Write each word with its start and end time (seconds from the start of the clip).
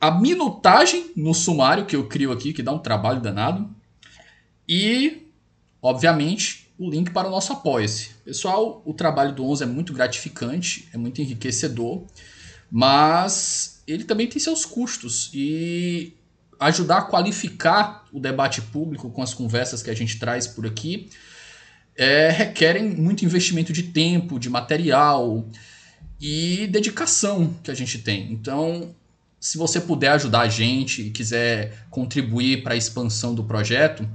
A 0.00 0.10
minutagem 0.10 1.12
no 1.14 1.32
sumário 1.32 1.86
que 1.86 1.94
eu 1.94 2.08
crio 2.08 2.32
aqui, 2.32 2.52
que 2.52 2.64
dá 2.64 2.72
um 2.72 2.80
trabalho 2.80 3.20
danado. 3.20 3.70
E, 4.68 5.28
obviamente, 5.80 6.68
o 6.76 6.90
link 6.90 7.12
para 7.12 7.28
o 7.28 7.30
nosso 7.30 7.52
Apoia-se. 7.52 8.17
Pessoal, 8.28 8.82
o 8.84 8.92
trabalho 8.92 9.34
do 9.34 9.42
11 9.42 9.62
é 9.62 9.66
muito 9.66 9.94
gratificante, 9.94 10.86
é 10.92 10.98
muito 10.98 11.18
enriquecedor, 11.22 12.04
mas 12.70 13.82
ele 13.86 14.04
também 14.04 14.26
tem 14.26 14.38
seus 14.38 14.66
custos 14.66 15.30
e 15.32 16.12
ajudar 16.60 16.98
a 16.98 17.02
qualificar 17.02 18.04
o 18.12 18.20
debate 18.20 18.60
público 18.60 19.08
com 19.08 19.22
as 19.22 19.32
conversas 19.32 19.82
que 19.82 19.88
a 19.88 19.94
gente 19.94 20.18
traz 20.18 20.46
por 20.46 20.66
aqui 20.66 21.08
é, 21.96 22.28
requerem 22.28 22.90
muito 22.90 23.24
investimento 23.24 23.72
de 23.72 23.84
tempo, 23.84 24.38
de 24.38 24.50
material 24.50 25.48
e 26.20 26.66
dedicação 26.66 27.54
que 27.62 27.70
a 27.70 27.74
gente 27.74 27.96
tem. 28.00 28.30
Então, 28.30 28.94
se 29.40 29.56
você 29.56 29.80
puder 29.80 30.10
ajudar 30.10 30.42
a 30.42 30.48
gente 30.50 31.00
e 31.00 31.10
quiser 31.10 31.86
contribuir 31.88 32.62
para 32.62 32.74
a 32.74 32.76
expansão 32.76 33.34
do 33.34 33.42
projeto, 33.42 34.06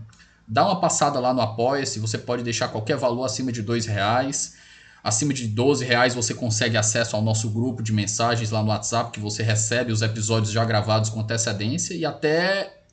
Dá 0.54 0.64
uma 0.64 0.80
passada 0.80 1.20
lá 1.20 1.34
no 1.34 1.42
Apoia-se, 1.42 1.98
você 1.98 2.16
pode 2.16 2.44
deixar 2.44 2.68
qualquer 2.68 2.96
valor 2.96 3.24
acima 3.26 3.52
de 3.52 3.64
dois 3.64 3.88
reais. 3.88 4.56
Acima 5.04 5.34
de 5.34 5.48
12 5.48 5.84
reais 5.84 6.14
você 6.14 6.32
consegue 6.32 6.78
acesso 6.78 7.16
ao 7.16 7.24
nosso 7.24 7.50
grupo 7.50 7.82
de 7.82 7.92
mensagens 7.92 8.52
lá 8.52 8.62
no 8.62 8.70
WhatsApp, 8.70 9.12
que 9.12 9.20
você 9.20 9.42
recebe 9.42 9.92
os 9.92 10.04
episódios 10.04 10.52
já 10.52 10.64
gravados 10.64 11.10
com 11.10 11.22
antecedência 11.22 11.96
e 11.96 12.06
até 12.06 12.84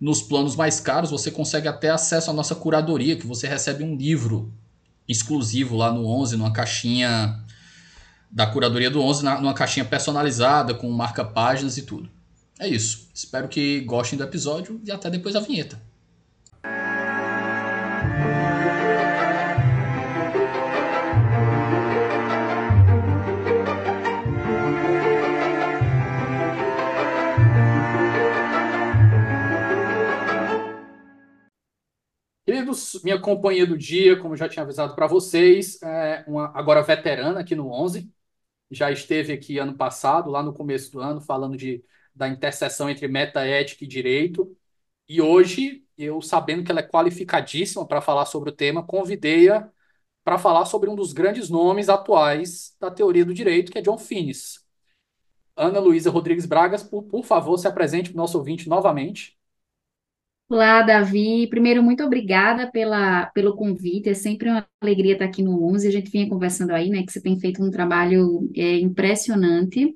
nos 0.00 0.20
planos 0.20 0.56
mais 0.56 0.80
caros 0.80 1.08
você 1.08 1.30
consegue 1.30 1.68
até 1.68 1.90
acesso 1.90 2.28
à 2.28 2.32
nossa 2.32 2.56
curadoria, 2.56 3.14
que 3.14 3.26
você 3.26 3.46
recebe 3.46 3.84
um 3.84 3.94
livro 3.94 4.52
exclusivo 5.08 5.76
lá 5.76 5.92
no 5.92 6.08
11, 6.08 6.36
numa 6.36 6.52
caixinha 6.52 7.40
da 8.28 8.48
curadoria 8.48 8.90
do 8.90 9.00
11, 9.00 9.22
numa 9.22 9.54
caixinha 9.54 9.84
personalizada 9.84 10.74
com 10.74 10.90
marca 10.90 11.24
páginas 11.24 11.78
e 11.78 11.82
tudo. 11.82 12.10
É 12.58 12.66
isso. 12.66 13.08
Espero 13.14 13.46
que 13.46 13.82
gostem 13.82 14.18
do 14.18 14.24
episódio 14.24 14.80
e 14.84 14.90
até 14.90 15.08
depois 15.08 15.36
a 15.36 15.40
vinheta. 15.40 15.85
Queridos, 32.56 33.02
minha 33.04 33.20
companhia 33.20 33.66
do 33.66 33.76
dia, 33.76 34.18
como 34.18 34.34
já 34.34 34.48
tinha 34.48 34.62
avisado 34.62 34.94
para 34.94 35.06
vocês, 35.06 35.78
é 35.82 36.24
uma 36.26 36.50
agora 36.58 36.82
veterana 36.82 37.40
aqui 37.40 37.54
no 37.54 37.70
11, 37.70 38.10
já 38.70 38.90
esteve 38.90 39.30
aqui 39.34 39.58
ano 39.58 39.76
passado, 39.76 40.30
lá 40.30 40.42
no 40.42 40.54
começo 40.54 40.90
do 40.90 41.00
ano, 41.00 41.20
falando 41.20 41.54
de, 41.54 41.84
da 42.14 42.26
interseção 42.26 42.88
entre 42.88 43.08
metaética 43.08 43.84
e 43.84 43.86
direito, 43.86 44.56
e 45.06 45.20
hoje, 45.20 45.84
eu 45.98 46.22
sabendo 46.22 46.64
que 46.64 46.70
ela 46.72 46.80
é 46.80 46.88
qualificadíssima 46.88 47.86
para 47.86 48.00
falar 48.00 48.24
sobre 48.24 48.48
o 48.50 48.52
tema, 48.54 48.82
convidei-a 48.82 49.70
para 50.24 50.38
falar 50.38 50.64
sobre 50.64 50.88
um 50.88 50.96
dos 50.96 51.12
grandes 51.12 51.50
nomes 51.50 51.90
atuais 51.90 52.74
da 52.80 52.90
teoria 52.90 53.24
do 53.26 53.34
direito, 53.34 53.70
que 53.70 53.78
é 53.78 53.82
John 53.82 53.98
Finnis. 53.98 54.64
Ana 55.56 55.78
Luísa 55.78 56.10
Rodrigues 56.10 56.46
Bragas, 56.46 56.82
por, 56.82 57.02
por 57.04 57.24
favor, 57.24 57.58
se 57.58 57.68
apresente 57.68 58.10
para 58.10 58.16
o 58.18 58.22
nosso 58.22 58.38
ouvinte 58.38 58.66
novamente. 58.68 59.35
Olá, 60.48 60.82
Davi. 60.82 61.48
Primeiro, 61.48 61.82
muito 61.82 62.04
obrigada 62.04 62.70
pela, 62.70 63.26
pelo 63.26 63.56
convite. 63.56 64.08
É 64.08 64.14
sempre 64.14 64.48
uma 64.48 64.66
alegria 64.80 65.14
estar 65.14 65.24
aqui 65.24 65.42
no 65.42 65.64
11. 65.72 65.88
A 65.88 65.90
gente 65.90 66.10
vinha 66.10 66.28
conversando 66.28 66.70
aí, 66.72 66.88
né, 66.88 67.04
que 67.04 67.12
você 67.12 67.20
tem 67.20 67.38
feito 67.38 67.62
um 67.62 67.70
trabalho 67.70 68.48
é, 68.54 68.78
impressionante. 68.78 69.92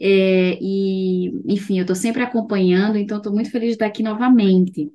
É, 0.00 0.58
e, 0.60 1.30
enfim, 1.46 1.78
eu 1.78 1.82
estou 1.82 1.96
sempre 1.96 2.22
acompanhando, 2.22 2.98
então 2.98 3.18
estou 3.18 3.32
muito 3.32 3.50
feliz 3.50 3.70
de 3.70 3.74
estar 3.74 3.86
aqui 3.86 4.02
novamente. 4.02 4.90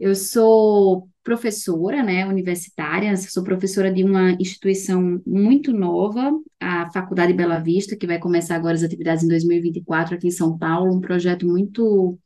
Eu 0.00 0.14
sou 0.14 1.08
professora, 1.24 2.02
né, 2.02 2.26
universitária, 2.26 3.16
sou 3.16 3.44
professora 3.44 3.92
de 3.92 4.04
uma 4.04 4.32
instituição 4.40 5.20
muito 5.26 5.72
nova, 5.72 6.32
a 6.60 6.90
Faculdade 6.92 7.32
Bela 7.34 7.58
Vista, 7.60 7.96
que 7.96 8.06
vai 8.06 8.18
começar 8.18 8.56
agora 8.56 8.74
as 8.74 8.82
atividades 8.82 9.24
em 9.24 9.28
2024 9.28 10.16
aqui 10.16 10.28
em 10.28 10.30
São 10.30 10.58
Paulo, 10.58 10.94
um 10.96 11.00
projeto 11.00 11.46
muito 11.46 12.18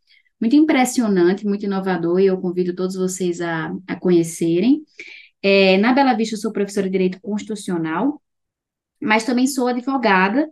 muito 0.42 0.56
impressionante, 0.56 1.46
muito 1.46 1.64
inovador, 1.64 2.18
e 2.18 2.26
eu 2.26 2.36
convido 2.40 2.74
todos 2.74 2.96
vocês 2.96 3.40
a, 3.40 3.72
a 3.86 3.94
conhecerem. 3.94 4.82
É, 5.40 5.78
na 5.78 5.92
Bela 5.92 6.14
Vista, 6.14 6.34
eu 6.34 6.40
sou 6.40 6.52
professora 6.52 6.88
de 6.88 6.92
Direito 6.92 7.20
Constitucional, 7.20 8.20
mas 9.00 9.22
também 9.22 9.46
sou 9.46 9.68
advogada, 9.68 10.50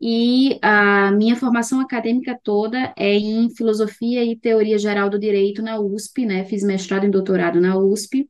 e 0.00 0.58
a 0.62 1.12
minha 1.12 1.36
formação 1.36 1.80
acadêmica 1.80 2.38
toda 2.42 2.94
é 2.96 3.14
em 3.14 3.54
filosofia 3.54 4.24
e 4.24 4.38
teoria 4.38 4.78
geral 4.78 5.10
do 5.10 5.18
direito 5.18 5.60
na 5.60 5.78
USP, 5.80 6.24
né? 6.24 6.44
Fiz 6.46 6.62
mestrado 6.62 7.04
e 7.04 7.10
doutorado 7.10 7.60
na 7.60 7.76
USP. 7.76 8.28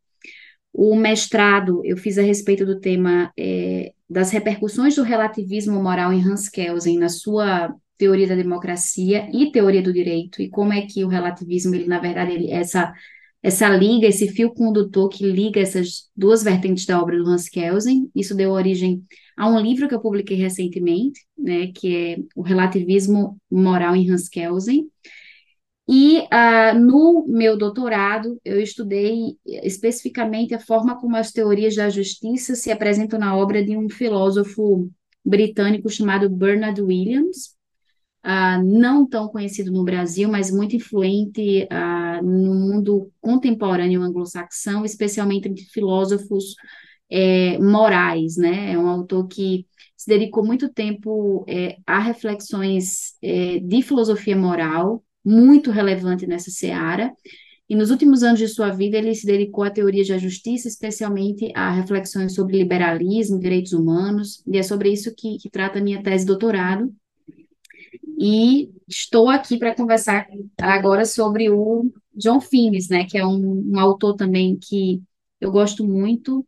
O 0.73 0.97
mestrado 0.97 1.83
eu 1.85 1.97
fiz 1.97 2.19
a 2.19 2.23
respeito 2.23 2.67
do 2.67 2.81
tema 2.81 3.33
é, 3.39 3.93
das 4.11 4.33
repercussões 4.33 4.97
do 4.97 5.05
relativismo 5.05 5.81
moral 5.81 6.13
em 6.13 6.21
Hans 6.21 6.49
Kelsen 6.49 6.99
na 6.99 7.09
sua 7.09 7.73
teoria 7.97 8.27
da 8.27 8.35
democracia 8.35 9.29
e 9.33 9.51
teoria 9.51 9.83
do 9.83 9.93
direito 9.93 10.43
e 10.43 10.49
como 10.49 10.73
é 10.73 10.83
que 10.83 11.05
o 11.05 11.09
relativismo 11.09 11.75
ele 11.75 11.87
na 11.87 11.99
verdade 11.99 12.33
ele, 12.33 12.51
essa 12.51 12.93
essa 13.43 13.69
liga, 13.69 14.09
esse 14.09 14.27
fio 14.29 14.53
condutor 14.53 15.09
que 15.09 15.25
liga 15.25 15.61
essas 15.61 16.11
duas 16.17 16.43
vertentes 16.43 16.85
da 16.85 17.01
obra 17.01 17.17
do 17.17 17.31
Hans 17.31 17.49
Kelsen. 17.49 18.11
Isso 18.13 18.35
deu 18.35 18.51
origem 18.51 19.05
a 19.37 19.49
um 19.49 19.61
livro 19.61 19.87
que 19.89 19.95
eu 19.95 20.01
publiquei 20.01 20.37
recentemente, 20.37 21.21
né, 21.39 21.69
que 21.69 21.97
é 21.97 22.17
O 22.35 22.43
Relativismo 22.43 23.39
Moral 23.49 23.95
em 23.95 24.11
Hans 24.11 24.29
Kelsen. 24.29 24.91
E 25.89 26.19
uh, 26.19 26.77
no 26.77 27.25
meu 27.29 27.57
doutorado, 27.57 28.41
eu 28.45 28.61
estudei 28.61 29.37
especificamente 29.47 30.53
a 30.53 30.59
forma 30.59 30.99
como 30.99 31.17
as 31.17 31.31
teorias 31.31 31.77
da 31.77 31.89
justiça 31.89 32.57
se 32.57 32.73
apresentam 32.73 33.21
na 33.21 33.37
obra 33.37 33.65
de 33.65 33.77
um 33.77 33.89
filósofo 33.89 34.91
britânico 35.25 35.89
chamado 35.89 36.29
Bernard 36.29 36.83
Williams. 36.83 37.56
Uh, 38.27 38.63
não 38.65 39.07
tão 39.07 39.29
conhecido 39.29 39.71
no 39.71 39.85
Brasil, 39.85 40.29
mas 40.29 40.51
muito 40.51 40.75
influente 40.75 41.69
uh, 41.71 42.25
no 42.25 42.55
mundo 42.55 43.11
contemporâneo 43.21 44.03
anglo-saxão, 44.03 44.85
especialmente 44.85 45.49
entre 45.49 45.65
filósofos 45.65 46.55
é, 47.09 47.57
morais, 47.59 48.37
né? 48.37 48.73
É 48.73 48.79
um 48.79 48.89
autor 48.89 49.29
que 49.29 49.65
se 49.97 50.09
dedicou 50.09 50.45
muito 50.45 50.69
tempo 50.69 51.45
é, 51.49 51.77
a 51.87 52.01
reflexões 52.01 53.15
é, 53.23 53.61
de 53.61 53.81
filosofia 53.83 54.37
moral, 54.37 55.05
muito 55.25 55.71
relevante 55.71 56.27
nessa 56.27 56.51
seara, 56.51 57.13
e 57.69 57.75
nos 57.75 57.91
últimos 57.91 58.23
anos 58.23 58.39
de 58.39 58.47
sua 58.47 58.71
vida, 58.71 58.97
ele 58.97 59.13
se 59.15 59.27
dedicou 59.27 59.65
à 59.65 59.71
teoria 59.71 60.05
da 60.07 60.19
justiça, 60.19 60.69
especialmente 60.69 61.51
a 61.55 61.73
reflexões 61.73 62.33
sobre 62.33 62.59
liberalismo, 62.59 63.41
direitos 63.41 63.73
humanos, 63.73 64.43
e 64.47 64.57
é 64.57 64.63
sobre 64.63 64.91
isso 64.91 65.13
que, 65.17 65.37
que 65.39 65.51
trata 65.51 65.81
a 65.81 65.83
minha 65.83 66.01
tese 66.01 66.25
de 66.25 66.29
doutorado. 66.29 66.95
E 68.19 68.71
estou 68.89 69.29
aqui 69.29 69.59
para 69.59 69.75
conversar 69.75 70.27
agora 70.59 71.05
sobre 71.05 71.51
o 71.51 71.93
John 72.15 72.41
Finnes, 72.41 72.89
né, 72.89 73.05
que 73.05 73.19
é 73.19 73.27
um, 73.27 73.73
um 73.73 73.79
autor 73.79 74.15
também 74.15 74.57
que 74.57 75.03
eu 75.41 75.51
gosto 75.51 75.87
muito, 75.87 76.47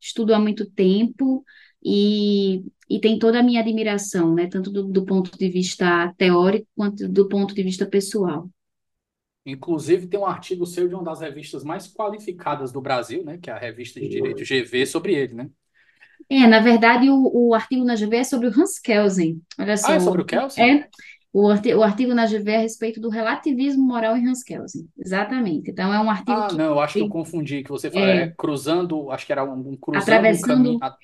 estudo 0.00 0.34
há 0.34 0.38
muito 0.38 0.68
tempo 0.70 1.44
e, 1.84 2.64
e 2.88 2.98
tem 3.00 3.18
toda 3.18 3.40
a 3.40 3.42
minha 3.42 3.60
admiração, 3.60 4.34
né, 4.34 4.46
tanto 4.46 4.70
do, 4.70 4.84
do 4.84 5.04
ponto 5.04 5.36
de 5.36 5.48
vista 5.50 6.12
teórico 6.16 6.66
quanto 6.74 7.06
do 7.06 7.28
ponto 7.28 7.54
de 7.54 7.62
vista 7.62 7.86
pessoal. 7.86 8.48
Inclusive, 9.44 10.06
tem 10.06 10.20
um 10.20 10.26
artigo 10.26 10.66
seu 10.66 10.86
de 10.86 10.94
uma 10.94 11.02
das 11.02 11.20
revistas 11.20 11.64
mais 11.64 11.88
qualificadas 11.88 12.72
do 12.72 12.80
Brasil, 12.80 13.24
né? 13.24 13.38
Que 13.38 13.48
é 13.48 13.52
a 13.52 13.58
revista 13.58 13.98
de 13.98 14.08
Direito 14.08 14.44
GV, 14.44 14.86
sobre 14.86 15.14
ele, 15.14 15.34
né? 15.34 15.50
É, 16.30 16.46
na 16.46 16.60
verdade, 16.60 17.10
o, 17.10 17.48
o 17.48 17.54
artigo 17.54 17.84
na 17.84 17.96
GV 17.96 18.16
é 18.18 18.24
sobre 18.24 18.46
o 18.48 18.50
Hans 18.50 18.78
Kelsen. 18.78 19.40
Olha 19.58 19.76
só. 19.76 19.88
Ah, 19.88 19.94
é 19.94 20.00
sobre 20.00 20.22
o 20.22 20.24
Kelsen? 20.24 20.64
É. 20.82 20.88
O 21.32 21.48
artigo, 21.48 21.78
o 21.78 21.82
artigo 21.82 22.14
na 22.14 22.26
GV 22.26 22.50
é 22.50 22.56
a 22.56 22.60
respeito 22.60 23.00
do 23.00 23.08
relativismo 23.08 23.86
moral 23.86 24.16
em 24.16 24.28
Hans 24.28 24.42
Kelsen. 24.42 24.88
Exatamente. 24.98 25.70
Então, 25.70 25.92
é 25.92 26.00
um 26.00 26.10
artigo 26.10 26.32
Ah, 26.32 26.48
que... 26.48 26.56
não, 26.56 26.64
eu 26.66 26.80
acho 26.80 26.94
que 26.94 27.00
eu 27.00 27.08
confundi, 27.08 27.62
que 27.62 27.70
você 27.70 27.90
fala, 27.90 28.06
É. 28.06 28.16
é, 28.22 28.28
cruzando, 28.36 29.10
acho 29.10 29.26
que 29.26 29.32
era 29.32 29.44
um, 29.44 29.70
um 29.70 29.76
cruzando 29.76 30.00
um 30.00 30.02
Atravessando... 30.02 30.46
caminho. 30.46 30.78
a- 30.82 30.96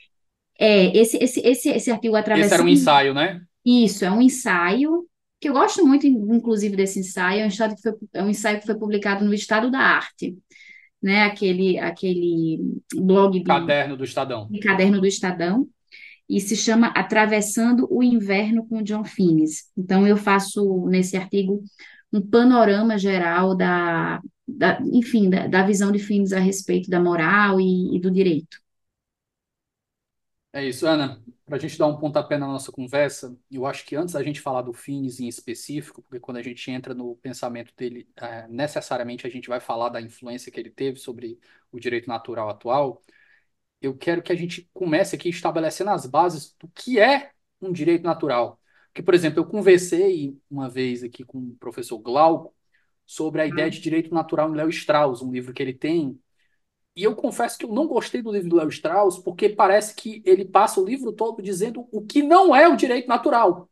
É, 0.58 0.96
esse, 0.96 1.16
esse, 1.18 1.40
esse, 1.40 1.68
esse 1.68 1.90
artigo 1.90 2.16
Esse 2.16 2.52
era 2.52 2.64
um 2.64 2.66
atravessando... 2.66 2.68
ensaio, 2.68 3.14
né? 3.14 3.40
Isso, 3.64 4.04
é 4.04 4.10
um 4.10 4.22
ensaio, 4.22 5.06
que 5.40 5.48
eu 5.48 5.52
gosto 5.52 5.86
muito, 5.86 6.06
inclusive, 6.06 6.76
desse 6.76 7.00
ensaio, 7.00 7.40
é 7.40 7.44
um, 7.44 7.48
ensaio 7.48 7.74
que 7.76 7.82
foi, 7.82 7.92
é 8.14 8.22
um 8.22 8.30
ensaio 8.30 8.60
que 8.60 8.66
foi 8.66 8.74
publicado 8.78 9.24
no 9.24 9.34
Estado 9.34 9.70
da 9.70 9.80
Arte, 9.80 10.36
né? 11.06 11.22
Aquele, 11.22 11.78
aquele 11.78 12.80
blog 12.92 13.38
de, 13.38 13.44
Caderno 13.44 13.96
do 13.96 14.02
Estadão. 14.02 14.48
de 14.50 14.58
caderno 14.58 15.00
do 15.00 15.06
Estadão, 15.06 15.68
e 16.28 16.40
se 16.40 16.56
chama 16.56 16.88
Atravessando 16.88 17.86
o 17.88 18.02
Inverno 18.02 18.66
com 18.66 18.82
John 18.82 19.04
Finnes. 19.04 19.70
Então, 19.78 20.04
eu 20.04 20.16
faço 20.16 20.84
nesse 20.88 21.16
artigo 21.16 21.62
um 22.12 22.20
panorama 22.20 22.98
geral 22.98 23.56
da, 23.56 24.20
da 24.48 24.80
enfim, 24.92 25.30
da, 25.30 25.46
da 25.46 25.64
visão 25.64 25.92
de 25.92 26.00
Finnes 26.00 26.32
a 26.32 26.40
respeito 26.40 26.90
da 26.90 26.98
moral 26.98 27.60
e, 27.60 27.96
e 27.96 28.00
do 28.00 28.10
direito. 28.10 28.58
É 30.52 30.66
isso, 30.66 30.88
Ana. 30.88 31.22
Para 31.46 31.56
a 31.56 31.60
gente 31.60 31.78
dar 31.78 31.86
um 31.86 31.96
pontapé 31.96 32.36
na 32.36 32.46
nossa 32.46 32.72
conversa, 32.72 33.38
eu 33.52 33.64
acho 33.66 33.86
que 33.86 33.94
antes 33.94 34.14
da 34.14 34.22
gente 34.22 34.40
falar 34.40 34.62
do 34.62 34.72
Finis 34.72 35.20
em 35.20 35.28
específico, 35.28 36.02
porque 36.02 36.18
quando 36.18 36.38
a 36.38 36.42
gente 36.42 36.68
entra 36.72 36.92
no 36.92 37.14
pensamento 37.16 37.72
dele, 37.76 38.08
é, 38.16 38.48
necessariamente 38.48 39.26
a 39.26 39.30
gente 39.30 39.48
vai 39.48 39.60
falar 39.60 39.88
da 39.90 40.00
influência 40.00 40.50
que 40.50 40.58
ele 40.58 40.70
teve 40.70 40.98
sobre 40.98 41.38
o 41.70 41.78
direito 41.78 42.08
natural 42.08 42.48
atual, 42.50 43.00
eu 43.80 43.96
quero 43.96 44.22
que 44.22 44.32
a 44.32 44.36
gente 44.36 44.68
comece 44.74 45.16
aqui 45.16 45.28
estabelecendo 45.28 45.90
as 45.90 46.06
bases 46.06 46.54
do 46.58 46.68
que 46.68 46.98
é 46.98 47.32
um 47.60 47.72
direito 47.72 48.04
natural. 48.04 48.60
Porque, 48.88 49.02
por 49.02 49.14
exemplo, 49.14 49.40
eu 49.40 49.46
conversei 49.46 50.36
uma 50.50 50.68
vez 50.68 51.02
aqui 51.04 51.24
com 51.24 51.38
o 51.38 51.56
professor 51.56 51.98
Glauco 51.98 52.54
sobre 53.06 53.40
a 53.42 53.46
ideia 53.46 53.70
de 53.70 53.80
direito 53.80 54.12
natural 54.12 54.50
em 54.50 54.56
Léo 54.56 54.68
Strauss, 54.70 55.22
um 55.22 55.30
livro 55.32 55.54
que 55.54 55.62
ele 55.62 55.74
tem 55.74 56.20
e 56.96 57.04
eu 57.04 57.14
confesso 57.14 57.58
que 57.58 57.66
eu 57.66 57.72
não 57.72 57.86
gostei 57.86 58.22
do 58.22 58.32
livro 58.32 58.48
do 58.48 58.56
Léo 58.56 58.68
Strauss, 58.70 59.18
porque 59.18 59.50
parece 59.50 59.94
que 59.94 60.22
ele 60.24 60.46
passa 60.46 60.80
o 60.80 60.84
livro 60.84 61.12
todo 61.12 61.42
dizendo 61.42 61.86
o 61.92 62.00
que 62.06 62.22
não 62.22 62.56
é 62.56 62.66
o 62.68 62.76
direito 62.76 63.06
natural. 63.06 63.68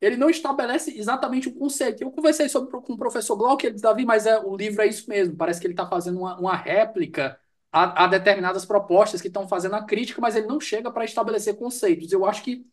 Ele 0.00 0.16
não 0.16 0.28
estabelece 0.28 0.96
exatamente 0.98 1.48
o 1.48 1.54
conceito. 1.54 2.02
Eu 2.02 2.10
conversei 2.10 2.48
sobre 2.48 2.70
com 2.70 2.92
o 2.92 2.96
professor 2.98 3.36
Glauco, 3.36 3.64
ele 3.64 3.74
disse, 3.74 3.82
Davi, 3.82 4.04
mas 4.04 4.26
é, 4.26 4.38
o 4.38 4.56
livro 4.56 4.82
é 4.82 4.86
isso 4.86 5.08
mesmo. 5.08 5.36
Parece 5.36 5.60
que 5.60 5.66
ele 5.66 5.72
está 5.74 5.86
fazendo 5.88 6.18
uma, 6.18 6.38
uma 6.38 6.56
réplica 6.56 7.38
a, 7.72 8.04
a, 8.04 8.06
determinadas 8.08 8.66
propostas 8.66 9.20
que 9.22 9.28
estão 9.28 9.48
fazendo 9.48 9.76
a 9.76 9.84
crítica, 9.84 10.20
mas 10.20 10.36
ele 10.36 10.46
não 10.46 10.60
chega 10.60 10.90
para 10.92 11.04
estabelecer 11.04 11.56
conceitos. 11.56 12.12
Eu 12.12 12.26
acho 12.26 12.42
que, 12.42 12.66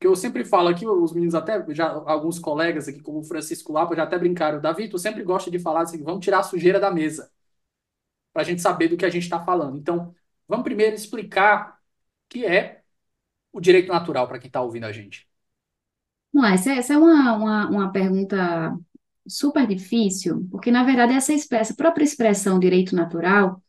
que 0.00 0.06
eu 0.06 0.16
sempre 0.16 0.44
falo 0.44 0.68
aqui, 0.68 0.86
os 0.86 1.12
meninos 1.12 1.34
até, 1.34 1.64
já 1.74 1.88
alguns 2.06 2.38
colegas 2.38 2.88
aqui, 2.88 3.00
como 3.00 3.20
o 3.20 3.24
Francisco 3.24 3.72
Lapa, 3.72 3.96
já 3.96 4.04
até 4.04 4.18
brincaram, 4.18 4.60
Davi, 4.60 4.88
tu 4.88 4.98
sempre 4.98 5.22
gosta 5.24 5.50
de 5.50 5.58
falar 5.58 5.82
assim, 5.82 6.02
vamos 6.02 6.24
tirar 6.24 6.40
a 6.40 6.42
sujeira 6.44 6.80
da 6.80 6.90
mesa 6.90 7.30
para 8.38 8.44
a 8.44 8.46
gente 8.46 8.62
saber 8.62 8.86
do 8.86 8.96
que 8.96 9.04
a 9.04 9.10
gente 9.10 9.24
está 9.24 9.44
falando. 9.44 9.76
Então, 9.76 10.14
vamos 10.46 10.62
primeiro 10.62 10.94
explicar 10.94 11.70
o 11.70 11.74
que 12.28 12.46
é 12.46 12.82
o 13.52 13.60
direito 13.60 13.88
natural 13.88 14.28
para 14.28 14.38
quem 14.38 14.46
está 14.46 14.62
ouvindo 14.62 14.84
a 14.84 14.92
gente. 14.92 15.26
Não, 16.32 16.46
essa, 16.46 16.70
essa 16.70 16.94
é 16.94 16.98
uma, 16.98 17.32
uma, 17.32 17.68
uma 17.68 17.92
pergunta 17.92 18.78
super 19.26 19.66
difícil, 19.66 20.46
porque, 20.52 20.70
na 20.70 20.84
verdade, 20.84 21.14
essa, 21.14 21.32
essa 21.56 21.74
própria 21.74 22.04
expressão 22.04 22.60
direito 22.60 22.94
natural, 22.94 23.60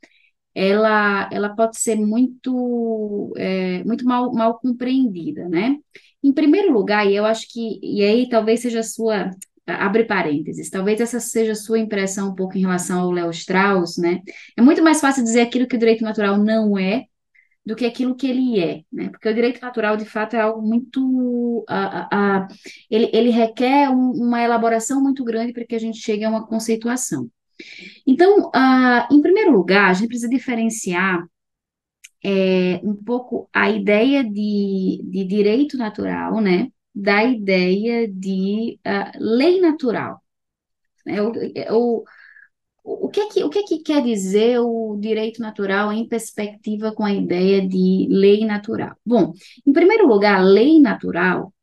ela, 0.54 1.28
ela 1.32 1.50
pode 1.56 1.80
ser 1.80 1.96
muito, 1.96 3.34
é, 3.38 3.84
muito 3.86 4.06
mal, 4.06 4.32
mal 4.32 4.60
compreendida, 4.60 5.50
né? 5.50 5.80
Em 6.22 6.32
primeiro 6.32 6.72
lugar, 6.72 7.08
e 7.08 7.16
eu 7.16 7.26
acho 7.26 7.52
que, 7.52 7.80
e 7.82 8.04
aí 8.04 8.30
talvez 8.30 8.60
seja 8.60 8.82
a 8.82 8.84
sua, 8.84 9.32
abre 9.76 10.04
parênteses, 10.06 10.70
talvez 10.70 11.00
essa 11.02 11.20
seja 11.20 11.52
a 11.52 11.56
sua 11.56 11.80
impressão 11.80 12.30
um 12.30 12.36
pouco 12.36 12.58
em 12.58 12.62
relação 12.62 13.02
ao 13.02 13.12
Léo 13.12 13.30
Strauss, 13.32 13.98
né? 13.98 14.22
É 14.58 14.62
muito 14.62 14.84
mais 14.84 15.00
fácil 15.00 15.24
dizer 15.24 15.42
aquilo 15.42 15.68
que 15.68 15.76
o 15.76 15.80
direito 15.80 16.04
natural 16.04 16.38
não 16.38 16.78
é 16.78 17.06
do 17.66 17.76
que 17.76 17.86
aquilo 17.86 18.16
que 18.16 18.28
ele 18.28 18.60
é, 18.60 18.82
né? 18.92 19.10
Porque 19.10 19.30
o 19.30 19.34
direito 19.34 19.62
natural, 19.62 19.96
de 19.96 20.06
fato, 20.06 20.36
é 20.36 20.42
algo 20.42 20.62
muito... 20.62 21.00
Uh, 21.02 21.64
uh, 21.70 22.46
uh, 22.46 22.48
ele, 22.90 23.10
ele 23.14 23.30
requer 23.30 23.90
um, 23.90 24.12
uma 24.12 24.42
elaboração 24.42 25.02
muito 25.02 25.24
grande 25.24 25.54
para 25.54 25.66
que 25.66 25.76
a 25.76 25.80
gente 25.80 26.00
chegue 26.00 26.24
a 26.24 26.30
uma 26.30 26.48
conceituação. 26.48 27.30
Então, 28.08 28.50
em 29.12 29.22
primeiro 29.22 29.52
lugar, 29.52 29.90
a 29.90 29.94
gente 29.94 30.08
precisa 30.08 30.30
diferenciar 30.30 31.22
é, 32.24 32.80
um 32.84 32.96
pouco 32.96 33.50
a 33.54 33.70
ideia 33.70 34.24
de, 34.24 35.02
de 35.04 35.26
direito 35.26 35.78
natural, 35.78 36.40
né? 36.42 36.70
Da 37.00 37.24
ideia 37.24 38.08
de 38.12 38.78
uh, 38.86 39.18
lei 39.18 39.62
natural. 39.62 40.22
É, 41.06 41.22
o, 41.22 41.32
o, 41.72 42.04
o, 42.84 43.10
que 43.10 43.22
é 43.22 43.30
que, 43.30 43.44
o 43.44 43.50
que 43.50 43.60
é 43.60 43.64
que 43.64 43.80
quer 43.80 44.04
dizer 44.04 44.60
o 44.60 44.98
direito 45.00 45.42
natural 45.42 45.94
em 45.94 46.08
perspectiva 46.08 46.92
com 46.92 47.04
a 47.04 47.14
ideia 47.14 47.66
de 47.66 48.08
lei 48.10 48.46
natural? 48.46 48.98
Bom, 49.06 49.34
em 49.66 49.72
primeiro 49.72 50.08
lugar, 50.08 50.40
a 50.40 50.44
lei 50.44 50.80
natural, 50.80 51.54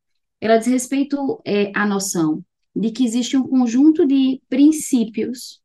ela 0.40 0.56
diz 0.56 0.68
respeito 0.68 1.40
é, 1.44 1.70
à 1.74 1.86
noção 1.86 2.42
de 2.74 2.90
que 2.90 3.04
existe 3.04 3.36
um 3.36 3.46
conjunto 3.46 4.06
de 4.06 4.40
princípios, 4.48 5.60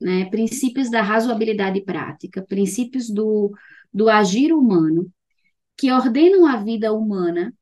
né, 0.00 0.26
princípios 0.26 0.90
da 0.90 1.00
razoabilidade 1.00 1.82
prática, 1.82 2.44
princípios 2.46 3.08
do, 3.08 3.50
do 3.92 4.10
agir 4.10 4.52
humano, 4.52 5.10
que 5.74 5.90
ordenam 5.90 6.46
a 6.46 6.56
vida 6.56 6.92
humana 6.92 7.52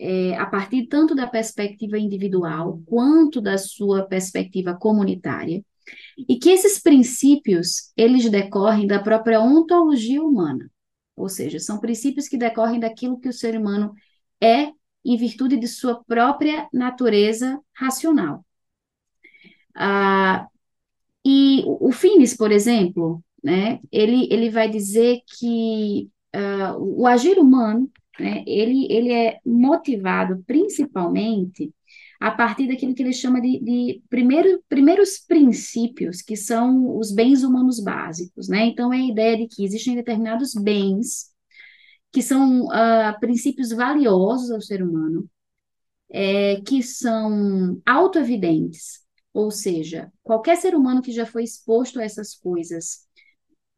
é, 0.00 0.34
a 0.36 0.46
partir 0.46 0.86
tanto 0.86 1.14
da 1.14 1.26
perspectiva 1.26 1.98
individual 1.98 2.80
quanto 2.86 3.38
da 3.40 3.58
sua 3.58 4.06
perspectiva 4.06 4.74
comunitária, 4.74 5.62
e 6.16 6.38
que 6.38 6.48
esses 6.50 6.80
princípios, 6.80 7.92
eles 7.96 8.28
decorrem 8.30 8.86
da 8.86 8.98
própria 8.98 9.40
ontologia 9.40 10.22
humana, 10.22 10.70
ou 11.14 11.28
seja, 11.28 11.58
são 11.58 11.78
princípios 11.78 12.28
que 12.28 12.38
decorrem 12.38 12.80
daquilo 12.80 13.20
que 13.20 13.28
o 13.28 13.32
ser 13.32 13.58
humano 13.58 13.92
é 14.40 14.72
em 15.04 15.16
virtude 15.16 15.56
de 15.58 15.68
sua 15.68 16.02
própria 16.04 16.66
natureza 16.72 17.60
racional. 17.74 18.44
Ah, 19.74 20.46
e 21.24 21.62
o 21.66 21.92
Finis, 21.92 22.34
por 22.34 22.50
exemplo, 22.50 23.22
né, 23.42 23.80
ele, 23.92 24.28
ele 24.30 24.50
vai 24.50 24.68
dizer 24.70 25.20
que 25.26 26.10
ah, 26.32 26.76
o 26.78 27.06
agir 27.06 27.38
humano 27.38 27.90
né, 28.20 28.44
ele, 28.46 28.86
ele 28.90 29.12
é 29.12 29.40
motivado 29.44 30.42
principalmente 30.46 31.72
a 32.20 32.30
partir 32.30 32.68
daquilo 32.68 32.94
que 32.94 33.02
ele 33.02 33.14
chama 33.14 33.40
de, 33.40 33.58
de 33.60 34.02
primeiro, 34.10 34.62
primeiros 34.68 35.18
princípios, 35.18 36.20
que 36.20 36.36
são 36.36 36.98
os 36.98 37.10
bens 37.10 37.42
humanos 37.42 37.80
básicos. 37.80 38.46
Né? 38.46 38.66
Então, 38.66 38.92
é 38.92 38.98
a 38.98 39.08
ideia 39.08 39.36
de 39.38 39.48
que 39.48 39.64
existem 39.64 39.94
determinados 39.94 40.52
bens 40.52 41.30
que 42.12 42.20
são 42.20 42.66
uh, 42.66 43.18
princípios 43.20 43.70
valiosos 43.70 44.50
ao 44.50 44.60
ser 44.60 44.82
humano, 44.82 45.28
é, 46.10 46.60
que 46.62 46.82
são 46.82 47.80
autoevidentes, 47.86 49.00
ou 49.32 49.50
seja, 49.50 50.12
qualquer 50.22 50.56
ser 50.56 50.74
humano 50.74 51.00
que 51.00 51.12
já 51.12 51.24
foi 51.24 51.44
exposto 51.44 52.00
a 52.00 52.04
essas 52.04 52.34
coisas 52.34 53.06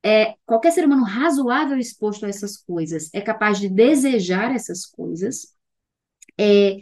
é, 0.04 0.35
qualquer 0.44 0.73
ser 0.73 0.85
humano 0.85 1.04
razoável 1.04 1.78
exposto 1.78 2.26
a 2.26 2.28
essas 2.28 2.56
coisas 2.56 3.09
é 3.12 3.21
capaz 3.21 3.59
de 3.61 3.68
desejar 3.68 4.54
essas 4.54 4.85
coisas, 4.85 5.54
é, 6.38 6.76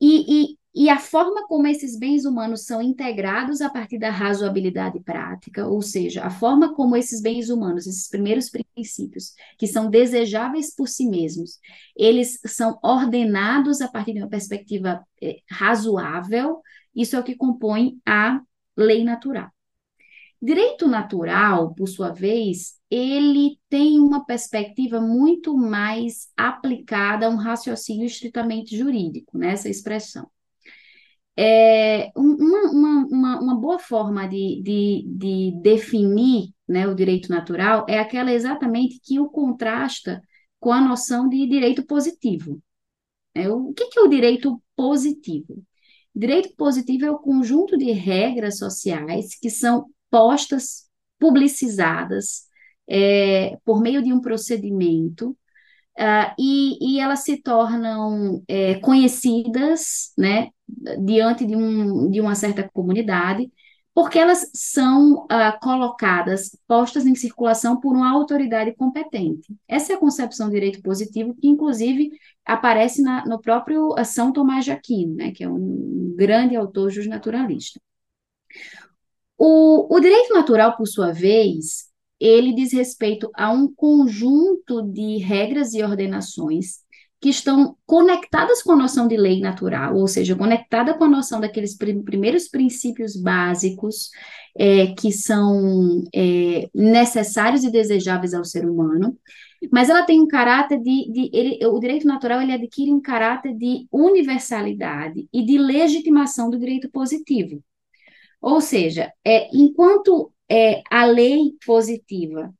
e, 0.00 0.52
e, 0.52 0.58
e 0.74 0.90
a 0.90 0.98
forma 0.98 1.46
como 1.46 1.66
esses 1.66 1.98
bens 1.98 2.26
humanos 2.26 2.66
são 2.66 2.82
integrados 2.82 3.62
a 3.62 3.70
partir 3.70 3.98
da 3.98 4.10
razoabilidade 4.10 5.00
prática, 5.00 5.66
ou 5.66 5.80
seja, 5.80 6.22
a 6.24 6.30
forma 6.30 6.74
como 6.74 6.94
esses 6.96 7.22
bens 7.22 7.48
humanos, 7.48 7.86
esses 7.86 8.08
primeiros 8.08 8.50
princípios, 8.50 9.32
que 9.58 9.66
são 9.66 9.88
desejáveis 9.88 10.74
por 10.74 10.86
si 10.86 11.08
mesmos, 11.08 11.58
eles 11.96 12.38
são 12.44 12.78
ordenados 12.82 13.80
a 13.80 13.88
partir 13.88 14.12
de 14.12 14.20
uma 14.20 14.28
perspectiva 14.28 15.02
eh, 15.22 15.38
razoável, 15.50 16.60
isso 16.94 17.16
é 17.16 17.20
o 17.20 17.24
que 17.24 17.36
compõe 17.36 17.98
a 18.04 18.40
lei 18.76 19.02
natural. 19.02 19.50
Direito 20.40 20.86
natural, 20.86 21.74
por 21.74 21.88
sua 21.88 22.10
vez, 22.10 22.74
ele 22.90 23.58
tem 23.68 23.98
uma 23.98 24.24
perspectiva 24.24 25.00
muito 25.00 25.56
mais 25.56 26.28
aplicada 26.36 27.26
a 27.26 27.30
um 27.30 27.36
raciocínio 27.36 28.06
estritamente 28.06 28.76
jurídico, 28.76 29.38
nessa 29.38 29.64
né, 29.64 29.70
expressão. 29.70 30.28
É, 31.38 32.10
uma, 32.16 33.06
uma, 33.06 33.40
uma, 33.40 33.60
boa 33.60 33.78
forma 33.78 34.26
de, 34.26 34.62
de, 34.62 35.04
de 35.06 35.60
definir 35.60 36.54
né, 36.66 36.86
o 36.86 36.94
direito 36.94 37.28
natural 37.28 37.84
é 37.88 37.98
aquela 37.98 38.32
exatamente 38.32 38.98
que 39.02 39.20
o 39.20 39.28
contrasta 39.28 40.22
com 40.58 40.72
a 40.72 40.80
noção 40.80 41.28
de 41.28 41.46
direito 41.46 41.84
positivo. 41.84 42.60
É, 43.34 43.50
o 43.50 43.72
que, 43.74 43.88
que 43.88 43.98
é 43.98 44.02
o 44.02 44.08
direito 44.08 44.62
positivo? 44.74 45.62
Direito 46.14 46.54
positivo 46.56 47.04
é 47.04 47.10
o 47.10 47.18
conjunto 47.18 47.76
de 47.76 47.92
regras 47.92 48.56
sociais 48.58 49.38
que 49.38 49.50
são 49.50 49.86
postas, 50.10 50.86
publicizadas, 51.18 52.46
é, 52.88 53.56
por 53.64 53.80
meio 53.80 54.02
de 54.02 54.12
um 54.12 54.20
procedimento, 54.20 55.30
uh, 55.98 56.34
e, 56.38 56.96
e, 56.96 57.00
elas 57.00 57.20
se 57.20 57.42
tornam 57.42 58.42
é, 58.48 58.76
conhecidas, 58.76 60.12
né, 60.16 60.50
diante 61.04 61.44
de, 61.46 61.56
um, 61.56 62.10
de 62.10 62.20
uma 62.20 62.34
certa 62.34 62.68
comunidade, 62.72 63.50
porque 63.94 64.18
elas 64.18 64.50
são 64.52 65.24
uh, 65.24 65.58
colocadas, 65.60 66.50
postas 66.68 67.06
em 67.06 67.14
circulação 67.14 67.80
por 67.80 67.96
uma 67.96 68.10
autoridade 68.10 68.74
competente. 68.76 69.54
Essa 69.66 69.94
é 69.94 69.96
a 69.96 69.98
concepção 69.98 70.48
de 70.48 70.54
direito 70.54 70.82
positivo, 70.82 71.34
que 71.34 71.48
inclusive 71.48 72.10
aparece 72.44 73.00
na, 73.02 73.24
no 73.24 73.40
próprio 73.40 73.94
São 74.04 74.32
Tomás 74.32 74.66
de 74.66 74.70
Aquino, 74.70 75.14
né, 75.14 75.32
que 75.32 75.42
é 75.42 75.48
um 75.48 76.14
grande 76.14 76.54
autor 76.54 76.90
justnaturalista. 76.90 77.80
O, 79.38 79.94
o 79.94 80.00
direito 80.00 80.32
natural, 80.32 80.76
por 80.76 80.86
sua 80.86 81.12
vez, 81.12 81.86
ele 82.18 82.54
diz 82.54 82.72
respeito 82.72 83.30
a 83.34 83.50
um 83.50 83.72
conjunto 83.72 84.82
de 84.82 85.18
regras 85.18 85.74
e 85.74 85.82
ordenações 85.82 86.86
que 87.20 87.30
estão 87.30 87.76
conectadas 87.86 88.62
com 88.62 88.72
a 88.72 88.76
noção 88.76 89.08
de 89.08 89.16
lei 89.16 89.40
natural, 89.40 89.96
ou 89.96 90.06
seja, 90.06 90.36
conectada 90.36 90.94
com 90.94 91.04
a 91.04 91.08
noção 91.08 91.40
daqueles 91.40 91.74
primeiros 91.74 92.46
princípios 92.46 93.16
básicos 93.16 94.10
é, 94.56 94.88
que 94.88 95.10
são 95.10 96.04
é, 96.14 96.68
necessários 96.74 97.64
e 97.64 97.70
desejáveis 97.70 98.34
ao 98.34 98.44
ser 98.44 98.68
humano, 98.68 99.18
mas 99.72 99.88
ela 99.88 100.04
tem 100.04 100.20
um 100.20 100.28
caráter 100.28 100.78
de, 100.78 101.10
de 101.10 101.30
ele, 101.32 101.66
o 101.66 101.78
direito 101.80 102.06
natural 102.06 102.42
ele 102.42 102.52
adquire 102.52 102.92
um 102.92 103.00
caráter 103.00 103.54
de 103.54 103.86
universalidade 103.90 105.26
e 105.32 105.44
de 105.44 105.58
legitimação 105.58 106.50
do 106.50 106.58
direito 106.58 106.90
positivo. 106.90 107.62
Ou 108.40 108.60
seja, 108.60 109.12
é, 109.24 109.48
enquanto 109.56 110.32
é, 110.48 110.82
a 110.90 111.04
lei 111.04 111.54
positiva 111.64 112.54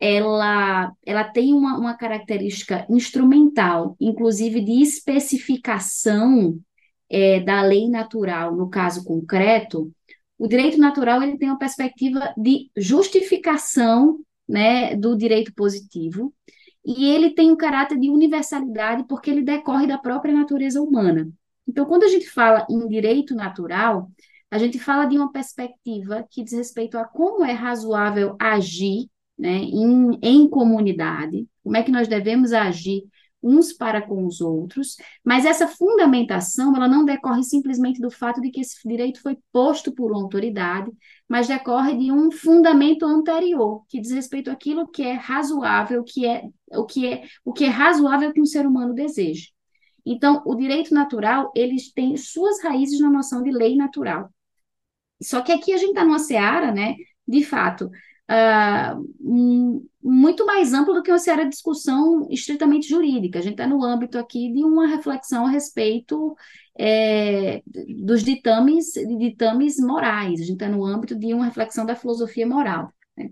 ela, 0.00 0.92
ela 1.04 1.24
tem 1.24 1.54
uma, 1.54 1.78
uma 1.78 1.94
característica 1.94 2.86
instrumental, 2.90 3.96
inclusive 3.98 4.60
de 4.60 4.82
especificação 4.82 6.58
é, 7.08 7.40
da 7.40 7.62
lei 7.62 7.88
natural, 7.88 8.54
no 8.54 8.68
caso 8.68 9.04
concreto, 9.04 9.90
o 10.36 10.48
direito 10.48 10.78
natural 10.78 11.22
ele 11.22 11.38
tem 11.38 11.48
uma 11.48 11.58
perspectiva 11.58 12.34
de 12.36 12.70
justificação 12.76 14.18
né, 14.46 14.94
do 14.94 15.16
direito 15.16 15.54
positivo, 15.54 16.34
e 16.84 17.06
ele 17.06 17.30
tem 17.30 17.50
um 17.50 17.56
caráter 17.56 17.98
de 17.98 18.10
universalidade 18.10 19.04
porque 19.08 19.30
ele 19.30 19.42
decorre 19.42 19.86
da 19.86 19.96
própria 19.96 20.34
natureza 20.34 20.82
humana. 20.82 21.30
Então, 21.66 21.86
quando 21.86 22.02
a 22.02 22.08
gente 22.08 22.28
fala 22.28 22.66
em 22.68 22.86
direito 22.86 23.34
natural, 23.34 24.10
a 24.54 24.58
gente 24.58 24.78
fala 24.78 25.04
de 25.04 25.16
uma 25.16 25.32
perspectiva 25.32 26.24
que 26.30 26.44
diz 26.44 26.52
respeito 26.52 26.96
a 26.96 27.04
como 27.04 27.44
é 27.44 27.50
razoável 27.50 28.36
agir 28.40 29.08
né, 29.36 29.56
em, 29.56 30.16
em 30.22 30.48
comunidade, 30.48 31.44
como 31.60 31.76
é 31.76 31.82
que 31.82 31.90
nós 31.90 32.06
devemos 32.06 32.52
agir 32.52 33.02
uns 33.42 33.72
para 33.72 34.00
com 34.00 34.24
os 34.24 34.40
outros, 34.40 34.96
mas 35.24 35.44
essa 35.44 35.66
fundamentação, 35.66 36.74
ela 36.76 36.86
não 36.86 37.04
decorre 37.04 37.42
simplesmente 37.42 38.00
do 38.00 38.12
fato 38.12 38.40
de 38.40 38.48
que 38.52 38.60
esse 38.60 38.76
direito 38.88 39.20
foi 39.20 39.36
posto 39.50 39.92
por 39.92 40.12
uma 40.12 40.22
autoridade, 40.22 40.88
mas 41.28 41.48
decorre 41.48 41.96
de 41.96 42.12
um 42.12 42.30
fundamento 42.30 43.04
anterior, 43.04 43.84
que 43.88 44.00
diz 44.00 44.12
respeito 44.12 44.52
àquilo 44.52 44.86
que 44.86 45.02
é 45.02 45.14
razoável, 45.14 46.04
que 46.04 46.24
é 46.24 46.44
o 46.70 46.86
que 46.86 47.08
é 47.08 47.24
o 47.44 47.52
que 47.52 47.64
é 47.64 47.68
razoável 47.68 48.32
que 48.32 48.40
um 48.40 48.46
ser 48.46 48.68
humano 48.68 48.94
deseja. 48.94 49.48
Então, 50.06 50.44
o 50.46 50.54
direito 50.54 50.94
natural, 50.94 51.50
eles 51.56 51.92
têm 51.92 52.16
suas 52.16 52.62
raízes 52.62 53.00
na 53.00 53.10
noção 53.10 53.42
de 53.42 53.50
lei 53.50 53.74
natural. 53.74 54.30
Só 55.22 55.40
que 55.42 55.52
aqui 55.52 55.72
a 55.72 55.76
gente 55.76 55.90
está 55.90 56.04
numa 56.04 56.18
seara, 56.18 56.72
né, 56.72 56.96
de 57.26 57.42
fato, 57.44 57.90
uh, 58.30 59.84
muito 60.02 60.46
mais 60.46 60.72
ampla 60.72 60.94
do 60.94 61.02
que 61.02 61.10
uma 61.10 61.18
seara 61.18 61.44
de 61.44 61.50
discussão 61.50 62.26
estritamente 62.30 62.88
jurídica. 62.88 63.38
A 63.38 63.42
gente 63.42 63.54
está 63.54 63.66
no 63.66 63.82
âmbito 63.82 64.18
aqui 64.18 64.52
de 64.52 64.64
uma 64.64 64.86
reflexão 64.86 65.46
a 65.46 65.50
respeito 65.50 66.36
é, 66.78 67.62
dos 68.02 68.22
ditames, 68.22 68.92
ditames 69.18 69.78
morais, 69.78 70.40
a 70.40 70.44
gente 70.44 70.54
está 70.54 70.68
no 70.68 70.84
âmbito 70.84 71.14
de 71.18 71.32
uma 71.32 71.46
reflexão 71.46 71.86
da 71.86 71.96
filosofia 71.96 72.46
moral. 72.46 72.92
Né? 73.16 73.30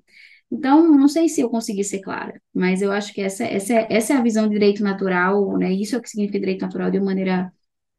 Então, 0.51 0.87
não 0.87 1.09
sei 1.09 1.29
se 1.29 1.41
eu 1.41 1.49
consegui 1.49 1.83
ser 1.83 2.01
clara, 2.01 2.41
mas 2.55 2.83
eu 2.83 2.93
acho 2.93 3.13
que 3.15 3.23
essa, 3.23 3.45
essa, 3.45 3.73
essa 3.89 4.13
é 4.13 4.17
a 4.17 4.23
visão 4.23 4.45
de 4.47 4.53
direito 4.53 4.83
natural, 4.83 5.57
né? 5.57 5.73
Isso 5.73 5.95
é 5.95 5.99
o 5.99 6.03
que 6.03 6.11
significa 6.11 6.39
direito 6.39 6.61
natural 6.61 6.91
de 6.91 6.99
uma 6.99 7.07
maneira 7.07 7.51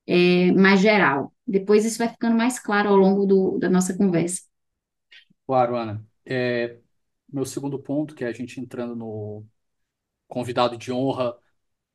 é, 0.07 0.51
mais 0.53 0.79
geral. 0.81 1.33
Depois 1.48 1.86
isso 1.86 1.98
vai 2.00 2.10
ficando 2.10 2.36
mais 2.38 2.60
claro 2.60 2.89
ao 2.89 2.95
longo 2.98 3.25
do, 3.25 3.60
da 3.60 3.69
nossa 3.69 3.95
conversa. 3.98 4.41
Claro, 5.45 5.75
Ana. 5.75 6.05
É, 6.25 6.79
meu 7.31 7.45
segundo 7.45 7.79
ponto, 7.79 8.15
que 8.15 8.24
é 8.24 8.27
a 8.27 8.33
gente 8.33 8.60
entrando 8.60 8.95
no 8.95 9.45
convidado 10.27 10.77
de 10.77 10.91
honra 10.93 11.38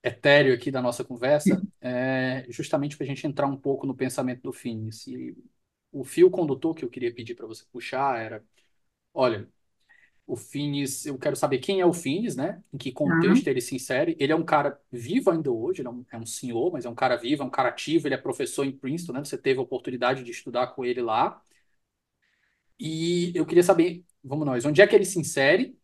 etéreo 0.03 0.55
aqui 0.55 0.71
da 0.71 0.83
nossa 0.83 1.05
conversa, 1.05 1.67
é 1.81 2.47
justamente 2.51 2.97
para 2.97 3.05
a 3.05 3.09
gente 3.09 3.27
entrar 3.27 3.47
um 3.49 3.57
pouco 3.57 3.87
no 3.87 3.97
pensamento 3.97 4.43
do 4.43 4.53
Finis. 4.53 5.07
E 5.09 5.37
o 5.93 6.05
fio 6.05 6.31
condutor 6.31 6.75
que 6.75 6.85
eu 6.85 6.91
queria 6.91 7.15
pedir 7.15 7.35
para 7.37 7.47
você 7.47 7.65
puxar 7.73 8.21
era, 8.21 8.45
olha, 9.15 9.49
o 10.29 10.37
Finis, 10.37 11.07
eu 11.07 11.19
quero 11.19 11.35
saber 11.35 11.59
quem 11.59 11.81
é 11.81 11.87
o 11.87 11.93
Finis, 11.93 12.37
né? 12.37 12.63
Em 12.71 12.77
que 12.77 12.93
contexto 12.93 13.49
ele 13.49 13.63
se 13.63 13.75
insere. 13.75 14.15
Ele 14.21 14.31
é 14.31 14.37
um 14.37 14.45
cara 14.45 14.79
vivo 14.93 15.31
ainda 15.31 15.51
hoje, 15.51 15.83
é 15.83 15.89
um, 15.89 16.05
é 16.13 16.19
um, 16.19 16.27
senhor, 16.27 16.71
mas 16.71 16.85
é 16.85 16.89
um 16.89 16.95
cara 16.95 17.17
vivo, 17.17 17.43
é 17.43 17.47
um 17.47 17.51
cara 17.51 17.71
ativo, 17.71 18.07
ele 18.07 18.15
é 18.15 18.19
professor 18.19 18.67
em 18.67 18.71
Princeton, 18.71 19.15
né? 19.15 19.25
Você 19.25 19.39
teve 19.39 19.59
a 19.59 19.63
oportunidade 19.63 20.23
de 20.23 20.31
estudar 20.31 20.69
com 20.69 20.85
ele 20.85 21.01
lá. 21.01 21.43
E 22.79 23.33
eu 23.35 23.47
queria 23.47 23.63
saber, 23.63 24.05
vamos 24.23 24.47
nós, 24.47 24.65
onde 24.67 24.83
é 24.83 24.87
que 24.87 24.95
ele 24.95 25.05
se 25.07 25.19
insere 25.19 25.77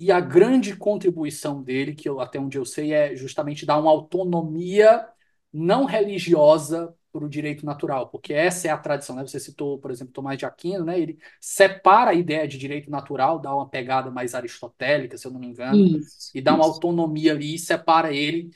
e 0.00 0.12
a 0.12 0.20
grande 0.20 0.76
contribuição 0.76 1.62
dele, 1.62 1.94
que 1.94 2.08
eu, 2.08 2.20
até 2.20 2.38
onde 2.40 2.58
eu 2.58 2.64
sei, 2.64 2.92
é 2.92 3.16
justamente 3.16 3.66
dar 3.66 3.78
uma 3.78 3.90
autonomia 3.90 5.08
não 5.52 5.84
religiosa 5.84 6.94
para 7.18 7.26
o 7.26 7.28
direito 7.28 7.66
natural, 7.66 8.08
porque 8.10 8.32
essa 8.32 8.68
é 8.68 8.70
a 8.70 8.78
tradição, 8.78 9.16
né? 9.16 9.26
Você 9.26 9.40
citou, 9.40 9.78
por 9.78 9.90
exemplo, 9.90 10.12
Tomás 10.12 10.38
de 10.38 10.46
Aquino, 10.46 10.84
né? 10.84 10.98
Ele 11.00 11.18
separa 11.40 12.12
a 12.12 12.14
ideia 12.14 12.46
de 12.46 12.56
direito 12.58 12.90
natural, 12.90 13.38
dá 13.40 13.54
uma 13.54 13.68
pegada 13.68 14.10
mais 14.10 14.34
aristotélica, 14.34 15.18
se 15.18 15.26
eu 15.26 15.32
não 15.32 15.40
me 15.40 15.48
engano, 15.48 15.88
isso, 15.96 16.30
e 16.34 16.40
dá 16.40 16.54
isso. 16.54 16.54
uma 16.54 16.64
autonomia 16.64 17.32
ali 17.32 17.54
e 17.56 17.58
separa 17.58 18.12
ele. 18.14 18.50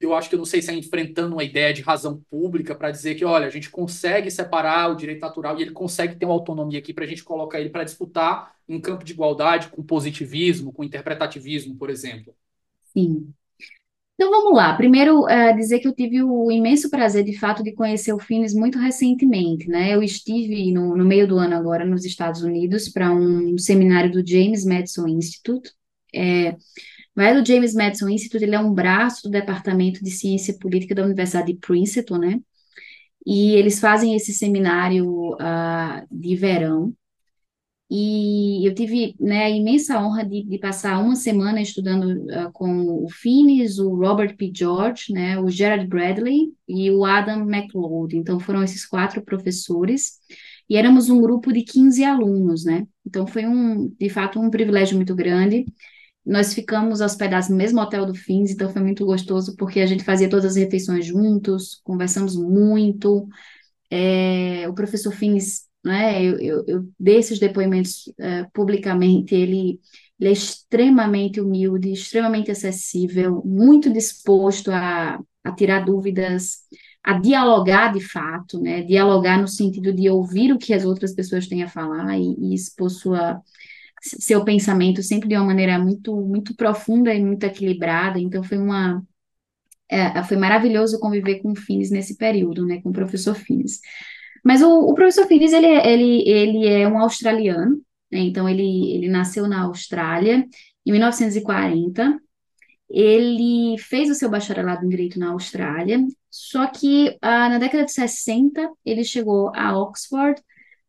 Eu 0.00 0.14
acho 0.14 0.28
que 0.28 0.34
eu 0.36 0.38
não 0.38 0.46
sei 0.46 0.62
se 0.62 0.70
é 0.70 0.74
enfrentando 0.74 1.34
uma 1.34 1.44
ideia 1.44 1.72
de 1.74 1.82
razão 1.82 2.20
pública 2.30 2.74
para 2.74 2.90
dizer 2.90 3.16
que, 3.16 3.24
olha, 3.24 3.46
a 3.48 3.50
gente 3.50 3.68
consegue 3.70 4.30
separar 4.30 4.90
o 4.90 4.96
direito 4.96 5.20
natural 5.20 5.58
e 5.58 5.62
ele 5.62 5.72
consegue 5.72 6.14
ter 6.16 6.24
uma 6.26 6.34
autonomia 6.34 6.78
aqui 6.78 6.94
para 6.94 7.04
a 7.04 7.06
gente 7.08 7.24
colocar 7.24 7.60
ele 7.60 7.70
para 7.70 7.84
disputar 7.84 8.54
em 8.68 8.80
campo 8.80 9.04
de 9.04 9.12
igualdade 9.12 9.68
com 9.68 9.82
positivismo, 9.82 10.72
com 10.72 10.84
interpretativismo, 10.84 11.76
por 11.76 11.90
exemplo. 11.90 12.34
Sim. 12.92 13.34
Então 14.18 14.32
vamos 14.32 14.52
lá. 14.56 14.76
Primeiro, 14.76 15.20
uh, 15.26 15.54
dizer 15.56 15.78
que 15.78 15.86
eu 15.86 15.94
tive 15.94 16.20
o 16.24 16.50
imenso 16.50 16.90
prazer, 16.90 17.22
de 17.22 17.38
fato, 17.38 17.62
de 17.62 17.72
conhecer 17.72 18.12
o 18.12 18.18
Finis 18.18 18.52
muito 18.52 18.76
recentemente, 18.76 19.68
né? 19.68 19.94
Eu 19.94 20.02
estive 20.02 20.72
no, 20.72 20.96
no 20.96 21.04
meio 21.04 21.28
do 21.28 21.38
ano 21.38 21.54
agora 21.54 21.84
nos 21.84 22.04
Estados 22.04 22.42
Unidos 22.42 22.88
para 22.88 23.12
um 23.12 23.56
seminário 23.56 24.10
do 24.10 24.26
James 24.26 24.64
Madison 24.64 25.06
Institute. 25.06 25.70
É, 26.12 26.56
o 27.16 27.44
James 27.46 27.74
Madison 27.74 28.08
Institute 28.08 28.42
ele 28.42 28.56
é 28.56 28.60
um 28.60 28.74
braço 28.74 29.22
do 29.22 29.30
Departamento 29.30 30.02
de 30.02 30.10
Ciência 30.10 30.58
Política 30.58 30.96
da 30.96 31.04
Universidade 31.04 31.52
de 31.52 31.58
Princeton, 31.60 32.18
né? 32.18 32.40
E 33.24 33.52
eles 33.52 33.78
fazem 33.78 34.16
esse 34.16 34.32
seminário 34.32 35.34
uh, 35.34 36.06
de 36.10 36.34
verão. 36.34 36.92
E 37.90 38.68
eu 38.68 38.74
tive, 38.74 39.14
né, 39.18 39.44
a 39.44 39.50
imensa 39.50 39.98
honra 39.98 40.22
de, 40.24 40.42
de 40.44 40.58
passar 40.58 40.98
uma 40.98 41.16
semana 41.16 41.60
estudando 41.62 42.22
uh, 42.30 42.52
com 42.52 43.02
o 43.04 43.08
Finis, 43.10 43.78
o 43.78 43.94
Robert 43.94 44.36
P. 44.36 44.52
George, 44.54 45.10
né, 45.12 45.40
o 45.40 45.48
Gerard 45.48 45.86
Bradley 45.86 46.52
e 46.68 46.90
o 46.90 47.04
Adam 47.04 47.48
McLeod. 47.48 48.14
Então, 48.14 48.38
foram 48.38 48.62
esses 48.62 48.84
quatro 48.84 49.22
professores. 49.22 50.18
E 50.68 50.76
éramos 50.76 51.08
um 51.08 51.20
grupo 51.20 51.50
de 51.50 51.62
15 51.62 52.04
alunos, 52.04 52.64
né? 52.64 52.86
Então, 53.06 53.26
foi 53.26 53.46
um, 53.46 53.88
de 53.98 54.10
fato, 54.10 54.38
um 54.38 54.50
privilégio 54.50 54.96
muito 54.96 55.14
grande. 55.14 55.64
Nós 56.26 56.52
ficamos 56.52 57.00
hospedados 57.00 57.48
no 57.48 57.56
mesmo 57.56 57.80
hotel 57.80 58.04
do 58.04 58.14
Fins, 58.14 58.50
então 58.50 58.68
foi 58.68 58.82
muito 58.82 59.06
gostoso, 59.06 59.56
porque 59.56 59.80
a 59.80 59.86
gente 59.86 60.04
fazia 60.04 60.28
todas 60.28 60.44
as 60.44 60.56
refeições 60.56 61.06
juntos, 61.06 61.80
conversamos 61.82 62.36
muito. 62.36 63.26
É, 63.90 64.68
o 64.68 64.74
professor 64.74 65.10
Fins 65.10 65.67
né? 65.84 66.22
Eu, 66.22 66.38
eu, 66.38 66.64
eu 66.66 66.88
dei 66.98 67.16
esses 67.18 67.38
depoimentos 67.38 68.06
uh, 68.08 68.50
publicamente. 68.52 69.34
Ele, 69.34 69.80
ele 70.18 70.30
é 70.30 70.32
extremamente 70.32 71.40
humilde, 71.40 71.92
extremamente 71.92 72.50
acessível, 72.50 73.42
muito 73.44 73.92
disposto 73.92 74.70
a, 74.70 75.20
a 75.44 75.52
tirar 75.52 75.84
dúvidas, 75.84 76.58
a 77.02 77.18
dialogar 77.18 77.92
de 77.92 78.00
fato, 78.00 78.60
né? 78.60 78.82
Dialogar 78.82 79.40
no 79.40 79.48
sentido 79.48 79.92
de 79.92 80.10
ouvir 80.10 80.52
o 80.52 80.58
que 80.58 80.74
as 80.74 80.84
outras 80.84 81.14
pessoas 81.14 81.46
têm 81.46 81.62
a 81.62 81.68
falar 81.68 82.18
e, 82.18 82.34
e 82.38 82.54
expor 82.54 82.90
sua 82.90 83.40
seu 84.00 84.44
pensamento 84.44 85.02
sempre 85.02 85.28
de 85.28 85.36
uma 85.36 85.46
maneira 85.46 85.78
muito 85.78 86.14
muito 86.16 86.54
profunda 86.54 87.12
e 87.14 87.24
muito 87.24 87.44
equilibrada. 87.44 88.18
Então 88.18 88.42
foi 88.42 88.58
uma 88.58 89.02
é, 89.88 90.22
foi 90.24 90.36
maravilhoso 90.36 91.00
conviver 91.00 91.40
com 91.40 91.52
o 91.52 91.56
Fines 91.56 91.90
nesse 91.90 92.16
período, 92.16 92.66
né, 92.66 92.80
com 92.82 92.90
o 92.90 92.92
professor 92.92 93.34
Fines. 93.34 93.80
Mas 94.44 94.62
o, 94.62 94.68
o 94.68 94.94
professor 94.94 95.26
Finis, 95.26 95.52
ele, 95.52 95.66
é, 95.66 95.92
ele, 95.92 96.28
ele 96.28 96.66
é 96.66 96.88
um 96.88 96.98
australiano, 96.98 97.80
né? 98.10 98.20
Então 98.20 98.48
ele, 98.48 98.92
ele 98.94 99.08
nasceu 99.08 99.46
na 99.46 99.62
Austrália 99.62 100.46
em 100.86 100.92
1940. 100.92 102.18
Ele 102.90 103.76
fez 103.78 104.10
o 104.10 104.14
seu 104.14 104.30
bacharelado 104.30 104.84
em 104.84 104.88
Direito 104.88 105.18
na 105.18 105.30
Austrália, 105.32 106.00
só 106.30 106.66
que 106.66 107.16
ah, 107.20 107.48
na 107.50 107.58
década 107.58 107.84
de 107.84 107.92
60 107.92 108.70
ele 108.84 109.04
chegou 109.04 109.52
a 109.54 109.78
Oxford 109.78 110.40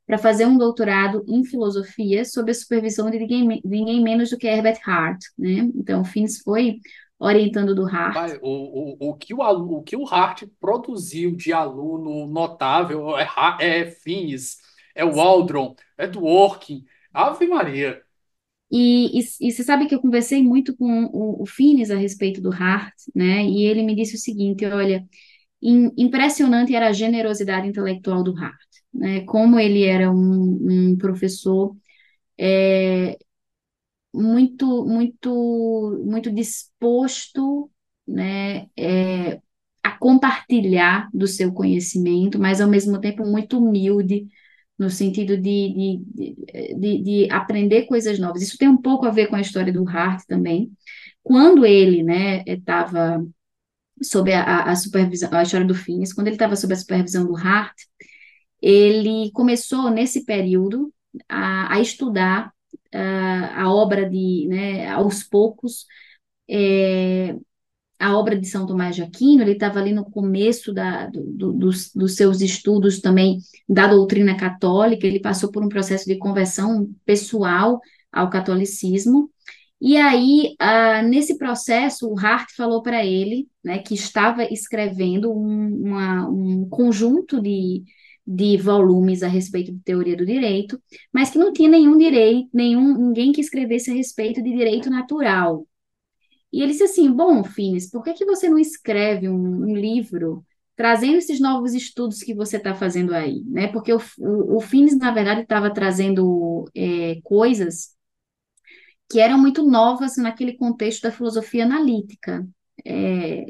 para 0.07 0.17
fazer 0.17 0.45
um 0.47 0.57
doutorado 0.57 1.23
em 1.27 1.43
filosofia 1.43 2.25
sob 2.25 2.49
a 2.49 2.53
supervisão 2.53 3.11
de 3.11 3.19
ninguém, 3.19 3.47
de 3.47 3.61
ninguém 3.63 4.01
menos 4.01 4.29
do 4.29 4.37
que 4.37 4.47
Herbert 4.47 4.79
Hart, 4.83 5.19
né? 5.37 5.69
Então, 5.75 6.03
Finis 6.03 6.39
foi 6.41 6.79
orientando 7.19 7.75
do 7.75 7.85
Hart. 7.85 8.39
O, 8.41 9.07
o, 9.07 9.09
o, 9.09 9.13
que 9.15 9.33
o, 9.33 9.41
o 9.41 9.83
que 9.83 9.97
o 9.97 10.07
Hart 10.07 10.43
produziu 10.59 11.35
de 11.35 11.51
aluno 11.51 12.25
notável 12.25 13.17
é, 13.17 13.27
é 13.59 13.85
Fins, 13.91 14.57
é 14.95 15.03
Waldron, 15.03 15.75
é 15.97 16.07
Dworkin, 16.07 16.85
Ave 17.13 17.47
Maria. 17.47 18.01
E, 18.71 19.19
e, 19.19 19.23
e, 19.41 19.51
você 19.51 19.63
sabe 19.63 19.87
que 19.87 19.95
eu 19.95 20.01
conversei 20.01 20.43
muito 20.43 20.77
com 20.77 21.05
o, 21.05 21.41
o 21.41 21.45
Finis 21.45 21.89
a 21.89 21.95
respeito 21.95 22.39
do 22.39 22.53
Hart, 22.53 22.93
né? 23.15 23.43
E 23.43 23.65
ele 23.65 23.81
me 23.83 23.95
disse 23.95 24.15
o 24.15 24.19
seguinte: 24.19 24.63
olha, 24.65 25.03
in, 25.61 25.91
impressionante 25.97 26.75
era 26.75 26.89
a 26.89 26.93
generosidade 26.93 27.67
intelectual 27.67 28.23
do 28.23 28.37
Hart, 28.37 28.69
né? 28.93 29.21
Como 29.21 29.59
ele 29.59 29.83
era 29.83 30.11
um, 30.11 30.91
um 30.91 30.97
professor 30.97 31.75
é, 32.37 33.17
muito, 34.13 34.85
muito, 34.85 36.03
muito 36.05 36.31
disposto, 36.31 37.69
né, 38.07 38.67
é, 38.77 39.39
a 39.83 39.91
compartilhar 39.97 41.09
do 41.13 41.27
seu 41.27 41.51
conhecimento, 41.53 42.39
mas 42.39 42.61
ao 42.61 42.69
mesmo 42.69 42.99
tempo 42.99 43.25
muito 43.25 43.57
humilde 43.59 44.27
no 44.77 44.89
sentido 44.89 45.37
de, 45.37 46.01
de, 46.05 46.75
de, 46.77 47.03
de 47.03 47.31
aprender 47.31 47.85
coisas 47.85 48.17
novas. 48.19 48.41
Isso 48.41 48.57
tem 48.57 48.69
um 48.69 48.77
pouco 48.81 49.05
a 49.05 49.11
ver 49.11 49.27
com 49.27 49.35
a 49.35 49.41
história 49.41 49.73
do 49.73 49.87
Hart 49.87 50.23
também. 50.27 50.71
Quando 51.21 51.65
ele, 51.65 52.01
né, 52.03 52.43
estava 52.47 53.23
sob 54.01 54.31
a, 54.33 54.63
a 54.63 54.75
supervisão, 54.75 55.29
a 55.33 55.43
história 55.43 55.67
do 55.67 55.75
Finis, 55.75 56.13
quando 56.13 56.27
ele 56.27 56.35
estava 56.35 56.55
sob 56.55 56.73
a 56.73 56.77
supervisão 56.77 57.25
do 57.25 57.35
Hart, 57.35 57.75
ele 58.61 59.31
começou 59.33 59.89
nesse 59.89 60.25
período 60.25 60.93
a, 61.27 61.75
a 61.75 61.79
estudar 61.81 62.53
a, 62.93 63.63
a 63.63 63.73
obra 63.73 64.09
de, 64.09 64.47
né, 64.49 64.89
aos 64.89 65.23
poucos, 65.23 65.85
é, 66.49 67.35
a 67.99 68.17
obra 68.17 68.37
de 68.39 68.47
São 68.47 68.65
Tomás 68.65 68.95
de 68.95 69.01
Aquino, 69.01 69.41
ele 69.41 69.53
estava 69.53 69.79
ali 69.79 69.91
no 69.91 70.09
começo 70.09 70.73
da, 70.73 71.07
do, 71.07 71.51
dos, 71.53 71.91
dos, 71.93 72.15
seus 72.15 72.41
estudos 72.41 73.01
também 73.01 73.39
da 73.67 73.87
doutrina 73.87 74.37
católica, 74.37 75.05
ele 75.05 75.19
passou 75.19 75.51
por 75.51 75.63
um 75.63 75.69
processo 75.69 76.05
de 76.05 76.17
conversão 76.17 76.89
pessoal 77.05 77.79
ao 78.11 78.29
catolicismo, 78.29 79.29
e 79.81 79.95
aí, 79.95 80.55
nesse 81.07 81.37
processo, 81.37 82.09
o 82.09 82.19
Hart 82.19 82.49
falou 82.55 82.81
para 82.81 83.05
ele, 83.05 83.47
né, 83.63 83.79
que 83.79 83.93
estava 83.93 84.43
escrevendo 84.43 85.31
um, 85.31 85.87
uma, 85.87 86.29
um 86.29 86.67
conjunto 86.69 87.41
de, 87.41 87.83
de 88.25 88.57
volumes 88.57 89.23
a 89.23 89.27
respeito 89.27 89.71
de 89.71 89.79
teoria 89.79 90.15
do 90.15 90.25
direito, 90.25 90.81
mas 91.11 91.29
que 91.29 91.37
não 91.37 91.51
tinha 91.51 91.69
nenhum 91.69 91.97
direito, 91.97 92.49
nenhum 92.53 92.95
ninguém 92.97 93.31
que 93.31 93.41
escrevesse 93.41 93.91
a 93.91 93.93
respeito 93.93 94.41
de 94.41 94.51
direito 94.51 94.89
natural. 94.89 95.65
E 96.51 96.61
ele 96.61 96.71
disse 96.71 96.83
assim: 96.83 97.11
Bom, 97.11 97.43
Fines, 97.43 97.89
por 97.89 98.03
que, 98.03 98.13
que 98.13 98.25
você 98.25 98.49
não 98.49 98.59
escreve 98.59 99.29
um, 99.29 99.63
um 99.69 99.75
livro 99.75 100.43
trazendo 100.75 101.17
esses 101.17 101.39
novos 101.39 101.73
estudos 101.73 102.23
que 102.23 102.33
você 102.33 102.57
está 102.57 102.73
fazendo 102.73 103.13
aí? 103.13 103.43
Né? 103.45 103.67
Porque 103.67 103.93
o, 103.93 103.99
o, 104.19 104.57
o 104.57 104.61
Fines, 104.61 104.97
na 104.97 105.11
verdade, 105.11 105.41
estava 105.41 105.73
trazendo 105.73 106.65
é, 106.75 107.19
coisas 107.23 107.95
que 109.09 109.19
eram 109.19 109.39
muito 109.39 109.63
novas 109.63 110.17
naquele 110.17 110.53
contexto 110.53 111.03
da 111.03 111.11
filosofia 111.11 111.65
analítica. 111.65 112.47
É, 112.85 113.45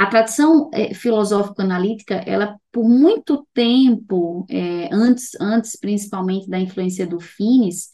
a 0.00 0.06
tradição 0.06 0.70
é, 0.72 0.94
filosófico-analítica, 0.94 2.14
ela 2.26 2.56
por 2.72 2.88
muito 2.88 3.46
tempo, 3.52 4.46
é, 4.48 4.88
antes, 4.90 5.32
antes 5.38 5.76
principalmente 5.78 6.48
da 6.48 6.58
influência 6.58 7.06
do 7.06 7.20
Finis, 7.20 7.90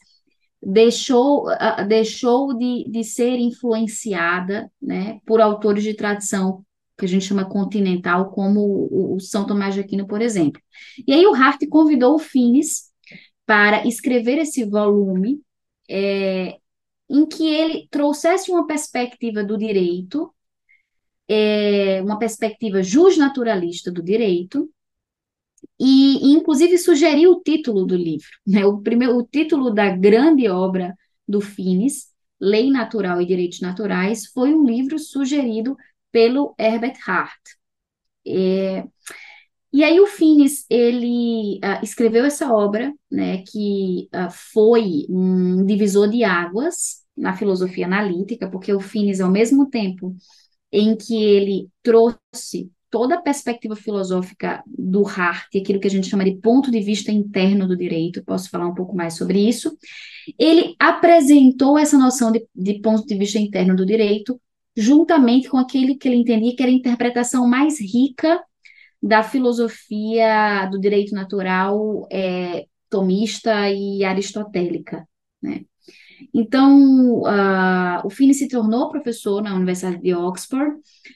deixou, 0.63 1.49
uh, 1.49 1.85
deixou 1.85 2.57
de, 2.57 2.89
de 2.89 3.03
ser 3.03 3.37
influenciada 3.37 4.71
né, 4.81 5.19
por 5.25 5.41
autores 5.41 5.83
de 5.83 5.95
tradição 5.95 6.63
que 6.97 7.03
a 7.03 7.09
gente 7.09 7.25
chama 7.25 7.43
continental, 7.43 8.31
como 8.31 8.61
o, 8.61 9.15
o 9.17 9.19
São 9.19 9.45
Tomás 9.45 9.73
de 9.73 9.81
Aquino, 9.81 10.07
por 10.07 10.21
exemplo. 10.21 10.61
E 11.05 11.11
aí 11.11 11.27
o 11.27 11.35
Hart 11.35 11.59
convidou 11.69 12.15
o 12.15 12.19
Finis 12.19 12.83
para 13.45 13.85
escrever 13.85 14.37
esse 14.37 14.63
volume 14.63 15.41
é, 15.89 16.57
em 17.09 17.25
que 17.25 17.45
ele 17.49 17.85
trouxesse 17.91 18.49
uma 18.49 18.65
perspectiva 18.65 19.43
do 19.43 19.57
direito 19.57 20.33
é, 21.27 22.01
uma 22.01 22.17
perspectiva 22.17 22.81
justnaturalista 22.81 23.91
do 23.91 24.01
direito, 24.01 24.69
e, 25.79 26.31
inclusive 26.33 26.77
sugeriu 26.77 27.31
o 27.31 27.41
título 27.41 27.85
do 27.85 27.95
livro, 27.95 28.27
né? 28.45 28.65
O 28.65 28.79
primeiro, 28.81 29.17
o 29.17 29.23
título 29.23 29.71
da 29.71 29.89
grande 29.89 30.47
obra 30.47 30.95
do 31.27 31.41
Finis, 31.41 32.07
Lei 32.39 32.69
Natural 32.69 33.21
e 33.21 33.25
Direitos 33.25 33.61
Naturais, 33.61 34.27
foi 34.27 34.53
um 34.53 34.65
livro 34.65 34.97
sugerido 34.99 35.75
pelo 36.11 36.55
Herbert 36.57 36.97
Hart. 37.05 37.41
É, 38.25 38.83
e 39.71 39.83
aí 39.83 39.99
o 39.99 40.07
Finis, 40.07 40.65
ele 40.69 41.59
uh, 41.63 41.83
escreveu 41.83 42.25
essa 42.25 42.51
obra, 42.51 42.93
né, 43.11 43.43
que 43.43 44.09
uh, 44.13 44.31
foi 44.31 45.05
um 45.09 45.65
divisor 45.65 46.09
de 46.09 46.23
águas 46.23 47.05
na 47.15 47.35
filosofia 47.35 47.85
analítica, 47.85 48.49
porque 48.49 48.73
o 48.73 48.79
Finis, 48.79 49.19
ao 49.19 49.29
mesmo 49.29 49.69
tempo 49.69 50.15
em 50.71 50.95
que 50.95 51.15
ele 51.23 51.69
trouxe 51.81 52.71
toda 52.89 53.15
a 53.15 53.21
perspectiva 53.21 53.75
filosófica 53.75 54.63
do 54.65 55.05
Hart, 55.05 55.55
aquilo 55.55 55.79
que 55.79 55.87
a 55.87 55.91
gente 55.91 56.09
chama 56.09 56.23
de 56.23 56.35
ponto 56.35 56.71
de 56.71 56.79
vista 56.79 57.11
interno 57.11 57.67
do 57.67 57.75
direito, 57.75 58.23
posso 58.23 58.49
falar 58.49 58.67
um 58.67 58.73
pouco 58.73 58.95
mais 58.95 59.15
sobre 59.15 59.39
isso. 59.39 59.77
Ele 60.39 60.75
apresentou 60.79 61.77
essa 61.77 61.97
noção 61.97 62.31
de, 62.31 62.47
de 62.55 62.79
ponto 62.79 63.05
de 63.05 63.17
vista 63.17 63.39
interno 63.39 63.75
do 63.75 63.85
direito, 63.85 64.39
juntamente 64.75 65.49
com 65.49 65.57
aquele 65.57 65.95
que 65.95 66.07
ele 66.07 66.17
entendia 66.17 66.55
que 66.55 66.63
era 66.63 66.71
a 66.71 66.75
interpretação 66.75 67.47
mais 67.47 67.79
rica 67.79 68.41
da 69.01 69.21
filosofia 69.21 70.65
do 70.71 70.79
direito 70.79 71.13
natural 71.13 72.07
é, 72.11 72.65
tomista 72.89 73.69
e 73.69 74.03
aristotélica, 74.03 75.07
né? 75.41 75.65
Então, 76.33 77.21
uh, 77.21 78.05
o 78.05 78.09
Finney 78.09 78.33
se 78.33 78.47
tornou 78.47 78.89
professor 78.89 79.41
na 79.41 79.55
Universidade 79.55 80.01
de 80.01 80.13
Oxford. 80.13 80.75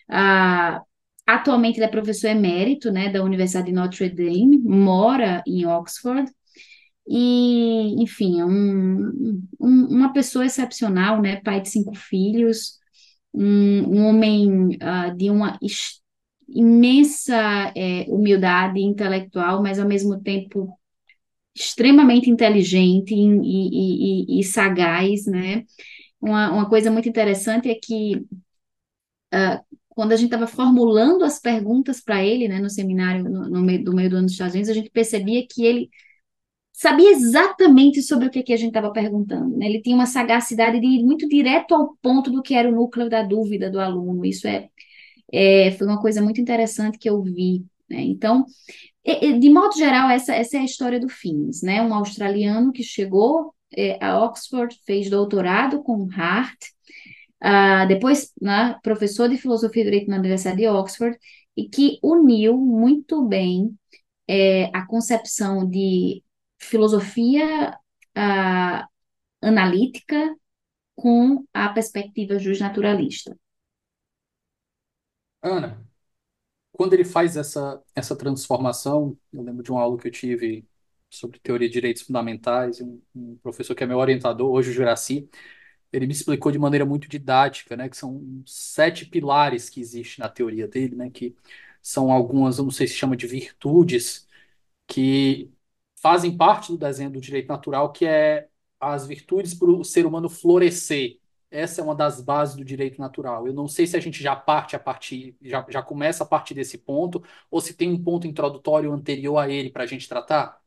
Uh, 0.09 0.81
atualmente, 1.25 1.77
ele 1.77 1.85
é 1.85 1.89
professor 1.89 2.27
emérito 2.27 2.91
né, 2.91 3.09
da 3.09 3.23
Universidade 3.23 3.67
de 3.67 3.73
Notre 3.73 4.09
Dame, 4.09 4.57
mora 4.59 5.43
em 5.47 5.65
Oxford. 5.65 6.31
E, 7.07 8.01
enfim, 8.01 8.39
é 8.39 8.45
um, 8.45 9.41
um, 9.59 9.85
uma 9.89 10.13
pessoa 10.13 10.45
excepcional, 10.45 11.21
né, 11.21 11.37
pai 11.37 11.61
de 11.61 11.69
cinco 11.69 11.95
filhos, 11.95 12.79
um, 13.33 13.97
um 13.97 14.05
homem 14.05 14.77
uh, 14.77 15.15
de 15.17 15.29
uma 15.29 15.57
imensa 16.47 17.71
é, 17.75 18.05
humildade 18.09 18.79
intelectual, 18.81 19.61
mas 19.61 19.79
ao 19.79 19.87
mesmo 19.87 20.21
tempo 20.21 20.77
extremamente 21.55 22.29
inteligente 22.29 23.13
e, 23.13 24.35
e, 24.35 24.39
e, 24.39 24.43
sagaz, 24.43 25.25
né? 25.25 25.65
Uma, 26.21 26.51
uma 26.51 26.69
coisa 26.69 26.91
muito 26.91 27.09
interessante 27.09 27.69
é 27.69 27.75
que 27.75 28.17
uh, 29.33 29.59
quando 29.89 30.13
a 30.13 30.15
gente 30.15 30.27
estava 30.27 30.47
formulando 30.47 31.23
as 31.23 31.39
perguntas 31.39 31.99
para 32.01 32.23
ele, 32.23 32.47
né, 32.47 32.59
no 32.59 32.69
seminário 32.69 33.23
no, 33.23 33.49
no, 33.49 33.61
meio, 33.61 33.83
do 33.83 33.93
meio 33.93 34.09
do 34.09 34.15
ano 34.17 34.25
dos 34.25 34.33
Estados 34.33 34.53
Unidos, 34.53 34.69
a 34.69 34.73
gente 34.73 34.89
percebia 34.89 35.45
que 35.47 35.65
ele 35.65 35.89
sabia 36.73 37.11
exatamente 37.11 38.01
sobre 38.01 38.27
o 38.27 38.31
que, 38.31 38.41
que 38.43 38.53
a 38.53 38.57
gente 38.57 38.69
estava 38.69 38.91
perguntando. 38.91 39.57
Né? 39.57 39.67
Ele 39.67 39.81
tinha 39.81 39.95
uma 39.95 40.05
sagacidade 40.05 40.79
de 40.79 40.87
ir 40.87 41.03
muito 41.03 41.27
direto 41.27 41.75
ao 41.75 41.95
ponto 42.01 42.31
do 42.31 42.41
que 42.41 42.55
era 42.55 42.69
o 42.69 42.71
núcleo 42.71 43.09
da 43.09 43.21
dúvida 43.21 43.69
do 43.69 43.79
aluno. 43.79 44.25
Isso 44.25 44.47
é, 44.47 44.69
é 45.31 45.71
foi 45.71 45.87
uma 45.87 46.01
coisa 46.01 46.21
muito 46.21 46.41
interessante 46.41 46.97
que 46.97 47.09
eu 47.09 47.21
vi. 47.21 47.65
Né? 47.89 48.01
Então, 48.01 48.45
de 49.03 49.49
modo 49.49 49.75
geral, 49.75 50.09
essa, 50.09 50.33
essa 50.33 50.57
é 50.57 50.59
a 50.61 50.65
história 50.65 50.99
do 50.99 51.09
Fins, 51.09 51.61
né? 51.61 51.81
Um 51.81 51.93
australiano 51.93 52.71
que 52.71 52.83
chegou 52.83 53.53
é, 53.75 54.03
a 54.03 54.23
Oxford, 54.23 54.77
fez 54.85 55.09
doutorado 55.09 55.81
com 55.81 56.07
Hart, 56.11 56.59
uh, 57.43 57.87
depois 57.87 58.31
né, 58.41 58.77
professor 58.83 59.29
de 59.29 59.37
filosofia 59.37 59.81
e 59.81 59.85
direito 59.85 60.09
na 60.09 60.17
Universidade 60.17 60.57
de 60.57 60.67
Oxford, 60.67 61.17
e 61.55 61.67
que 61.69 61.99
uniu 62.03 62.57
muito 62.57 63.25
bem 63.25 63.77
é, 64.27 64.65
a 64.75 64.85
concepção 64.85 65.67
de 65.69 66.23
filosofia 66.59 67.77
uh, 68.17 68.87
analítica 69.41 70.35
com 70.95 71.43
a 71.53 71.69
perspectiva 71.69 72.37
justnaturalista. 72.37 73.35
Ana, 75.41 75.83
quando 76.71 76.93
ele 76.93 77.03
faz 77.05 77.37
essa, 77.37 77.81
essa 77.95 78.15
transformação, 78.15 79.17
eu 79.33 79.41
lembro 79.43 79.63
de 79.63 79.71
uma 79.71 79.81
aula 79.81 79.97
que 79.97 80.07
eu 80.07 80.11
tive 80.11 80.67
sobre 81.09 81.39
teoria 81.39 81.67
de 81.67 81.73
direitos 81.73 82.03
fundamentais, 82.03 82.79
um, 82.81 83.01
um 83.15 83.37
professor 83.37 83.75
que 83.75 83.83
é 83.83 83.87
meu 83.87 83.97
orientador, 83.97 84.49
hoje 84.51 84.69
o 84.71 84.73
Juraci, 84.73 85.29
ele 85.93 86.07
me 86.07 86.13
explicou 86.13 86.51
de 86.51 86.59
maneira 86.59 86.85
muito 86.85 87.09
didática, 87.09 87.77
né, 87.77 87.89
que 87.89 87.97
são 87.97 88.43
sete 88.45 89.05
pilares 89.05 89.69
que 89.69 89.81
existem 89.81 90.23
na 90.23 90.29
teoria 90.29 90.67
dele, 90.67 90.95
né, 90.95 91.09
que 91.09 91.35
são 91.81 92.11
algumas, 92.11 92.57
eu 92.57 92.63
não 92.65 92.71
sei 92.71 92.87
se 92.87 92.95
chama 92.95 93.17
de 93.17 93.27
virtudes, 93.27 94.27
que 94.87 95.51
fazem 95.97 96.37
parte 96.37 96.71
do 96.73 96.79
desenho 96.79 97.11
do 97.11 97.21
direito 97.21 97.49
natural, 97.49 97.93
que 97.93 98.05
é 98.07 98.49
as 98.81 99.07
virtudes 99.07 99.55
para 99.55 99.69
o 99.71 99.85
ser 99.85 100.05
humano 100.07 100.29
florescer. 100.29 101.20
Essa 101.51 101.81
é 101.81 101.83
uma 101.83 101.93
das 101.93 102.21
bases 102.21 102.55
do 102.55 102.63
direito 102.63 102.99
natural. 102.99 103.45
Eu 103.45 103.53
não 103.53 103.67
sei 103.67 103.85
se 103.85 103.97
a 103.97 103.99
gente 103.99 104.23
já 104.23 104.35
parte 104.35 104.75
a 104.75 104.79
partir, 104.79 105.35
já, 105.41 105.65
já 105.69 105.81
começa 105.83 106.23
a 106.23 106.27
partir 106.27 106.53
desse 106.53 106.77
ponto, 106.77 107.21
ou 107.51 107.59
se 107.59 107.73
tem 107.73 107.91
um 107.91 108.01
ponto 108.01 108.25
introdutório 108.25 108.91
anterior 108.93 109.37
a 109.37 109.49
ele 109.49 109.69
para 109.69 109.83
a 109.83 109.87
gente 109.87 110.07
tratar. 110.07 110.61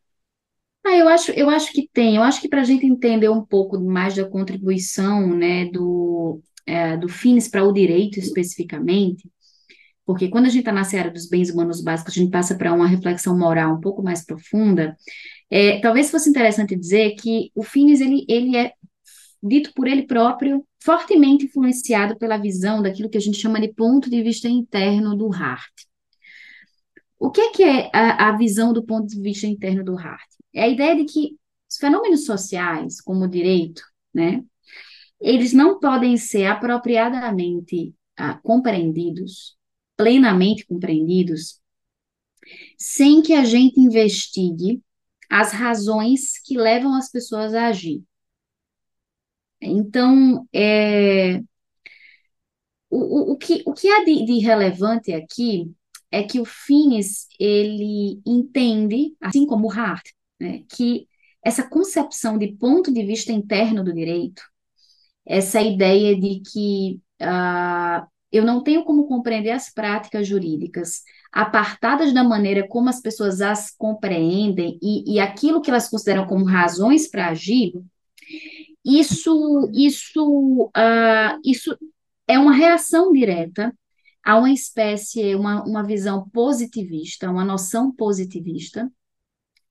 Ah, 0.86 0.96
eu 0.96 1.08
acho, 1.08 1.32
eu 1.32 1.48
acho 1.48 1.72
que 1.72 1.88
tem. 1.92 2.16
Eu 2.16 2.22
acho 2.22 2.40
que 2.40 2.48
para 2.48 2.60
a 2.60 2.64
gente 2.64 2.84
entender 2.86 3.30
um 3.30 3.44
pouco 3.44 3.80
mais 3.80 4.14
da 4.14 4.28
contribuição, 4.28 5.34
né, 5.34 5.64
do, 5.70 6.42
é, 6.66 6.96
do 6.96 7.08
FINES 7.08 7.48
para 7.48 7.64
o 7.64 7.72
direito 7.72 8.18
especificamente, 8.18 9.26
porque 10.06 10.28
quando 10.28 10.46
a 10.46 10.48
gente 10.48 10.60
está 10.60 10.72
na 10.72 10.84
seara 10.84 11.10
dos 11.10 11.28
bens 11.28 11.50
humanos 11.50 11.82
básicos, 11.82 12.16
a 12.16 12.20
gente 12.20 12.30
passa 12.30 12.56
para 12.56 12.72
uma 12.74 12.86
reflexão 12.86 13.38
moral 13.38 13.74
um 13.74 13.80
pouco 13.80 14.02
mais 14.02 14.24
profunda. 14.24 14.96
É, 15.50 15.80
talvez 15.80 16.10
fosse 16.10 16.28
interessante 16.28 16.76
dizer 16.76 17.14
que 17.16 17.50
o 17.54 17.62
FINES 17.62 18.00
ele, 18.00 18.26
ele 18.28 18.56
é 18.56 18.72
dito 19.46 19.72
por 19.74 19.86
ele 19.86 20.06
próprio, 20.06 20.66
fortemente 20.82 21.44
influenciado 21.44 22.16
pela 22.16 22.38
visão 22.38 22.82
daquilo 22.82 23.10
que 23.10 23.18
a 23.18 23.20
gente 23.20 23.38
chama 23.38 23.60
de 23.60 23.72
ponto 23.72 24.08
de 24.08 24.22
vista 24.22 24.48
interno 24.48 25.14
do 25.14 25.30
Hart. 25.32 25.72
O 27.18 27.30
que 27.30 27.40
é, 27.40 27.50
que 27.52 27.62
é 27.62 27.90
a, 27.92 28.28
a 28.28 28.36
visão 28.36 28.72
do 28.72 28.82
ponto 28.82 29.06
de 29.06 29.20
vista 29.20 29.46
interno 29.46 29.84
do 29.84 29.98
Hart? 29.98 30.28
É 30.52 30.62
a 30.62 30.68
ideia 30.68 30.96
de 30.96 31.04
que 31.04 31.36
os 31.70 31.76
fenômenos 31.76 32.24
sociais, 32.24 33.00
como 33.00 33.24
o 33.24 33.28
direito, 33.28 33.82
né, 34.12 34.42
eles 35.20 35.52
não 35.52 35.78
podem 35.78 36.16
ser 36.16 36.46
apropriadamente 36.46 37.94
ah, 38.16 38.38
compreendidos, 38.42 39.56
plenamente 39.96 40.66
compreendidos, 40.66 41.60
sem 42.78 43.22
que 43.22 43.32
a 43.32 43.44
gente 43.44 43.80
investigue 43.80 44.82
as 45.30 45.52
razões 45.52 46.38
que 46.44 46.56
levam 46.56 46.94
as 46.94 47.10
pessoas 47.10 47.54
a 47.54 47.66
agir. 47.66 48.02
Então, 49.66 50.46
é, 50.52 51.40
o, 52.90 53.32
o, 53.32 53.36
que, 53.36 53.62
o 53.66 53.72
que 53.72 53.88
há 53.88 54.04
de, 54.04 54.24
de 54.24 54.38
relevante 54.38 55.12
aqui 55.12 55.70
é 56.10 56.22
que 56.22 56.38
o 56.38 56.44
Finis, 56.44 57.26
ele 57.40 58.20
entende, 58.24 59.16
assim 59.20 59.46
como 59.46 59.70
Hart, 59.70 60.04
né, 60.40 60.62
que 60.68 61.08
essa 61.44 61.68
concepção 61.68 62.38
de 62.38 62.52
ponto 62.54 62.92
de 62.92 63.04
vista 63.04 63.32
interno 63.32 63.82
do 63.84 63.92
direito, 63.92 64.42
essa 65.26 65.60
ideia 65.60 66.18
de 66.18 66.40
que 66.40 67.00
uh, 67.20 68.06
eu 68.30 68.44
não 68.44 68.62
tenho 68.62 68.84
como 68.84 69.06
compreender 69.06 69.50
as 69.50 69.72
práticas 69.72 70.26
jurídicas 70.26 71.02
apartadas 71.32 72.12
da 72.14 72.22
maneira 72.22 72.66
como 72.68 72.88
as 72.88 73.00
pessoas 73.00 73.40
as 73.40 73.70
compreendem 73.76 74.78
e, 74.80 75.14
e 75.14 75.20
aquilo 75.20 75.60
que 75.60 75.70
elas 75.70 75.88
consideram 75.88 76.26
como 76.26 76.44
razões 76.44 77.08
para 77.10 77.28
agir, 77.28 77.72
isso, 78.84 79.70
isso, 79.72 80.70
uh, 80.76 81.40
isso 81.44 81.76
é 82.28 82.38
uma 82.38 82.52
reação 82.52 83.12
direta 83.12 83.74
a 84.24 84.36
uma 84.38 84.50
espécie, 84.50 85.34
uma, 85.34 85.62
uma 85.64 85.82
visão 85.82 86.28
positivista, 86.30 87.30
uma 87.30 87.44
noção 87.44 87.92
positivista, 87.92 88.90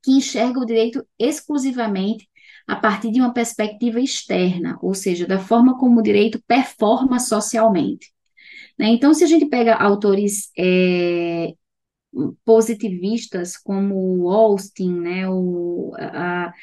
que 0.03 0.11
enxerga 0.11 0.59
o 0.59 0.65
direito 0.65 1.05
exclusivamente 1.17 2.29
a 2.67 2.75
partir 2.75 3.11
de 3.11 3.19
uma 3.19 3.33
perspectiva 3.33 3.99
externa, 3.99 4.77
ou 4.81 4.93
seja, 4.93 5.25
da 5.25 5.39
forma 5.39 5.77
como 5.77 5.99
o 5.99 6.03
direito 6.03 6.41
performa 6.47 7.19
socialmente. 7.19 8.13
Né? 8.77 8.87
Então, 8.87 9.13
se 9.13 9.23
a 9.23 9.27
gente 9.27 9.45
pega 9.45 9.75
autores 9.75 10.51
é, 10.57 11.53
positivistas 12.45 13.57
como 13.57 14.29
Austin, 14.29 14.93
né, 14.99 15.29
o, 15.29 15.91
a, 15.97 16.53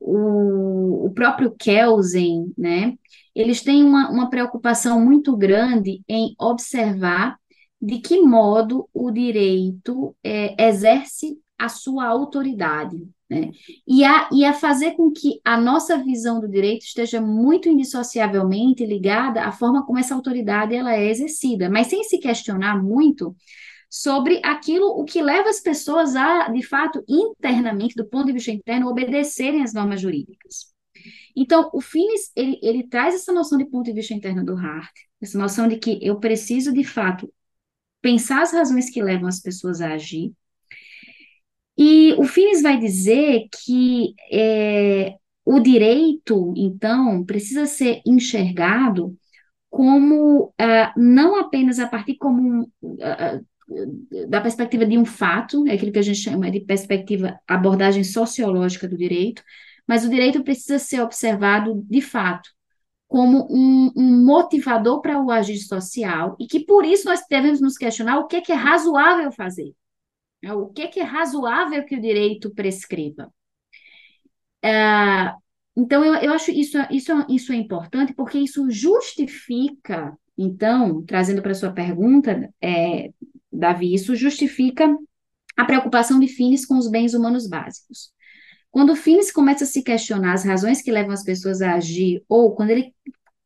o, 0.00 1.06
o 1.06 1.10
próprio 1.14 1.54
Kelsen, 1.58 2.52
né, 2.56 2.94
eles 3.34 3.62
têm 3.62 3.84
uma, 3.84 4.10
uma 4.10 4.30
preocupação 4.30 5.04
muito 5.04 5.36
grande 5.36 6.02
em 6.08 6.34
observar 6.38 7.38
de 7.80 7.98
que 7.98 8.20
modo 8.20 8.88
o 8.92 9.10
direito 9.10 10.14
é, 10.22 10.68
exerce 10.68 11.38
a 11.58 11.68
sua 11.68 12.06
autoridade, 12.06 12.96
né? 13.28 13.50
E 13.86 14.02
a, 14.02 14.28
e 14.32 14.44
a 14.44 14.52
fazer 14.52 14.92
com 14.92 15.12
que 15.12 15.40
a 15.44 15.60
nossa 15.60 16.02
visão 16.02 16.40
do 16.40 16.48
direito 16.48 16.82
esteja 16.84 17.20
muito 17.20 17.68
indissociavelmente 17.68 18.84
ligada 18.84 19.44
à 19.44 19.52
forma 19.52 19.84
como 19.84 19.98
essa 19.98 20.14
autoridade 20.14 20.74
ela 20.74 20.94
é 20.94 21.08
exercida, 21.08 21.70
mas 21.70 21.86
sem 21.86 22.02
se 22.02 22.18
questionar 22.18 22.82
muito 22.82 23.36
sobre 23.90 24.40
aquilo 24.44 24.86
o 24.86 25.04
que 25.04 25.20
leva 25.20 25.50
as 25.50 25.60
pessoas 25.60 26.14
a, 26.14 26.48
de 26.48 26.62
fato, 26.62 27.04
internamente, 27.08 27.96
do 27.96 28.06
ponto 28.06 28.26
de 28.26 28.32
vista 28.32 28.52
interno, 28.52 28.88
obedecerem 28.88 29.62
às 29.62 29.74
normas 29.74 30.00
jurídicas. 30.00 30.72
Então, 31.36 31.68
o 31.72 31.80
Finis, 31.80 32.30
ele, 32.36 32.58
ele 32.62 32.86
traz 32.86 33.14
essa 33.16 33.32
noção 33.32 33.58
de 33.58 33.64
ponto 33.64 33.86
de 33.86 33.92
vista 33.92 34.14
interno 34.14 34.44
do 34.44 34.56
Hart, 34.56 34.92
essa 35.20 35.36
noção 35.36 35.66
de 35.66 35.76
que 35.76 35.98
eu 36.00 36.20
preciso, 36.20 36.72
de 36.72 36.84
fato, 36.84 37.32
pensar 38.00 38.42
as 38.42 38.52
razões 38.52 38.88
que 38.88 39.02
levam 39.02 39.28
as 39.28 39.40
pessoas 39.40 39.80
a 39.80 39.92
agir, 39.92 40.32
e 41.76 42.12
o 42.18 42.24
Finis 42.24 42.62
vai 42.62 42.78
dizer 42.78 43.48
que 43.64 44.14
é, 44.30 45.14
o 45.44 45.58
direito, 45.58 46.52
então, 46.56 47.24
precisa 47.24 47.66
ser 47.66 48.02
enxergado 48.06 49.16
como 49.70 50.46
uh, 50.46 50.92
não 51.00 51.36
apenas 51.36 51.78
a 51.78 51.88
partir 51.88 52.16
como 52.16 52.62
uh, 52.82 53.46
da 54.28 54.40
perspectiva 54.40 54.84
de 54.84 54.98
um 54.98 55.04
fato, 55.04 55.66
é 55.66 55.74
aquilo 55.74 55.92
que 55.92 55.98
a 55.98 56.02
gente 56.02 56.18
chama 56.18 56.50
de 56.50 56.60
perspectiva 56.60 57.38
abordagem 57.46 58.02
sociológica 58.04 58.88
do 58.88 58.96
direito, 58.96 59.42
mas 59.86 60.04
o 60.04 60.10
direito 60.10 60.42
precisa 60.42 60.78
ser 60.78 61.00
observado 61.00 61.82
de 61.88 62.00
fato 62.00 62.50
como 63.08 63.48
um, 63.50 63.92
um 63.96 64.24
motivador 64.24 65.00
para 65.00 65.20
o 65.20 65.32
agir 65.32 65.58
social 65.58 66.36
e 66.38 66.46
que 66.46 66.60
por 66.60 66.84
isso 66.84 67.08
nós 67.08 67.24
devemos 67.28 67.60
nos 67.60 67.76
questionar 67.76 68.18
o 68.18 68.26
que 68.26 68.36
é, 68.36 68.40
que 68.40 68.52
é 68.52 68.54
razoável 68.54 69.32
fazer. 69.32 69.74
Né? 70.42 70.52
O 70.52 70.68
que, 70.68 70.86
que 70.88 71.00
é 71.00 71.02
razoável 71.02 71.84
que 71.84 71.96
o 71.96 72.00
direito 72.00 72.54
prescreva? 72.54 73.32
É, 74.62 75.34
então, 75.76 76.04
eu, 76.04 76.14
eu 76.16 76.32
acho 76.32 76.50
isso, 76.52 76.78
isso, 76.90 77.12
isso 77.28 77.52
é 77.52 77.56
importante 77.56 78.14
porque 78.14 78.38
isso 78.38 78.70
justifica, 78.70 80.16
então, 80.38 81.02
trazendo 81.04 81.42
para 81.42 81.50
a 81.52 81.54
sua 81.54 81.72
pergunta, 81.72 82.48
é, 82.60 83.10
Davi, 83.52 83.94
isso 83.94 84.14
justifica 84.14 84.96
a 85.56 85.64
preocupação 85.64 86.18
de 86.18 86.28
Fines 86.28 86.64
com 86.64 86.78
os 86.78 86.88
bens 86.90 87.14
humanos 87.14 87.48
básicos. 87.48 88.12
Quando 88.70 88.96
Fines 88.96 89.32
começa 89.32 89.64
a 89.64 89.66
se 89.66 89.82
questionar 89.82 90.32
as 90.32 90.44
razões 90.44 90.80
que 90.80 90.92
levam 90.92 91.12
as 91.12 91.24
pessoas 91.24 91.60
a 91.60 91.74
agir, 91.74 92.24
ou 92.28 92.54
quando 92.54 92.70
ele 92.70 92.94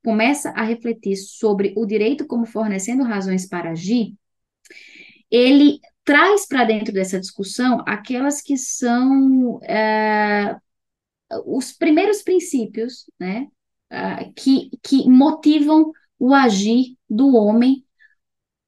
começa 0.05 0.51
a 0.51 0.63
refletir 0.63 1.17
sobre 1.17 1.73
o 1.77 1.87
direito 1.87 2.27
como 2.27 2.45
fornecendo 2.45 3.03
razões 3.03 3.49
para 3.49 3.71
agir, 3.71 4.15
ele 5.31 5.81
traz 6.05 6.47
para 6.47 6.65
dentro 6.65 6.93
dessa 6.93 7.19
discussão 7.19 7.83
aquelas 7.87 8.43
que 8.43 8.59
são 8.59 9.59
é, 9.63 10.55
os 11.47 11.73
primeiros 11.73 12.23
princípios, 12.23 13.11
né, 13.19 13.49
uh, 13.91 14.33
que, 14.35 14.71
que 14.83 15.09
motivam 15.09 15.91
o 16.19 16.35
agir 16.35 16.97
do 17.09 17.35
homem 17.35 17.84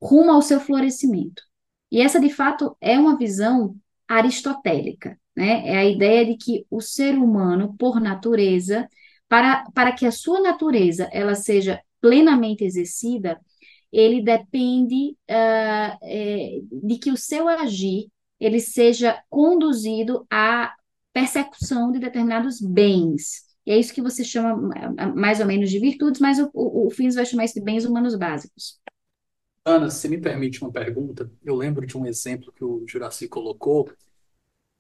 rumo 0.01 0.31
ao 0.31 0.43
seu 0.43 0.61
florescimento. 0.61 1.43
E 1.91 2.01
essa, 2.01 2.21
de 2.21 2.31
fato, 2.31 2.77
é 2.81 2.99
uma 2.99 3.17
visão 3.17 3.77
aristotélica, 4.09 5.19
né? 5.37 5.69
É 5.69 5.77
a 5.79 5.85
ideia 5.85 6.25
de 6.25 6.37
que 6.37 6.67
o 6.71 6.81
ser 6.81 7.15
humano, 7.15 7.75
por 7.79 8.01
natureza, 8.01 8.89
para, 9.29 9.65
para 9.75 9.93
que 9.93 10.07
a 10.07 10.13
sua 10.13 10.41
natureza 10.41 11.09
ela 11.13 11.35
seja 11.35 11.81
plenamente 12.01 12.65
exercida, 12.65 13.41
ele 13.93 14.23
depende 14.23 15.17
uh, 15.31 15.99
é, 16.03 16.61
de 16.71 16.99
que 16.99 17.11
o 17.11 17.17
seu 17.17 17.49
agir 17.49 18.09
ele 18.39 18.61
seja 18.61 19.23
conduzido 19.31 20.27
à 20.31 20.75
persecução 21.13 21.91
de 21.91 21.99
determinados 21.99 22.61
bens. 22.61 23.47
E 23.65 23.73
é 23.73 23.79
isso 23.79 23.95
que 23.95 24.03
você 24.03 24.23
chama 24.23 24.55
mais 25.15 25.41
ou 25.41 25.47
menos 25.47 25.71
de 25.71 25.79
virtudes, 25.79 26.21
mas 26.21 26.39
o, 26.39 26.51
o, 26.53 26.87
o 26.87 26.91
Fins 26.91 27.15
vai 27.15 27.25
chamar 27.27 27.47
isso 27.47 27.55
de 27.55 27.63
bens 27.63 27.85
humanos 27.85 28.15
básicos. 28.15 28.79
Ana, 29.67 29.91
se 29.91 30.09
me 30.09 30.19
permite 30.21 30.63
uma 30.63 30.71
pergunta, 30.73 31.31
eu 31.45 31.57
lembro 31.57 31.85
de 31.87 31.99
um 31.99 32.07
exemplo 32.07 32.53
que 32.53 32.65
o 32.65 32.87
Juraci 32.87 33.29
colocou, 33.29 33.91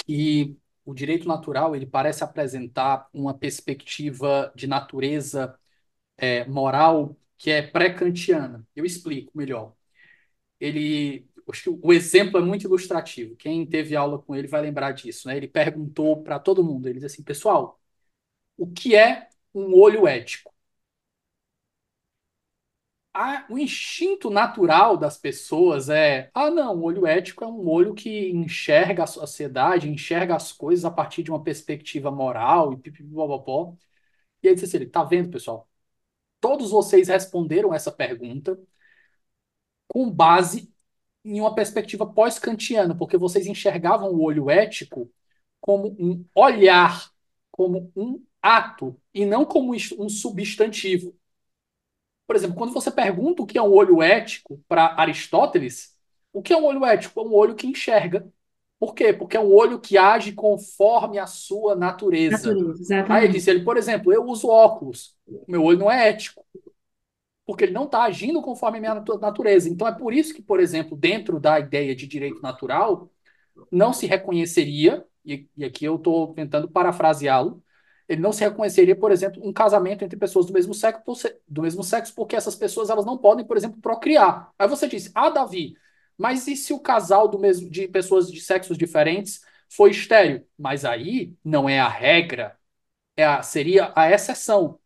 que 0.06 0.56
o 0.84 0.94
direito 0.94 1.28
natural 1.28 1.76
ele 1.76 1.86
parece 1.86 2.24
apresentar 2.24 3.08
uma 3.12 3.34
perspectiva 3.36 4.52
de 4.56 4.66
natureza 4.66 5.58
é, 6.18 6.44
moral 6.46 7.16
que 7.38 7.50
é 7.50 7.62
pré-kantiana. 7.62 8.66
Eu 8.76 8.84
explico 8.86 9.32
melhor. 9.36 9.74
Ele 10.60 11.28
o 11.82 11.92
exemplo 11.92 12.38
é 12.40 12.42
muito 12.44 12.64
ilustrativo. 12.66 13.36
Quem 13.36 13.66
teve 13.66 13.96
aula 13.96 14.18
com 14.20 14.34
ele 14.36 14.48
vai 14.48 14.62
lembrar 14.62 14.92
disso. 14.92 15.28
Né? 15.28 15.36
Ele 15.36 15.48
perguntou 15.48 16.22
para 16.22 16.38
todo 16.40 16.64
mundo, 16.64 16.88
ele 16.88 16.94
disse 17.00 17.06
assim, 17.06 17.22
pessoal, 17.24 17.80
o 18.58 18.66
que 18.72 18.96
é 18.96 19.28
um 19.54 19.74
olho 19.74 20.08
ético? 20.08 20.54
A, 23.18 23.46
o 23.48 23.58
instinto 23.58 24.28
natural 24.28 24.94
das 24.98 25.16
pessoas 25.16 25.88
é, 25.88 26.30
ah, 26.34 26.50
não, 26.50 26.76
o 26.76 26.82
olho 26.82 27.06
ético 27.06 27.44
é 27.44 27.46
um 27.46 27.66
olho 27.66 27.94
que 27.94 28.28
enxerga 28.30 29.04
a 29.04 29.06
sociedade, 29.06 29.88
enxerga 29.88 30.36
as 30.36 30.52
coisas 30.52 30.84
a 30.84 30.90
partir 30.90 31.22
de 31.22 31.30
uma 31.30 31.42
perspectiva 31.42 32.10
moral 32.10 32.74
e 32.74 32.76
pipipipopopó. 32.76 33.74
E 34.42 34.48
aí 34.48 34.54
disse 34.54 34.76
assim, 34.76 34.88
tá 34.88 35.04
vendo, 35.04 35.30
pessoal? 35.30 35.68
Todos 36.40 36.70
vocês 36.70 37.08
responderam 37.08 37.74
essa 37.74 37.92
pergunta 37.92 38.58
com 39.88 40.10
base 40.10 40.72
em 41.24 41.40
uma 41.40 41.54
perspectiva 41.54 42.06
pós-kantiana, 42.06 42.96
porque 42.96 43.16
vocês 43.16 43.46
enxergavam 43.46 44.10
o 44.12 44.22
olho 44.22 44.50
ético 44.50 45.10
como 45.60 45.96
um 45.98 46.24
olhar, 46.34 47.10
como 47.50 47.92
um 47.96 48.24
ato, 48.42 49.00
e 49.14 49.26
não 49.26 49.44
como 49.44 49.74
um 49.74 50.08
substantivo. 50.08 51.16
Por 52.26 52.36
exemplo, 52.36 52.56
quando 52.56 52.72
você 52.72 52.90
pergunta 52.90 53.42
o 53.42 53.46
que 53.46 53.58
é 53.58 53.62
um 53.62 53.72
olho 53.72 54.02
ético 54.02 54.62
para 54.68 54.94
Aristóteles, 55.00 55.96
o 56.32 56.42
que 56.42 56.52
é 56.52 56.56
um 56.56 56.64
olho 56.64 56.84
ético? 56.84 57.20
É 57.20 57.22
um 57.22 57.32
olho 57.34 57.54
que 57.54 57.66
enxerga. 57.66 58.28
Por 58.78 58.94
quê? 58.94 59.12
Porque 59.12 59.36
é 59.36 59.40
um 59.40 59.52
olho 59.52 59.80
que 59.80 59.96
age 59.96 60.32
conforme 60.32 61.18
a 61.18 61.26
sua 61.26 61.74
natureza. 61.74 62.54
natureza 62.54 63.06
Aí 63.08 63.24
ele 63.24 63.32
disse, 63.34 63.50
ele, 63.50 63.64
por 63.64 63.76
exemplo, 63.76 64.12
eu 64.12 64.24
uso 64.24 64.48
óculos, 64.48 65.16
meu 65.46 65.62
olho 65.64 65.78
não 65.78 65.90
é 65.90 66.08
ético 66.08 66.44
porque 67.44 67.64
ele 67.64 67.72
não 67.72 67.84
está 67.84 68.02
agindo 68.02 68.42
conforme 68.42 68.78
a 68.78 68.80
minha 68.80 68.94
natureza. 69.20 69.68
Então 69.68 69.86
é 69.86 69.92
por 69.92 70.12
isso 70.12 70.34
que, 70.34 70.42
por 70.42 70.58
exemplo, 70.60 70.96
dentro 70.96 71.38
da 71.38 71.60
ideia 71.60 71.94
de 71.94 72.06
direito 72.06 72.40
natural, 72.42 73.08
não 73.70 73.92
se 73.92 74.06
reconheceria, 74.06 75.04
e, 75.24 75.48
e 75.56 75.64
aqui 75.64 75.84
eu 75.84 75.96
estou 75.96 76.34
tentando 76.34 76.68
parafraseá-lo, 76.70 77.62
ele 78.08 78.20
não 78.20 78.32
se 78.32 78.42
reconheceria, 78.44 78.94
por 78.96 79.10
exemplo, 79.10 79.46
um 79.46 79.52
casamento 79.52 80.04
entre 80.04 80.16
pessoas 80.18 80.46
do 80.46 80.52
mesmo 80.52 80.72
sexo, 80.74 81.02
do 81.48 81.62
mesmo 81.62 81.82
sexo, 81.82 82.14
porque 82.14 82.36
essas 82.36 82.54
pessoas 82.54 82.90
elas 82.90 83.04
não 83.04 83.18
podem, 83.18 83.44
por 83.44 83.56
exemplo, 83.56 83.80
procriar. 83.80 84.52
Aí 84.58 84.68
você 84.68 84.86
disse, 84.88 85.10
ah, 85.14 85.28
Davi, 85.30 85.76
mas 86.16 86.46
e 86.46 86.56
se 86.56 86.72
o 86.72 86.80
casal 86.80 87.28
do 87.28 87.38
mesmo 87.38 87.68
de 87.68 87.88
pessoas 87.88 88.30
de 88.30 88.40
sexos 88.40 88.78
diferentes 88.78 89.40
foi 89.68 89.90
estéreo? 89.90 90.46
Mas 90.58 90.84
aí 90.84 91.34
não 91.44 91.68
é 91.68 91.80
a 91.80 91.88
regra, 91.88 92.56
é 93.16 93.24
a, 93.24 93.42
seria 93.42 93.92
a 93.96 94.10
exceção. 94.10 94.78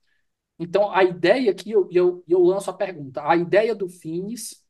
Então, 0.59 0.91
a 0.93 1.05
ideia 1.05 1.51
aqui, 1.51 1.71
eu, 1.71 1.89
eu, 1.93 2.25
eu 2.29 2.43
lanço 2.43 2.71
a 2.71 2.75
pergunta: 2.75 3.27
a 3.29 3.37
ideia 3.37 3.75
do 3.75 3.89
FINES, 3.89 4.65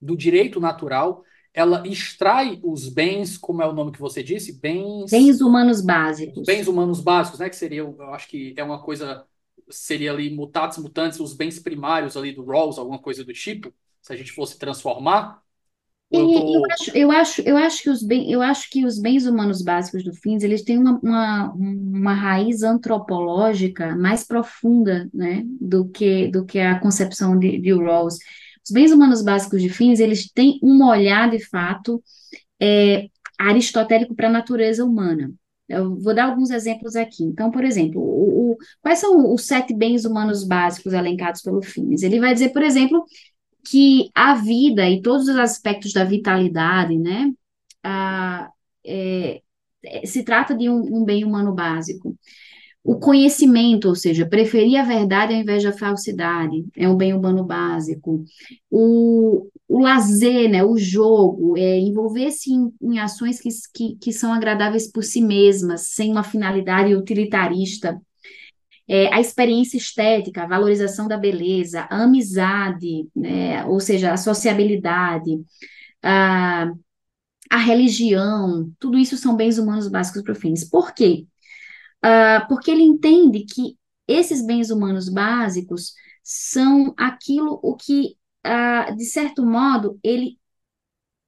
do 0.00 0.16
direito 0.16 0.60
natural, 0.60 1.24
ela 1.56 1.82
extrai 1.88 2.60
os 2.62 2.86
bens, 2.86 3.38
como 3.38 3.62
é 3.62 3.66
o 3.66 3.72
nome 3.72 3.90
que 3.90 3.98
você 3.98 4.22
disse? 4.22 4.60
Bens. 4.60 5.10
Bens 5.10 5.40
humanos 5.40 5.80
básicos. 5.80 6.44
Bens 6.44 6.68
humanos 6.68 7.00
básicos, 7.00 7.40
né? 7.40 7.48
Que 7.48 7.56
seria, 7.56 7.78
eu 7.80 8.12
acho 8.12 8.28
que 8.28 8.52
é 8.58 8.62
uma 8.62 8.82
coisa. 8.82 9.24
Seria 9.70 10.12
ali 10.12 10.28
mutatis 10.28 10.76
mutantes, 10.76 11.18
os 11.18 11.32
bens 11.32 11.58
primários 11.58 12.14
ali 12.14 12.30
do 12.30 12.44
Rawls, 12.44 12.78
alguma 12.78 12.98
coisa 12.98 13.24
do 13.24 13.32
tipo, 13.32 13.72
se 14.02 14.12
a 14.12 14.16
gente 14.16 14.32
fosse 14.32 14.58
transformar. 14.58 15.42
Eu, 16.10 16.26
tô... 16.26 16.54
eu, 16.54 16.62
acho, 16.70 16.90
eu, 16.96 17.10
acho, 17.10 17.40
eu, 17.40 17.56
acho 17.56 17.82
que 17.82 17.90
os 17.90 18.02
bem, 18.02 18.30
eu 18.30 18.42
acho 18.42 18.70
que 18.70 18.84
os 18.84 19.00
bens 19.00 19.26
humanos 19.26 19.62
básicos 19.62 20.04
do 20.04 20.12
FINS, 20.12 20.44
eles 20.44 20.62
têm 20.62 20.78
uma, 20.78 21.00
uma, 21.02 21.52
uma 21.54 22.14
raiz 22.14 22.62
antropológica 22.62 23.96
mais 23.96 24.24
profunda, 24.24 25.08
né, 25.12 25.42
do 25.58 25.88
que, 25.88 26.28
do 26.28 26.44
que 26.44 26.60
a 26.60 26.78
concepção 26.78 27.36
de, 27.36 27.58
de 27.58 27.72
Rawls. 27.72 28.18
Os 28.66 28.70
bens 28.72 28.90
humanos 28.90 29.22
básicos 29.22 29.62
de 29.62 29.68
FINS, 29.68 30.00
eles 30.00 30.30
têm 30.30 30.58
um 30.62 30.84
olhar, 30.84 31.30
de 31.30 31.38
fato, 31.38 32.02
é, 32.60 33.08
aristotélico 33.38 34.14
para 34.14 34.28
a 34.28 34.32
natureza 34.32 34.84
humana. 34.84 35.32
Eu 35.68 35.96
vou 35.96 36.14
dar 36.14 36.26
alguns 36.26 36.50
exemplos 36.50 36.96
aqui. 36.96 37.24
Então, 37.24 37.50
por 37.50 37.64
exemplo, 37.64 38.00
o, 38.00 38.52
o, 38.52 38.56
quais 38.80 38.98
são 38.98 39.32
os 39.32 39.46
sete 39.46 39.74
bens 39.74 40.04
humanos 40.04 40.44
básicos 40.44 40.92
elencados 40.92 41.42
pelo 41.42 41.62
FINS? 41.62 42.02
Ele 42.02 42.20
vai 42.20 42.34
dizer, 42.34 42.50
por 42.50 42.62
exemplo, 42.62 43.04
que 43.64 44.10
a 44.14 44.34
vida 44.34 44.88
e 44.88 45.02
todos 45.02 45.28
os 45.28 45.36
aspectos 45.36 45.92
da 45.92 46.04
vitalidade, 46.04 46.96
né, 46.98 47.32
a, 47.82 48.50
é, 48.84 49.40
se 50.04 50.22
trata 50.24 50.54
de 50.56 50.68
um, 50.68 50.98
um, 50.98 51.04
bem 51.04 51.24
humano 51.24 51.52
básico. 51.54 52.16
O 52.86 53.00
conhecimento, 53.00 53.88
ou 53.88 53.96
seja, 53.96 54.24
preferir 54.24 54.78
a 54.78 54.84
verdade 54.84 55.34
ao 55.34 55.40
invés 55.40 55.60
da 55.64 55.72
falsidade, 55.72 56.64
é 56.76 56.88
um 56.88 56.96
bem 56.96 57.12
humano 57.12 57.42
básico. 57.42 58.24
O, 58.70 59.48
o 59.66 59.80
lazer, 59.80 60.48
né, 60.48 60.62
o 60.62 60.78
jogo, 60.78 61.58
é, 61.58 61.80
envolver-se 61.80 62.52
em, 62.52 62.72
em, 62.80 63.00
ações 63.00 63.40
que, 63.40 63.48
que, 63.74 63.96
que 63.96 64.12
são 64.12 64.32
agradáveis 64.32 64.88
por 64.88 65.02
si 65.02 65.20
mesmas, 65.20 65.88
sem 65.94 66.12
uma 66.12 66.22
finalidade 66.22 66.94
utilitarista, 66.94 68.00
é, 68.86 69.12
a 69.12 69.20
experiência 69.20 69.76
estética, 69.76 70.44
a 70.44 70.46
valorização 70.46 71.08
da 71.08 71.18
beleza, 71.18 71.88
a 71.90 72.04
amizade, 72.04 73.08
né, 73.16 73.64
ou 73.64 73.80
seja, 73.80 74.12
a 74.12 74.16
sociabilidade, 74.16 75.40
a, 76.00 76.70
a 77.50 77.56
religião, 77.56 78.70
tudo 78.78 78.96
isso 78.96 79.16
são 79.16 79.34
bens 79.34 79.58
humanos 79.58 79.88
básicos 79.88 80.22
para 80.22 80.36
fins. 80.36 80.62
Por 80.62 80.94
quê? 80.94 81.26
Uh, 82.04 82.46
porque 82.48 82.70
ele 82.70 82.82
entende 82.82 83.44
que 83.44 83.76
esses 84.06 84.44
bens 84.44 84.70
humanos 84.70 85.08
básicos 85.08 85.94
são 86.22 86.94
aquilo 86.96 87.58
o 87.62 87.74
que, 87.74 88.16
uh, 88.46 88.94
de 88.96 89.04
certo 89.04 89.44
modo, 89.44 89.98
ele, 90.02 90.38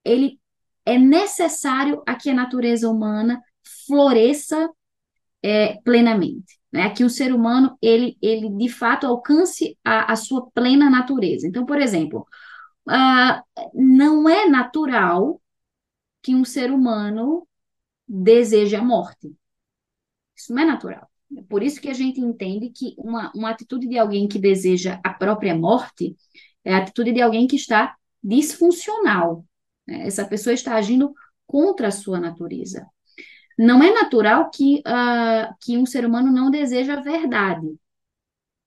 ele 0.04 0.40
é 0.84 0.98
necessário 0.98 2.02
a 2.06 2.14
que 2.14 2.30
a 2.30 2.34
natureza 2.34 2.88
humana 2.88 3.42
floresça 3.86 4.70
é, 5.42 5.80
plenamente 5.82 6.58
né? 6.72 6.90
Que 6.90 7.04
o 7.04 7.10
ser 7.10 7.32
humano, 7.34 7.76
ele, 7.82 8.16
ele 8.22 8.50
de 8.50 8.68
fato 8.68 9.06
alcance 9.06 9.78
a, 9.84 10.12
a 10.12 10.16
sua 10.16 10.50
plena 10.50 10.90
natureza. 10.90 11.46
Então, 11.46 11.66
por 11.66 11.80
exemplo, 11.80 12.26
uh, 12.88 13.42
não 13.74 14.28
é 14.28 14.46
natural 14.48 15.40
que 16.22 16.34
um 16.34 16.44
ser 16.44 16.70
humano 16.72 17.46
deseje 18.06 18.76
a 18.76 18.82
morte. 18.82 19.34
Isso 20.38 20.54
não 20.54 20.62
é 20.62 20.66
natural. 20.66 21.10
É 21.36 21.42
por 21.42 21.62
isso 21.62 21.80
que 21.80 21.90
a 21.90 21.94
gente 21.94 22.20
entende 22.20 22.70
que 22.70 22.94
uma, 22.96 23.30
uma 23.34 23.50
atitude 23.50 23.86
de 23.86 23.98
alguém 23.98 24.28
que 24.28 24.38
deseja 24.38 25.00
a 25.04 25.12
própria 25.12 25.54
morte 25.54 26.16
é 26.64 26.74
a 26.74 26.78
atitude 26.78 27.12
de 27.12 27.20
alguém 27.20 27.46
que 27.46 27.56
está 27.56 27.96
disfuncional. 28.22 29.44
Né? 29.86 30.06
Essa 30.06 30.26
pessoa 30.26 30.54
está 30.54 30.74
agindo 30.76 31.12
contra 31.46 31.88
a 31.88 31.92
sua 31.92 32.20
natureza. 32.20 32.86
Não 33.58 33.82
é 33.82 33.92
natural 33.92 34.50
que, 34.50 34.78
uh, 34.86 35.54
que 35.60 35.76
um 35.76 35.84
ser 35.84 36.06
humano 36.06 36.30
não 36.30 36.50
deseja 36.50 36.94
a 36.94 37.02
verdade. 37.02 37.66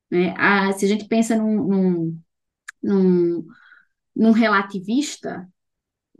Né? 0.09 0.33
Ah, 0.37 0.71
se 0.73 0.85
a 0.85 0.87
gente 0.87 1.05
pensa 1.05 1.35
num, 1.37 1.63
num, 1.63 2.19
num, 2.83 3.47
num 4.13 4.31
relativista, 4.31 5.47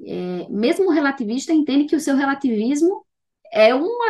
é, 0.04 0.48
mesmo 0.50 0.88
o 0.88 0.92
relativista 0.92 1.52
entende 1.54 1.86
que 1.86 1.96
o 1.96 2.00
seu 2.00 2.16
relativismo 2.16 3.06
é 3.52 3.74
uma, 3.76 4.10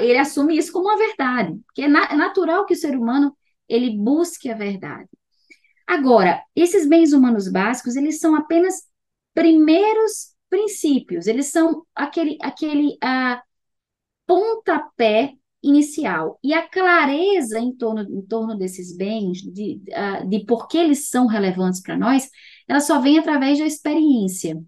ele 0.00 0.18
assume 0.18 0.56
isso 0.56 0.72
como 0.72 0.88
uma 0.88 0.96
verdade, 0.96 1.58
porque 1.66 1.82
é, 1.82 1.86
é 1.86 2.16
natural 2.16 2.66
que 2.66 2.74
o 2.74 2.76
ser 2.76 2.96
humano 2.96 3.36
ele 3.68 3.96
busque 3.96 4.50
a 4.50 4.54
verdade. 4.54 5.08
Agora, 5.86 6.42
esses 6.54 6.88
bens 6.88 7.12
humanos 7.12 7.50
básicos, 7.50 7.96
eles 7.96 8.18
são 8.18 8.34
apenas 8.34 8.82
primeiros 9.34 10.32
princípios, 10.48 11.26
eles 11.26 11.46
são 11.46 11.84
aquele, 11.94 12.36
aquele 12.40 12.98
uh, 13.02 13.40
pontapé 14.26 15.34
inicial. 15.62 16.38
E 16.42 16.52
a 16.52 16.68
clareza 16.68 17.58
em 17.58 17.74
torno, 17.74 18.02
em 18.02 18.22
torno 18.22 18.56
desses 18.56 18.96
bens, 18.96 19.38
de, 19.42 19.80
uh, 19.90 20.28
de 20.28 20.44
por 20.44 20.68
que 20.68 20.78
eles 20.78 21.08
são 21.08 21.26
relevantes 21.26 21.80
para 21.80 21.96
nós, 21.96 22.28
ela 22.68 22.80
só 22.80 23.00
vem 23.00 23.18
através 23.18 23.58
da 23.58 23.66
experiência. 23.66 24.60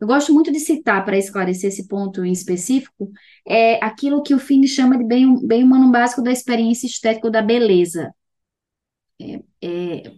Eu 0.00 0.06
gosto 0.06 0.32
muito 0.32 0.50
de 0.52 0.60
citar, 0.60 1.04
para 1.04 1.18
esclarecer 1.18 1.68
esse 1.68 1.86
ponto 1.88 2.24
em 2.24 2.32
específico, 2.32 3.10
é 3.46 3.82
aquilo 3.84 4.22
que 4.22 4.34
o 4.34 4.38
Fini 4.38 4.66
chama 4.68 4.98
de 4.98 5.04
bem, 5.04 5.46
bem 5.46 5.62
humano 5.64 5.90
básico 5.90 6.22
da 6.22 6.32
experiência 6.32 6.86
estética 6.86 7.30
da 7.30 7.42
beleza. 7.42 8.14
É, 9.20 9.42
é, 9.62 10.12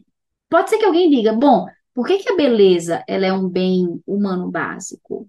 pode 0.48 0.70
ser 0.70 0.78
que 0.78 0.84
alguém 0.84 1.10
diga, 1.10 1.32
bom, 1.32 1.66
por 1.94 2.06
que, 2.06 2.18
que 2.18 2.32
a 2.32 2.36
beleza 2.36 3.04
ela 3.08 3.26
é 3.26 3.32
um 3.32 3.48
bem 3.48 4.02
humano 4.06 4.50
básico? 4.50 5.28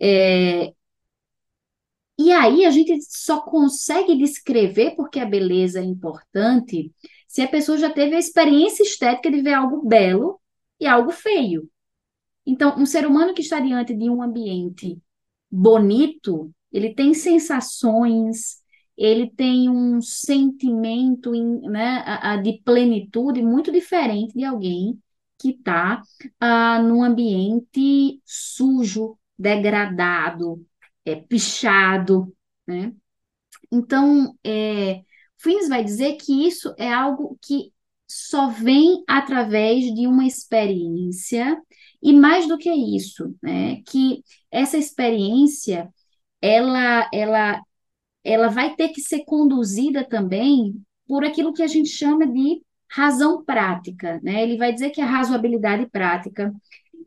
É, 0.00 0.72
e 2.18 2.30
aí 2.32 2.64
a 2.64 2.70
gente 2.70 3.00
só 3.02 3.40
consegue 3.40 4.16
descrever 4.16 4.94
porque 4.96 5.18
a 5.18 5.24
beleza 5.26 5.80
é 5.80 5.84
importante 5.84 6.92
se 7.26 7.42
a 7.42 7.48
pessoa 7.48 7.78
já 7.78 7.90
teve 7.90 8.14
a 8.14 8.18
experiência 8.18 8.82
estética 8.82 9.30
de 9.30 9.42
ver 9.42 9.54
algo 9.54 9.86
belo 9.86 10.40
e 10.78 10.86
algo 10.86 11.10
feio. 11.10 11.68
Então, 12.46 12.76
um 12.78 12.86
ser 12.86 13.06
humano 13.06 13.34
que 13.34 13.42
está 13.42 13.60
diante 13.60 13.94
de 13.94 14.10
um 14.10 14.22
ambiente 14.22 14.98
bonito, 15.50 16.52
ele 16.72 16.94
tem 16.94 17.14
sensações, 17.14 18.62
ele 18.96 19.30
tem 19.30 19.68
um 19.68 20.00
sentimento 20.00 21.32
né, 21.62 22.04
de 22.42 22.60
plenitude 22.64 23.42
muito 23.42 23.70
diferente 23.70 24.34
de 24.34 24.44
alguém 24.44 24.98
que 25.38 25.50
está 25.50 26.00
uh, 26.40 26.82
num 26.82 27.02
ambiente 27.02 28.20
sujo, 28.24 29.18
degradado, 29.36 30.64
é, 31.04 31.16
pichado, 31.16 32.32
né? 32.66 32.94
Então, 33.72 34.36
é, 34.44 35.02
Fins 35.36 35.68
vai 35.68 35.82
dizer 35.82 36.16
que 36.16 36.46
isso 36.46 36.72
é 36.78 36.92
algo 36.92 37.36
que 37.42 37.72
só 38.06 38.48
vem 38.48 39.02
através 39.08 39.92
de 39.92 40.06
uma 40.06 40.24
experiência 40.24 41.60
e 42.02 42.12
mais 42.12 42.48
do 42.48 42.58
que 42.58 42.70
isso, 42.70 43.34
né, 43.42 43.82
que 43.86 44.22
essa 44.50 44.76
experiência 44.78 45.88
ela 46.40 47.08
ela 47.12 47.62
ela 48.24 48.48
vai 48.48 48.74
ter 48.76 48.90
que 48.90 49.00
ser 49.00 49.24
conduzida 49.24 50.04
também 50.08 50.74
por 51.08 51.24
aquilo 51.24 51.52
que 51.52 51.62
a 51.62 51.66
gente 51.66 51.88
chama 51.88 52.26
de 52.26 52.62
razão 52.90 53.44
prática, 53.44 54.20
né? 54.22 54.42
Ele 54.42 54.56
vai 54.56 54.72
dizer 54.72 54.90
que 54.90 55.00
a 55.00 55.06
razoabilidade 55.06 55.88
prática 55.90 56.52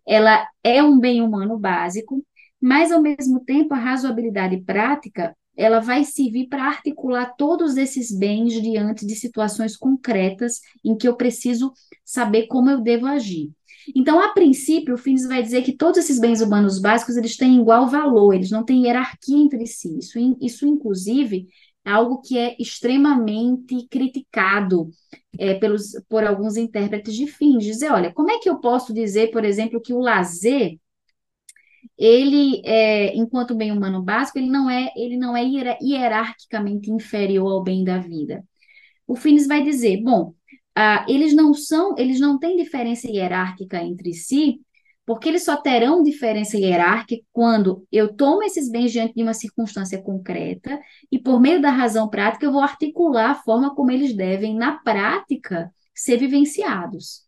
ela 0.07 0.47
é 0.63 0.81
um 0.83 0.99
bem 0.99 1.21
humano 1.21 1.57
básico, 1.57 2.23
mas 2.61 2.91
ao 2.91 3.01
mesmo 3.01 3.39
tempo 3.43 3.73
a 3.73 3.77
razoabilidade 3.77 4.57
prática 4.61 5.35
ela 5.57 5.79
vai 5.79 6.03
servir 6.03 6.47
para 6.47 6.65
articular 6.65 7.33
todos 7.37 7.77
esses 7.77 8.11
bens 8.11 8.61
diante 8.61 9.05
de 9.05 9.15
situações 9.15 9.77
concretas 9.77 10.59
em 10.83 10.97
que 10.97 11.07
eu 11.07 11.15
preciso 11.15 11.71
saber 12.03 12.47
como 12.47 12.69
eu 12.69 12.81
devo 12.81 13.05
agir. 13.05 13.51
Então, 13.93 14.19
a 14.19 14.29
princípio, 14.29 14.95
o 14.95 14.97
Finis 14.97 15.27
vai 15.27 15.43
dizer 15.43 15.63
que 15.63 15.75
todos 15.75 15.99
esses 15.99 16.19
bens 16.19 16.41
humanos 16.41 16.79
básicos 16.79 17.17
eles 17.17 17.37
têm 17.37 17.59
igual 17.59 17.87
valor, 17.87 18.33
eles 18.33 18.49
não 18.49 18.63
têm 18.63 18.85
hierarquia 18.85 19.37
entre 19.37 19.65
si. 19.67 19.97
Isso, 19.99 20.17
isso 20.41 20.65
inclusive, 20.65 21.47
é 21.85 21.91
algo 21.91 22.21
que 22.21 22.37
é 22.37 22.55
extremamente 22.59 23.87
criticado 23.89 24.89
é, 25.37 25.53
pelos, 25.55 25.91
por 26.09 26.23
alguns 26.23 26.57
intérpretes 26.57 27.13
de 27.13 27.27
fins. 27.27 27.63
Dizer, 27.63 27.91
olha, 27.91 28.13
como 28.13 28.31
é 28.31 28.39
que 28.39 28.49
eu 28.49 28.59
posso 28.59 28.93
dizer, 28.93 29.31
por 29.31 29.45
exemplo, 29.45 29.81
que 29.81 29.93
o 29.93 29.99
lazer 29.99 30.77
ele, 31.97 32.61
é, 32.65 33.15
enquanto 33.15 33.55
bem 33.55 33.71
humano 33.71 34.01
básico, 34.01 34.37
ele 34.37 34.49
não 34.49 34.69
é, 34.69 34.91
ele 34.95 35.17
não 35.17 35.35
é 35.35 35.43
hierarquicamente 35.81 36.91
inferior 36.91 37.51
ao 37.51 37.63
bem 37.63 37.83
da 37.83 37.97
vida. 37.99 38.43
O 39.07 39.15
Finis 39.15 39.47
vai 39.47 39.63
dizer, 39.63 40.01
bom, 40.03 40.33
ah, 40.75 41.05
eles 41.07 41.33
não 41.33 41.53
são, 41.53 41.95
eles 41.97 42.19
não 42.19 42.37
têm 42.37 42.57
diferença 42.57 43.09
hierárquica 43.09 43.81
entre 43.81 44.13
si, 44.13 44.59
porque 45.05 45.29
eles 45.29 45.43
só 45.45 45.55
terão 45.57 46.01
diferença 46.03 46.57
hierárquica 46.57 47.23
quando 47.31 47.87
eu 47.91 48.13
tomo 48.15 48.43
esses 48.43 48.69
bens 48.69 48.91
diante 48.91 49.13
de 49.13 49.23
uma 49.23 49.33
circunstância 49.33 50.01
concreta 50.01 50.79
e, 51.11 51.19
por 51.19 51.39
meio 51.39 51.61
da 51.61 51.69
razão 51.69 52.09
prática, 52.09 52.45
eu 52.45 52.51
vou 52.51 52.61
articular 52.61 53.31
a 53.31 53.35
forma 53.35 53.75
como 53.75 53.91
eles 53.91 54.15
devem, 54.15 54.55
na 54.55 54.77
prática, 54.79 55.71
ser 55.93 56.17
vivenciados. 56.17 57.23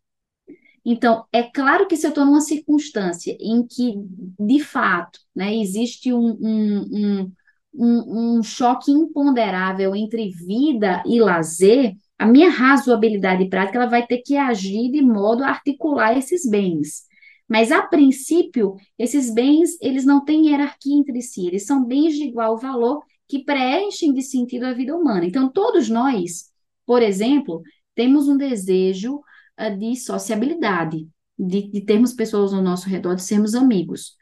Então, 0.84 1.24
é 1.32 1.42
claro 1.42 1.86
que 1.86 1.96
se 1.96 2.06
eu 2.06 2.10
estou 2.10 2.24
numa 2.24 2.40
circunstância 2.40 3.36
em 3.40 3.66
que, 3.66 3.94
de 4.40 4.60
fato, 4.60 5.20
né, 5.34 5.54
existe 5.54 6.12
um, 6.12 6.36
um, 6.40 6.88
um, 6.92 7.32
um, 7.74 8.38
um 8.38 8.42
choque 8.42 8.90
imponderável 8.90 9.94
entre 9.94 10.30
vida 10.30 11.02
e 11.06 11.20
lazer, 11.20 11.94
a 12.18 12.26
minha 12.26 12.50
razoabilidade 12.50 13.48
prática 13.48 13.78
ela 13.78 13.86
vai 13.86 14.06
ter 14.06 14.18
que 14.18 14.36
agir 14.36 14.90
de 14.90 15.00
modo 15.00 15.44
a 15.44 15.48
articular 15.48 16.18
esses 16.18 16.48
bens. 16.48 17.06
Mas, 17.48 17.72
a 17.72 17.82
princípio, 17.82 18.74
esses 18.98 19.32
bens, 19.32 19.78
eles 19.80 20.04
não 20.04 20.22
têm 20.24 20.48
hierarquia 20.48 20.94
entre 20.94 21.22
si, 21.22 21.46
eles 21.46 21.64
são 21.64 21.84
bens 21.84 22.14
de 22.14 22.24
igual 22.24 22.58
valor 22.58 23.02
que 23.26 23.44
preenchem 23.44 24.12
de 24.12 24.20
sentido 24.22 24.64
a 24.64 24.72
vida 24.74 24.94
humana. 24.94 25.24
Então, 25.24 25.50
todos 25.50 25.88
nós, 25.88 26.50
por 26.84 27.02
exemplo, 27.02 27.62
temos 27.94 28.28
um 28.28 28.36
desejo 28.36 29.16
uh, 29.58 29.78
de 29.78 29.96
sociabilidade, 29.96 31.08
de, 31.38 31.70
de 31.70 31.80
termos 31.82 32.12
pessoas 32.12 32.52
ao 32.52 32.62
nosso 32.62 32.88
redor, 32.88 33.14
de 33.14 33.22
sermos 33.22 33.54
amigos. 33.54 34.16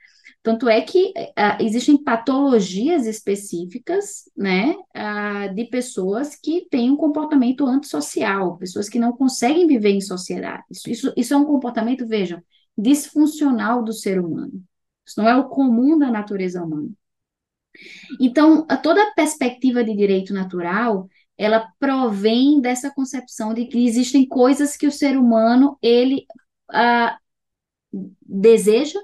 Tanto 0.46 0.68
é 0.68 0.80
que 0.80 1.08
uh, 1.08 1.60
existem 1.60 2.00
patologias 2.00 3.04
específicas, 3.04 4.30
né, 4.36 4.76
uh, 4.96 5.52
de 5.52 5.64
pessoas 5.64 6.36
que 6.36 6.68
têm 6.70 6.88
um 6.88 6.96
comportamento 6.96 7.66
antissocial, 7.66 8.56
pessoas 8.56 8.88
que 8.88 8.96
não 8.96 9.10
conseguem 9.10 9.66
viver 9.66 9.90
em 9.90 10.00
sociedade. 10.00 10.62
Isso, 10.70 10.88
isso, 10.88 11.12
isso 11.16 11.34
é 11.34 11.36
um 11.36 11.44
comportamento, 11.44 12.06
vejam, 12.06 12.40
disfuncional 12.78 13.82
do 13.82 13.92
ser 13.92 14.20
humano. 14.20 14.62
Isso 15.04 15.20
não 15.20 15.28
é 15.28 15.34
o 15.36 15.48
comum 15.48 15.98
da 15.98 16.12
natureza 16.12 16.62
humana. 16.62 16.90
Então, 18.20 18.64
toda 18.84 19.02
a 19.02 19.14
perspectiva 19.14 19.82
de 19.82 19.96
direito 19.96 20.32
natural, 20.32 21.08
ela 21.36 21.68
provém 21.76 22.60
dessa 22.60 22.88
concepção 22.88 23.52
de 23.52 23.66
que 23.66 23.84
existem 23.84 24.24
coisas 24.24 24.76
que 24.76 24.86
o 24.86 24.92
ser 24.92 25.18
humano, 25.18 25.76
ele 25.82 26.24
uh, 26.70 28.06
deseja, 28.22 29.00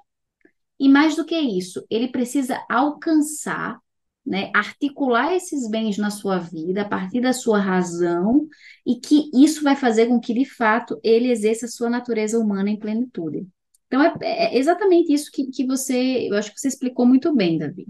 e 0.82 0.88
mais 0.88 1.14
do 1.14 1.24
que 1.24 1.38
isso, 1.38 1.86
ele 1.88 2.08
precisa 2.08 2.60
alcançar, 2.68 3.78
né, 4.26 4.50
articular 4.52 5.32
esses 5.32 5.70
bens 5.70 5.96
na 5.96 6.10
sua 6.10 6.38
vida 6.40 6.82
a 6.82 6.88
partir 6.88 7.20
da 7.20 7.32
sua 7.32 7.60
razão, 7.60 8.48
e 8.84 8.96
que 8.96 9.30
isso 9.32 9.62
vai 9.62 9.76
fazer 9.76 10.08
com 10.08 10.18
que, 10.18 10.34
de 10.34 10.44
fato, 10.44 10.98
ele 11.04 11.30
exerça 11.30 11.66
a 11.66 11.68
sua 11.68 11.88
natureza 11.88 12.36
humana 12.36 12.68
em 12.68 12.76
plenitude. 12.76 13.46
Então, 13.86 14.02
é, 14.02 14.12
é 14.22 14.58
exatamente 14.58 15.12
isso 15.12 15.30
que, 15.30 15.46
que 15.52 15.64
você, 15.64 16.28
eu 16.28 16.34
acho 16.36 16.52
que 16.52 16.58
você 16.58 16.66
explicou 16.66 17.06
muito 17.06 17.32
bem, 17.32 17.58
Davi. 17.58 17.86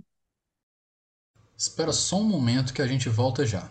Espera 1.57 1.93
só 1.93 2.21
um 2.21 2.25
momento 2.25 2.75
que 2.75 2.83
a 2.83 2.87
gente 2.87 3.09
volta 3.09 3.47
já. 3.47 3.71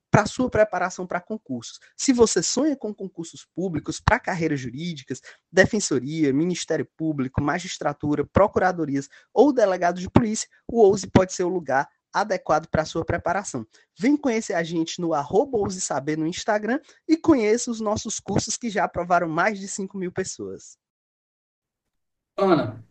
para 0.11 0.25
sua 0.25 0.49
preparação 0.49 1.07
para 1.07 1.21
concursos. 1.21 1.79
Se 1.95 2.11
você 2.11 2.43
sonha 2.43 2.75
com 2.75 2.93
concursos 2.93 3.47
públicos 3.55 4.01
para 4.01 4.19
carreiras 4.19 4.59
jurídicas, 4.59 5.21
defensoria, 5.49 6.33
Ministério 6.33 6.85
Público, 6.97 7.41
magistratura, 7.41 8.25
procuradorias 8.25 9.07
ou 9.33 9.53
delegado 9.53 10.01
de 10.01 10.09
polícia, 10.09 10.49
o 10.67 10.81
OUSE 10.81 11.07
pode 11.07 11.33
ser 11.33 11.43
o 11.43 11.49
lugar 11.49 11.89
adequado 12.13 12.67
para 12.67 12.83
sua 12.83 13.05
preparação. 13.05 13.65
Vem 13.97 14.17
conhecer 14.17 14.53
a 14.53 14.63
gente 14.63 14.99
no 14.99 15.13
arroba 15.13 15.57
Saber 15.69 16.17
no 16.17 16.27
Instagram 16.27 16.79
e 17.07 17.15
conheça 17.15 17.71
os 17.71 17.79
nossos 17.79 18.19
cursos 18.19 18.57
que 18.57 18.69
já 18.69 18.83
aprovaram 18.83 19.29
mais 19.29 19.57
de 19.57 19.67
5 19.67 19.97
mil 19.97 20.11
pessoas. 20.11 20.77
Ana, 22.37 22.83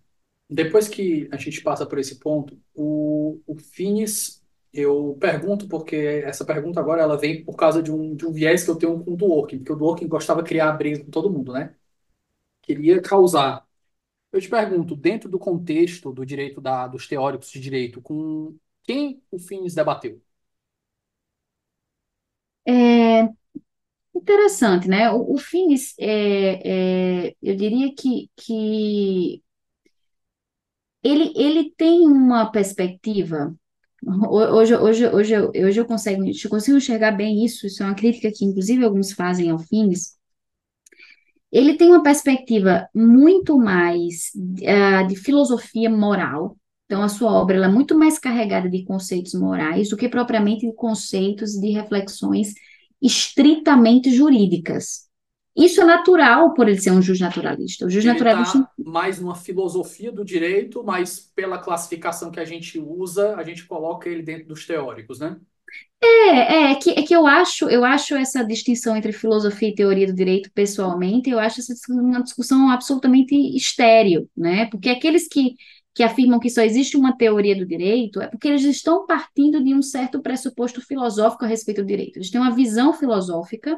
depois 0.48 0.88
que 0.88 1.28
a 1.30 1.36
gente 1.36 1.60
passa 1.62 1.84
por 1.84 1.98
esse 1.98 2.18
ponto, 2.18 2.58
o, 2.74 3.40
o 3.46 3.56
Finis 3.56 4.39
eu 4.72 5.16
pergunto 5.20 5.68
porque 5.68 5.96
essa 6.24 6.44
pergunta 6.44 6.80
agora 6.80 7.02
ela 7.02 7.18
vem 7.18 7.44
por 7.44 7.56
causa 7.56 7.82
de 7.82 7.90
um, 7.92 8.14
de 8.14 8.26
um 8.26 8.32
viés 8.32 8.64
que 8.64 8.70
eu 8.70 8.76
tenho 8.76 9.02
com 9.04 9.12
o 9.12 9.16
Dworkin, 9.16 9.58
porque 9.58 9.72
o 9.72 9.76
Dworkin 9.76 10.08
gostava 10.08 10.42
de 10.42 10.48
criar 10.48 10.72
briga 10.72 11.04
com 11.04 11.10
todo 11.10 11.30
mundo, 11.30 11.52
né? 11.52 11.74
Queria 12.62 13.02
causar. 13.02 13.66
Eu 14.32 14.40
te 14.40 14.48
pergunto, 14.50 14.96
dentro 14.96 15.28
do 15.30 15.38
contexto 15.38 16.12
do 16.12 16.26
direito 16.26 16.60
da, 16.60 16.88
dos 16.88 17.08
teóricos 17.08 17.50
de 17.50 17.60
direito, 17.60 18.02
com 18.02 18.56
Quem 18.84 19.22
o 19.30 19.38
Finis 19.38 19.74
debateu? 19.74 20.20
É 22.66 23.28
interessante, 24.14 24.88
né? 24.88 25.10
O, 25.12 25.34
o 25.36 25.38
é, 25.98 27.28
é, 27.28 27.36
eu 27.42 27.56
diria 27.56 27.94
que, 27.94 28.30
que 28.36 29.42
ele, 31.02 31.32
ele 31.36 31.70
tem 31.76 32.06
uma 32.06 32.50
perspectiva. 32.50 33.54
Hoje, 34.30 34.74
hoje, 34.76 35.06
hoje, 35.08 35.36
hoje 35.36 35.80
eu 35.80 35.84
consigo, 35.84 36.24
eu 36.24 36.50
consigo 36.50 36.78
enxergar 36.78 37.12
bem 37.12 37.44
isso. 37.44 37.66
Isso 37.66 37.82
é 37.82 37.86
uma 37.86 37.94
crítica 37.94 38.30
que, 38.34 38.44
inclusive, 38.44 38.84
alguns 38.84 39.12
fazem 39.12 39.50
ao 39.50 39.58
Finis. 39.58 40.18
Ele 41.52 41.74
tem 41.76 41.88
uma 41.88 42.02
perspectiva 42.02 42.88
muito 42.94 43.58
mais 43.58 44.30
ah, 44.66 45.02
de 45.02 45.16
filosofia 45.16 45.90
moral. 45.90 46.56
Então, 46.86 47.02
a 47.02 47.08
sua 47.08 47.32
obra 47.32 47.64
é 47.64 47.68
muito 47.68 47.96
mais 47.96 48.18
carregada 48.18 48.68
de 48.68 48.84
conceitos 48.84 49.34
morais 49.34 49.90
do 49.90 49.96
que 49.96 50.08
propriamente 50.08 50.66
de 50.66 50.74
conceitos 50.74 51.52
de 51.52 51.70
reflexões 51.70 52.54
estritamente 53.02 54.10
jurídicas. 54.10 55.09
Isso 55.56 55.80
é 55.80 55.84
natural 55.84 56.54
por 56.54 56.68
ele 56.68 56.80
ser 56.80 56.92
um 56.92 57.02
justnaturalista. 57.02 57.84
O 57.84 57.88
Ele 57.88 57.94
justnaturalista 57.94 58.58
está 58.58 58.70
mais 58.78 59.20
numa 59.20 59.34
filosofia 59.34 60.12
do 60.12 60.24
direito, 60.24 60.82
mas 60.84 61.18
pela 61.34 61.58
classificação 61.58 62.30
que 62.30 62.40
a 62.40 62.44
gente 62.44 62.78
usa, 62.78 63.36
a 63.36 63.42
gente 63.42 63.66
coloca 63.66 64.08
ele 64.08 64.22
dentro 64.22 64.48
dos 64.48 64.64
teóricos, 64.66 65.18
né? 65.18 65.36
É, 66.02 66.72
é 66.72 66.74
que, 66.76 66.90
é 66.90 67.02
que 67.02 67.14
eu 67.14 67.26
acho, 67.26 67.68
eu 67.68 67.84
acho 67.84 68.14
essa 68.14 68.42
distinção 68.42 68.96
entre 68.96 69.12
filosofia 69.12 69.68
e 69.68 69.74
teoria 69.74 70.06
do 70.06 70.14
direito, 70.14 70.50
pessoalmente, 70.52 71.28
eu 71.28 71.38
acho 71.38 71.60
essa 71.60 71.74
discussão 71.74 72.02
uma 72.04 72.22
discussão 72.22 72.70
absolutamente 72.70 73.34
estéril, 73.56 74.28
né? 74.36 74.66
Porque 74.66 74.88
aqueles 74.88 75.28
que, 75.28 75.56
que 75.94 76.02
afirmam 76.02 76.40
que 76.40 76.48
só 76.48 76.62
existe 76.62 76.96
uma 76.96 77.16
teoria 77.16 77.54
do 77.54 77.66
direito 77.66 78.20
é 78.20 78.28
porque 78.28 78.48
eles 78.48 78.64
estão 78.64 79.06
partindo 79.06 79.62
de 79.62 79.74
um 79.74 79.82
certo 79.82 80.22
pressuposto 80.22 80.80
filosófico 80.80 81.44
a 81.44 81.48
respeito 81.48 81.82
do 81.82 81.86
direito. 81.86 82.16
Eles 82.16 82.30
têm 82.30 82.40
uma 82.40 82.54
visão 82.54 82.92
filosófica 82.94 83.76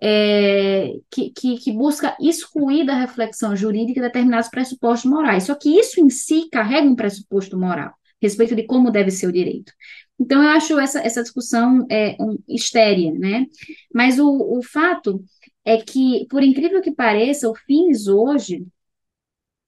é, 0.00 0.94
que, 1.10 1.30
que, 1.30 1.58
que 1.58 1.72
busca 1.72 2.16
excluir 2.20 2.84
da 2.86 2.94
reflexão 2.94 3.56
jurídica 3.56 4.00
determinados 4.00 4.48
pressupostos 4.48 5.10
morais. 5.10 5.44
Só 5.44 5.54
que 5.54 5.68
isso 5.78 6.00
em 6.00 6.10
si 6.10 6.48
carrega 6.50 6.88
um 6.88 6.96
pressuposto 6.96 7.58
moral 7.58 7.88
a 7.88 7.94
respeito 8.22 8.54
de 8.54 8.64
como 8.64 8.90
deve 8.90 9.10
ser 9.10 9.26
o 9.26 9.32
direito. 9.32 9.72
Então, 10.18 10.42
eu 10.42 10.48
acho 10.50 10.78
essa, 10.78 11.00
essa 11.00 11.22
discussão 11.22 11.86
é, 11.90 12.16
um, 12.20 12.36
estérea, 12.48 13.12
né? 13.12 13.46
Mas 13.94 14.18
o, 14.18 14.58
o 14.58 14.62
fato 14.62 15.22
é 15.64 15.76
que, 15.78 16.26
por 16.28 16.42
incrível 16.42 16.82
que 16.82 16.90
pareça, 16.92 17.48
o 17.48 17.54
Finis 17.54 18.08
hoje, 18.08 18.66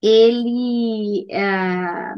ele, 0.02 1.26
ah, 1.32 2.16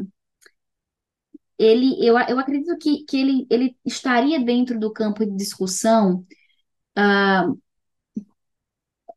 ele 1.57 1.95
eu, 2.05 2.17
eu 2.17 2.39
acredito 2.39 2.77
que, 2.77 3.03
que 3.05 3.17
ele, 3.17 3.47
ele 3.49 3.75
estaria 3.85 4.39
dentro 4.39 4.79
do 4.79 4.91
campo 4.91 5.25
de 5.25 5.35
discussão, 5.35 6.25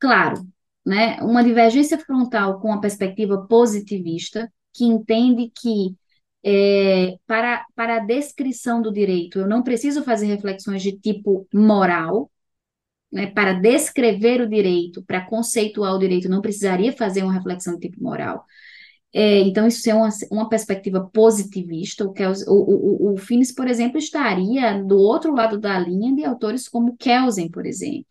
claro, 0.00 0.46
né? 0.84 1.18
Uma 1.22 1.42
divergência 1.44 1.98
frontal 1.98 2.60
com 2.60 2.72
a 2.72 2.80
perspectiva 2.80 3.46
positivista, 3.46 4.52
que 4.72 4.84
entende 4.84 5.50
que 5.54 5.96
é, 6.44 7.18
para, 7.26 7.64
para 7.74 7.96
a 7.96 8.04
descrição 8.04 8.80
do 8.80 8.92
direito, 8.92 9.40
eu 9.40 9.48
não 9.48 9.62
preciso 9.62 10.04
fazer 10.04 10.26
reflexões 10.26 10.82
de 10.82 10.92
tipo 10.92 11.46
moral, 11.52 12.30
né? 13.12 13.26
Para 13.28 13.54
descrever 13.54 14.40
o 14.40 14.48
direito, 14.48 15.02
para 15.04 15.24
conceituar 15.26 15.94
o 15.94 15.98
direito, 15.98 16.28
não 16.28 16.40
precisaria 16.40 16.92
fazer 16.92 17.22
uma 17.22 17.32
reflexão 17.32 17.74
de 17.74 17.88
tipo 17.88 18.02
moral. 18.02 18.44
É, 19.12 19.40
então, 19.40 19.66
isso 19.66 19.88
é 19.88 19.94
uma, 19.94 20.10
uma 20.30 20.48
perspectiva 20.48 21.08
positivista. 21.12 22.04
O, 22.04 22.12
Kels, 22.12 22.46
o, 22.46 22.52
o, 22.52 23.14
o 23.14 23.16
Finis, 23.16 23.52
por 23.52 23.66
exemplo, 23.66 23.98
estaria 23.98 24.82
do 24.82 24.98
outro 24.98 25.34
lado 25.34 25.58
da 25.58 25.78
linha 25.78 26.14
de 26.14 26.24
autores 26.24 26.68
como 26.68 26.96
Kelsen, 26.98 27.50
por 27.50 27.64
exemplo, 27.64 28.06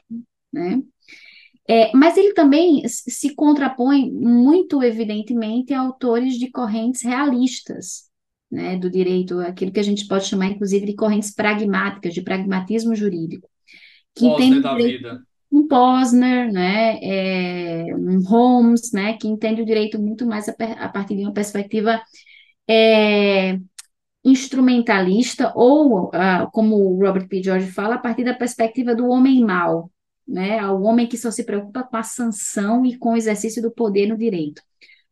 né? 0.51 0.81
É, 1.68 1.91
mas 1.95 2.16
ele 2.16 2.34
também 2.34 2.84
se 2.88 3.34
contrapõe 3.34 4.11
muito 4.11 4.84
evidentemente 4.84 5.74
a 5.74 5.80
autores 5.80 6.36
de 6.36 6.51
correntes 6.51 7.01
realistas, 7.01 8.03
né, 8.51 8.78
do 8.78 8.89
direito, 8.89 9.39
aquilo 9.39 9.72
que 9.72 9.80
a 9.80 9.84
gente 9.84 10.07
pode 10.07 10.26
chamar, 10.26 10.47
inclusive, 10.47 10.86
de 10.86 10.95
correntes 10.95 11.34
pragmáticas, 11.34 12.13
de 12.13 12.22
pragmatismo 12.22 12.95
jurídico, 12.95 13.49
que 14.13 14.26
Posner 14.26 14.61
da 14.61 14.76
direito 14.76 15.01
vida. 15.01 15.22
um 15.51 15.68
Posner, 15.68 16.51
né, 16.51 16.99
é, 17.01 17.95
um 17.95 18.22
Holmes, 18.24 18.91
né, 18.93 19.18
que 19.18 19.28
entende 19.28 19.61
o 19.61 19.66
direito 19.66 19.99
muito 19.99 20.26
mais 20.26 20.47
a, 20.47 20.53
a 20.80 20.89
partir 20.89 21.16
de 21.16 21.24
uma 21.24 21.34
perspectiva 21.34 21.99
é, 22.70 23.57
instrumentalista, 24.24 25.51
ou, 25.55 26.11
ah, 26.13 26.47
como 26.51 26.76
o 26.76 26.99
Robert 26.99 27.28
P. 27.28 27.43
George 27.43 27.72
fala, 27.72 27.95
a 27.95 27.99
partir 27.99 28.24
da 28.24 28.34
perspectiva 28.34 28.95
do 28.95 29.07
homem 29.07 29.43
mau, 29.43 29.91
né, 30.28 30.65
o 30.67 30.82
homem 30.82 31.07
que 31.07 31.17
só 31.17 31.30
se 31.32 31.43
preocupa 31.43 31.84
com 31.84 31.97
a 31.97 32.03
sanção 32.03 32.86
e 32.86 32.97
com 32.97 33.13
o 33.13 33.17
exercício 33.17 33.61
do 33.61 33.71
poder 33.71 34.07
no 34.07 34.17
direito. 34.17 34.61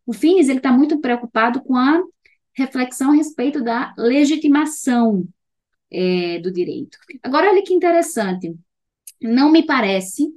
O 0.05 0.13
Finis, 0.13 0.49
está 0.49 0.71
muito 0.71 0.99
preocupado 0.99 1.61
com 1.61 1.75
a 1.75 2.01
reflexão 2.53 3.11
a 3.11 3.15
respeito 3.15 3.63
da 3.63 3.93
legitimação 3.97 5.27
é, 5.91 6.39
do 6.39 6.51
direito. 6.51 6.97
Agora, 7.21 7.49
olha 7.49 7.63
que 7.63 7.73
interessante, 7.73 8.55
não 9.21 9.51
me 9.51 9.65
parece 9.65 10.33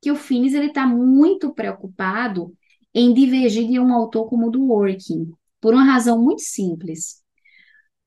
que 0.00 0.10
o 0.10 0.16
Finis 0.16 0.54
está 0.54 0.86
muito 0.86 1.52
preocupado 1.52 2.54
em 2.94 3.12
divergir 3.12 3.68
de 3.68 3.78
um 3.78 3.92
autor 3.92 4.28
como 4.28 4.46
o 4.46 4.50
do 4.50 4.64
Working, 4.64 5.30
por 5.60 5.74
uma 5.74 5.84
razão 5.84 6.22
muito 6.22 6.42
simples, 6.42 7.22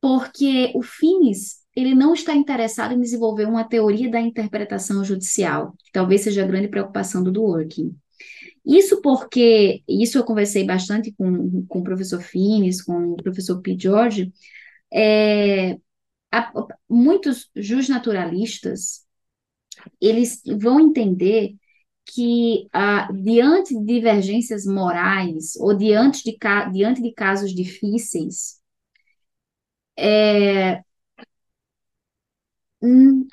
porque 0.01 0.71
o 0.73 0.81
Finis 0.81 1.58
ele 1.75 1.95
não 1.95 2.13
está 2.13 2.33
interessado 2.35 2.93
em 2.93 2.99
desenvolver 3.01 3.45
uma 3.47 3.63
teoria 3.63 4.09
da 4.09 4.19
interpretação 4.19 5.03
judicial, 5.03 5.73
que 5.85 5.91
talvez 5.91 6.21
seja 6.21 6.43
a 6.43 6.47
grande 6.47 6.67
preocupação 6.67 7.23
do 7.23 7.31
Dworkin. 7.31 7.95
Isso 8.65 9.01
porque, 9.01 9.83
isso 9.87 10.17
eu 10.17 10.23
conversei 10.25 10.65
bastante 10.65 11.13
com, 11.13 11.65
com 11.67 11.79
o 11.79 11.83
professor 11.83 12.21
Finis, 12.21 12.81
com 12.81 13.13
o 13.13 13.17
professor 13.17 13.61
P. 13.61 13.77
George, 13.79 14.33
é, 14.93 15.77
a- 16.31 16.53
muitos 16.89 17.49
justnaturalistas, 17.55 19.05
eles 20.01 20.41
vão 20.59 20.79
entender 20.79 21.55
que 22.05 22.67
ah, 22.73 23.09
diante 23.13 23.75
de 23.77 23.85
divergências 23.85 24.65
morais 24.65 25.55
ou 25.57 25.75
diante 25.75 26.23
de, 26.23 26.37
diante 26.73 27.01
de 27.01 27.13
casos 27.13 27.53
difíceis, 27.53 28.59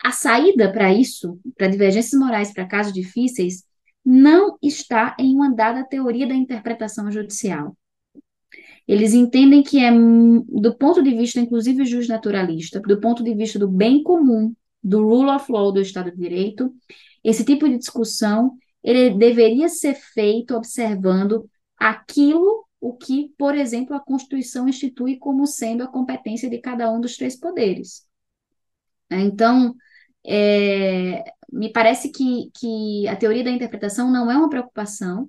a 0.02 0.10
saída 0.10 0.72
para 0.72 0.92
isso, 0.92 1.38
para 1.56 1.68
divergências 1.68 2.18
morais, 2.18 2.52
para 2.52 2.66
casos 2.66 2.92
difíceis, 2.92 3.64
não 4.04 4.56
está 4.62 5.16
em 5.18 5.34
uma 5.34 5.52
dada 5.52 5.84
teoria 5.84 6.26
da 6.26 6.34
interpretação 6.34 7.10
judicial. 7.10 7.76
Eles 8.86 9.12
entendem 9.14 9.62
que 9.62 9.80
é, 9.80 9.90
do 9.90 10.74
ponto 10.76 11.02
de 11.02 11.10
vista, 11.10 11.40
inclusive, 11.40 11.84
justnaturalista, 11.84 12.80
do 12.80 13.00
ponto 13.00 13.22
de 13.24 13.34
vista 13.34 13.58
do 13.58 13.68
bem 13.68 14.02
comum, 14.02 14.54
do 14.82 15.02
rule 15.02 15.30
of 15.30 15.50
law 15.50 15.72
do 15.72 15.80
Estado 15.80 16.12
de 16.12 16.16
Direito, 16.16 16.72
esse 17.24 17.44
tipo 17.44 17.68
de 17.68 17.78
discussão 17.78 18.56
ele 18.82 19.10
deveria 19.10 19.68
ser 19.68 19.94
feito 19.94 20.54
observando 20.54 21.50
aquilo 21.76 22.64
o 22.80 22.92
que, 22.96 23.32
por 23.36 23.56
exemplo, 23.56 23.96
a 23.96 24.00
Constituição 24.00 24.68
institui 24.68 25.16
como 25.16 25.44
sendo 25.44 25.82
a 25.82 25.88
competência 25.88 26.48
de 26.48 26.58
cada 26.58 26.88
um 26.92 27.00
dos 27.00 27.16
três 27.16 27.34
poderes. 27.34 28.06
Né? 29.10 29.20
Então, 29.22 29.74
é, 30.26 31.24
me 31.52 31.72
parece 31.72 32.10
que, 32.10 32.50
que 32.58 33.08
a 33.08 33.16
teoria 33.16 33.44
da 33.44 33.50
interpretação 33.50 34.10
não 34.10 34.30
é 34.30 34.36
uma 34.36 34.50
preocupação 34.50 35.28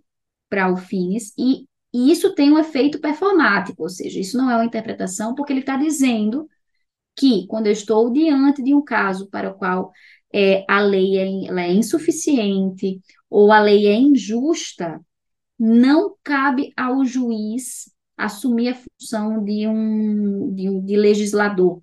para 0.49 0.71
o 0.71 0.77
Finis, 0.77 1.33
e, 1.37 1.67
e 1.93 2.11
isso 2.11 2.33
tem 2.35 2.51
um 2.51 2.59
efeito 2.59 2.99
performático, 2.99 3.83
ou 3.83 3.89
seja, 3.89 4.19
isso 4.19 4.37
não 4.37 4.49
é 4.49 4.55
uma 4.55 4.65
interpretação, 4.65 5.35
porque 5.35 5.53
ele 5.53 5.61
está 5.61 5.77
dizendo 5.77 6.47
que, 7.15 7.47
quando 7.47 7.67
eu 7.67 7.73
estou 7.73 8.11
diante 8.11 8.63
de 8.63 8.73
um 8.73 8.83
caso 8.83 9.27
para 9.29 9.49
o 9.51 9.55
qual 9.55 9.91
é, 10.33 10.65
a 10.69 10.81
lei 10.81 11.17
é, 11.17 11.25
é 11.61 11.73
insuficiente 11.73 13.01
ou 13.29 13.51
a 13.51 13.59
lei 13.59 13.87
é 13.87 13.95
injusta, 13.95 15.01
não 15.59 16.15
cabe 16.23 16.71
ao 16.77 17.03
juiz 17.03 17.91
assumir 18.15 18.69
a 18.69 18.75
função 18.75 19.43
de 19.43 19.67
um, 19.67 20.53
de, 20.53 20.69
um, 20.69 20.85
de 20.85 20.95
legislador. 20.95 21.81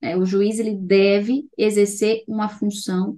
Né? 0.00 0.16
O 0.16 0.24
juiz 0.24 0.58
ele 0.58 0.74
deve 0.74 1.44
exercer 1.56 2.22
uma 2.26 2.48
função 2.48 3.16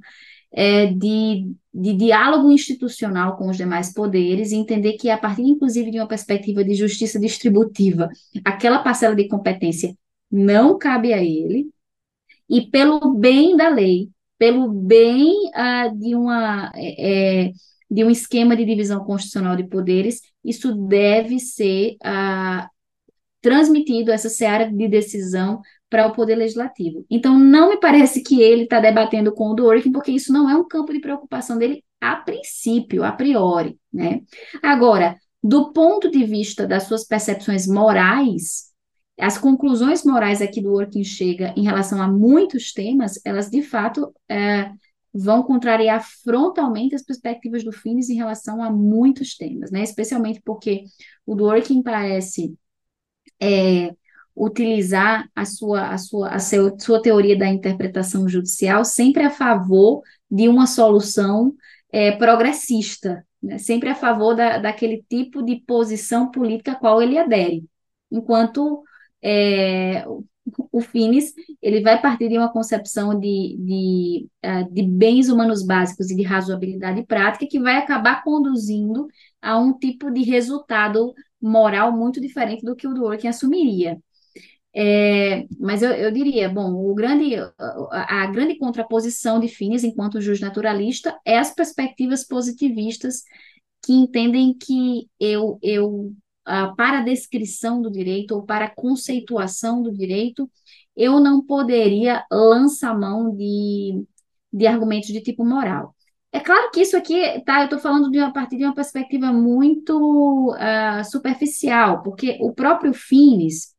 é, 0.52 0.86
de, 0.86 1.50
de 1.72 1.94
diálogo 1.94 2.50
institucional 2.50 3.36
com 3.36 3.48
os 3.48 3.56
demais 3.56 3.92
poderes 3.92 4.52
e 4.52 4.56
entender 4.56 4.94
que, 4.94 5.08
a 5.08 5.16
partir, 5.16 5.42
inclusive, 5.42 5.90
de 5.90 5.98
uma 5.98 6.08
perspectiva 6.08 6.62
de 6.64 6.74
justiça 6.74 7.18
distributiva, 7.18 8.08
aquela 8.44 8.80
parcela 8.80 9.14
de 9.14 9.28
competência 9.28 9.96
não 10.30 10.78
cabe 10.78 11.12
a 11.12 11.22
ele, 11.22 11.70
e 12.48 12.70
pelo 12.70 13.14
bem 13.14 13.56
da 13.56 13.68
lei, 13.68 14.10
pelo 14.38 14.68
bem 14.68 15.50
ah, 15.54 15.88
de 15.88 16.14
uma, 16.14 16.70
é, 16.74 17.46
é, 17.46 17.52
de 17.90 18.04
um 18.04 18.10
esquema 18.10 18.56
de 18.56 18.64
divisão 18.64 19.04
constitucional 19.04 19.56
de 19.56 19.64
poderes, 19.64 20.20
isso 20.44 20.74
deve 20.74 21.38
ser 21.38 21.96
ah, 22.02 22.68
transmitido, 23.40 24.10
essa 24.10 24.28
seara 24.28 24.70
de 24.70 24.88
decisão, 24.88 25.60
para 25.92 26.06
o 26.06 26.12
Poder 26.12 26.36
Legislativo. 26.36 27.04
Então, 27.10 27.38
não 27.38 27.68
me 27.68 27.76
parece 27.78 28.22
que 28.22 28.40
ele 28.40 28.62
está 28.62 28.80
debatendo 28.80 29.30
com 29.30 29.50
o 29.50 29.54
Dworkin, 29.54 29.92
porque 29.92 30.10
isso 30.10 30.32
não 30.32 30.48
é 30.48 30.56
um 30.56 30.66
campo 30.66 30.90
de 30.90 31.00
preocupação 31.00 31.58
dele 31.58 31.84
a 32.00 32.16
princípio, 32.16 33.04
a 33.04 33.12
priori, 33.12 33.78
né? 33.92 34.22
Agora, 34.62 35.18
do 35.44 35.70
ponto 35.70 36.10
de 36.10 36.24
vista 36.24 36.66
das 36.66 36.84
suas 36.84 37.04
percepções 37.04 37.66
morais, 37.66 38.70
as 39.20 39.36
conclusões 39.36 40.02
morais 40.02 40.40
aqui 40.40 40.62
do 40.62 40.70
Working 40.70 41.04
chega 41.04 41.52
em 41.58 41.64
relação 41.64 42.00
a 42.00 42.08
muitos 42.08 42.72
temas, 42.72 43.20
elas 43.22 43.50
de 43.50 43.60
fato 43.60 44.14
é, 44.30 44.72
vão 45.12 45.42
contrariar 45.42 46.02
frontalmente 46.24 46.94
as 46.94 47.02
perspectivas 47.02 47.62
do 47.62 47.70
Finis 47.70 48.08
em 48.08 48.16
relação 48.16 48.64
a 48.64 48.70
muitos 48.70 49.36
temas, 49.36 49.70
né? 49.70 49.82
Especialmente 49.82 50.40
porque 50.42 50.84
o 51.26 51.34
Dworkin 51.34 51.82
parece 51.82 52.54
é, 53.38 53.94
utilizar 54.34 55.28
a 55.34 55.44
sua, 55.44 55.88
a 55.88 55.98
sua, 55.98 56.28
a 56.30 56.38
seu, 56.38 56.78
sua 56.78 57.02
teoria 57.02 57.36
da 57.36 57.48
interpretação 57.48 58.28
judicial 58.28 58.84
sempre 58.84 59.22
a 59.22 59.30
favor 59.30 60.02
de 60.30 60.48
uma 60.48 60.66
solução 60.66 61.54
é, 61.92 62.12
progressista, 62.12 63.26
né? 63.42 63.58
sempre 63.58 63.90
a 63.90 63.94
favor 63.94 64.34
da, 64.34 64.58
daquele 64.58 65.04
tipo 65.08 65.42
de 65.42 65.56
posição 65.66 66.30
política 66.30 66.72
a 66.72 66.76
qual 66.76 67.02
ele 67.02 67.18
adere. 67.18 67.64
Enquanto 68.10 68.82
é, 69.22 70.04
o 70.70 70.80
Finis 70.80 71.32
ele 71.60 71.80
vai 71.80 72.00
partir 72.00 72.28
de 72.28 72.36
uma 72.36 72.52
concepção 72.52 73.18
de, 73.18 73.56
de, 73.58 74.28
uh, 74.44 74.72
de 74.72 74.82
bens 74.82 75.28
humanos 75.28 75.64
básicos 75.64 76.10
e 76.10 76.16
de 76.16 76.22
razoabilidade 76.22 77.04
prática 77.04 77.46
que 77.46 77.60
vai 77.60 77.76
acabar 77.76 78.24
conduzindo 78.24 79.06
a 79.40 79.58
um 79.58 79.72
tipo 79.78 80.10
de 80.10 80.22
resultado 80.22 81.14
moral 81.40 81.92
muito 81.92 82.20
diferente 82.20 82.64
do 82.64 82.74
que 82.74 82.86
o 82.86 82.94
Dworkin 82.94 83.28
assumiria. 83.28 84.00
É, 84.74 85.46
mas 85.60 85.82
eu, 85.82 85.90
eu, 85.90 86.10
diria, 86.10 86.48
bom, 86.48 86.94
grande, 86.94 87.36
a, 87.36 88.22
a 88.22 88.26
grande 88.26 88.56
contraposição 88.56 89.38
de 89.38 89.46
Finis 89.46 89.84
enquanto 89.84 90.20
juiz 90.20 90.40
naturalista 90.40 91.18
é 91.26 91.38
as 91.38 91.54
perspectivas 91.54 92.26
positivistas 92.26 93.22
que 93.84 93.92
entendem 93.92 94.54
que 94.54 95.08
eu, 95.20 95.58
eu 95.62 96.12
uh, 96.48 96.74
para 96.76 96.98
a 97.00 97.02
descrição 97.02 97.82
do 97.82 97.90
direito 97.90 98.34
ou 98.34 98.44
para 98.44 98.66
a 98.66 98.74
conceituação 98.74 99.82
do 99.82 99.92
direito, 99.92 100.50
eu 100.96 101.20
não 101.20 101.44
poderia 101.44 102.24
lançar 102.30 102.98
mão 102.98 103.34
de, 103.34 104.04
de 104.52 104.66
argumentos 104.66 105.08
de 105.08 105.20
tipo 105.20 105.44
moral. 105.44 105.94
É 106.32 106.40
claro 106.40 106.70
que 106.70 106.80
isso 106.80 106.96
aqui, 106.96 107.42
tá, 107.44 107.60
eu 107.60 107.64
estou 107.64 107.78
falando 107.78 108.10
de 108.10 108.18
uma 108.18 108.32
partir 108.32 108.56
de 108.56 108.64
uma 108.64 108.74
perspectiva 108.74 109.32
muito 109.32 110.54
uh, 110.54 111.04
superficial, 111.04 112.02
porque 112.02 112.38
o 112.40 112.54
próprio 112.54 112.94
Fines, 112.94 113.71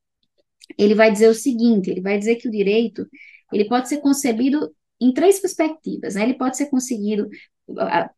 ele 0.78 0.95
vai 0.95 1.11
dizer 1.11 1.28
o 1.30 1.36
seguinte, 1.36 1.89
ele 1.89 2.01
vai 2.01 2.18
dizer 2.18 2.36
que 2.38 2.47
o 2.47 2.51
direito, 2.51 3.07
ele 3.51 3.66
pode 3.66 3.89
ser 3.89 3.97
concebido 3.97 4.74
em 4.99 5.14
três 5.14 5.39
perspectivas, 5.39 6.16
né? 6.16 6.24
Ele 6.24 6.36
pode 6.36 6.57
ser 6.57 6.68
conseguido 6.68 7.30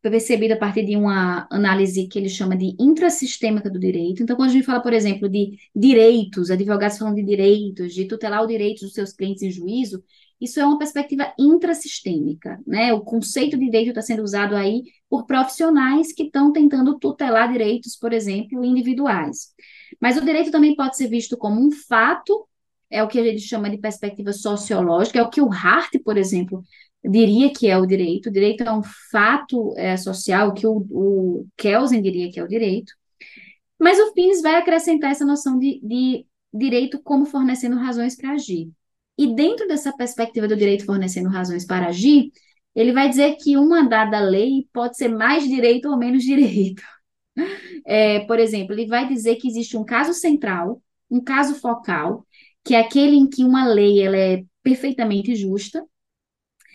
percebido 0.02 0.54
a 0.54 0.56
partir 0.56 0.84
de 0.84 0.96
uma 0.96 1.46
análise 1.50 2.08
que 2.08 2.18
ele 2.18 2.28
chama 2.28 2.56
de 2.56 2.74
intrasistêmica 2.80 3.70
do 3.70 3.78
direito. 3.78 4.22
Então, 4.22 4.34
quando 4.36 4.50
a 4.50 4.52
gente 4.52 4.64
fala, 4.64 4.82
por 4.82 4.92
exemplo, 4.92 5.28
de 5.28 5.56
direitos, 5.74 6.50
advogados 6.50 6.98
falam 6.98 7.14
de 7.14 7.22
direitos, 7.22 7.94
de 7.94 8.06
tutelar 8.06 8.42
os 8.42 8.48
direitos 8.48 8.82
dos 8.82 8.92
seus 8.92 9.12
clientes 9.12 9.42
em 9.42 9.50
juízo, 9.50 10.02
isso 10.40 10.60
é 10.60 10.66
uma 10.66 10.78
perspectiva 10.78 11.32
intrasistêmica, 11.38 12.60
né? 12.66 12.92
O 12.92 13.00
conceito 13.00 13.56
de 13.56 13.64
direito 13.64 13.88
está 13.88 14.02
sendo 14.02 14.22
usado 14.22 14.54
aí 14.54 14.82
por 15.08 15.26
profissionais 15.26 16.12
que 16.12 16.24
estão 16.24 16.52
tentando 16.52 16.98
tutelar 16.98 17.50
direitos, 17.50 17.96
por 17.96 18.12
exemplo, 18.12 18.64
individuais. 18.64 19.54
Mas 20.00 20.16
o 20.16 20.24
direito 20.24 20.50
também 20.50 20.74
pode 20.76 20.96
ser 20.96 21.08
visto 21.08 21.36
como 21.38 21.60
um 21.60 21.70
fato, 21.70 22.46
é 22.90 23.02
o 23.02 23.08
que 23.08 23.18
a 23.18 23.24
gente 23.24 23.40
chama 23.40 23.70
de 23.70 23.78
perspectiva 23.78 24.32
sociológica, 24.32 25.18
é 25.18 25.22
o 25.22 25.30
que 25.30 25.40
o 25.40 25.50
Hart, 25.50 25.92
por 26.04 26.18
exemplo, 26.18 26.62
diria 27.02 27.52
que 27.52 27.68
é 27.68 27.78
o 27.78 27.86
direito. 27.86 28.28
O 28.28 28.32
direito 28.32 28.62
é 28.62 28.72
um 28.72 28.82
fato 29.10 29.74
é, 29.76 29.96
social, 29.96 30.52
que 30.52 30.66
o, 30.66 30.86
o 30.90 31.46
Kelsen 31.56 32.02
diria 32.02 32.30
que 32.30 32.38
é 32.38 32.44
o 32.44 32.48
direito. 32.48 32.92
Mas 33.78 33.98
o 33.98 34.12
Pines 34.12 34.42
vai 34.42 34.56
acrescentar 34.56 35.10
essa 35.10 35.24
noção 35.24 35.58
de, 35.58 35.80
de 35.82 36.26
direito 36.52 37.00
como 37.02 37.26
fornecendo 37.26 37.76
razões 37.76 38.16
para 38.16 38.32
agir. 38.32 38.70
E 39.18 39.34
dentro 39.34 39.66
dessa 39.66 39.92
perspectiva 39.96 40.46
do 40.46 40.56
direito 40.56 40.84
fornecendo 40.84 41.28
razões 41.28 41.64
para 41.64 41.88
agir, 41.88 42.30
ele 42.74 42.92
vai 42.92 43.08
dizer 43.08 43.36
que 43.36 43.56
uma 43.56 43.88
dada 43.88 44.20
lei 44.20 44.68
pode 44.72 44.96
ser 44.96 45.08
mais 45.08 45.44
direito 45.48 45.88
ou 45.88 45.96
menos 45.96 46.22
direito. 46.22 46.82
É, 47.84 48.20
por 48.20 48.38
exemplo, 48.38 48.74
ele 48.74 48.86
vai 48.86 49.06
dizer 49.06 49.36
que 49.36 49.46
existe 49.46 49.76
um 49.76 49.84
caso 49.84 50.12
central, 50.14 50.82
um 51.10 51.22
caso 51.22 51.54
focal, 51.54 52.26
que 52.64 52.74
é 52.74 52.80
aquele 52.80 53.14
em 53.14 53.28
que 53.28 53.44
uma 53.44 53.66
lei 53.68 54.02
ela 54.02 54.16
é 54.16 54.42
perfeitamente 54.62 55.36
justa, 55.36 55.84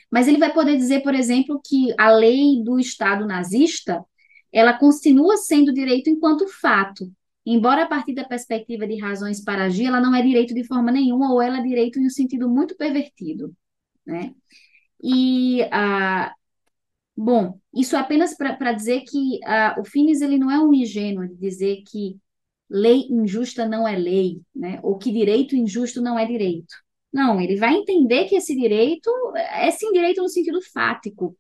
mas 0.10 0.28
ele 0.28 0.38
vai 0.38 0.54
poder 0.54 0.78
dizer, 0.78 1.02
por 1.02 1.16
exemplo, 1.16 1.62
que 1.66 1.94
a 1.98 2.12
lei 2.12 2.62
do 2.64 2.80
Estado 2.80 3.26
nazista, 3.26 4.04
ela 4.52 4.78
continua 4.78 5.38
sendo 5.38 5.74
direito 5.74 6.10
enquanto 6.10 6.48
fato, 6.48 7.12
embora 7.46 7.84
a 7.84 7.88
partir 7.88 8.14
da 8.14 8.24
perspectiva 8.24 8.88
de 8.88 9.00
razões 9.00 9.44
para 9.44 9.66
agir, 9.66 9.86
ela 9.86 10.02
não 10.02 10.16
é 10.16 10.22
direito 10.22 10.54
de 10.54 10.64
forma 10.66 10.92
nenhuma, 10.92 11.34
ou 11.34 11.42
ela 11.42 11.60
é 11.60 11.64
direito 11.64 12.00
em 12.00 12.06
um 12.06 12.10
sentido 12.10 12.50
muito 12.50 12.76
pervertido, 12.76 13.54
né? 14.06 14.34
E, 15.04 15.64
ah, 15.72 16.34
bom, 17.16 17.60
isso 17.74 17.96
é 17.96 18.00
apenas 18.00 18.36
para 18.36 18.74
dizer 18.74 19.02
que 19.02 19.40
ah, 19.46 19.76
o 19.80 19.86
Finis, 19.86 20.22
ele 20.22 20.38
não 20.38 20.52
é 20.52 20.60
um 20.60 20.74
ingênuo 20.74 21.28
de 21.28 21.36
dizer 21.36 21.84
que 21.88 22.18
lei 22.70 23.08
injusta 23.10 23.68
não 23.68 23.88
é 23.88 23.98
lei, 23.98 24.42
né? 24.56 24.80
Ou 24.84 24.98
que 24.98 25.12
direito 25.12 25.56
injusto 25.56 26.02
não 26.02 26.18
é 26.18 26.26
direito. 26.26 26.74
Não, 27.12 27.42
ele 27.42 27.58
vai 27.58 27.76
entender 27.76 28.26
que 28.26 28.36
esse 28.36 28.56
direito 28.56 29.10
é 29.36 29.70
sim 29.72 29.92
direito 29.92 30.22
no 30.22 30.30
sentido 30.30 30.62
fático. 30.74 31.36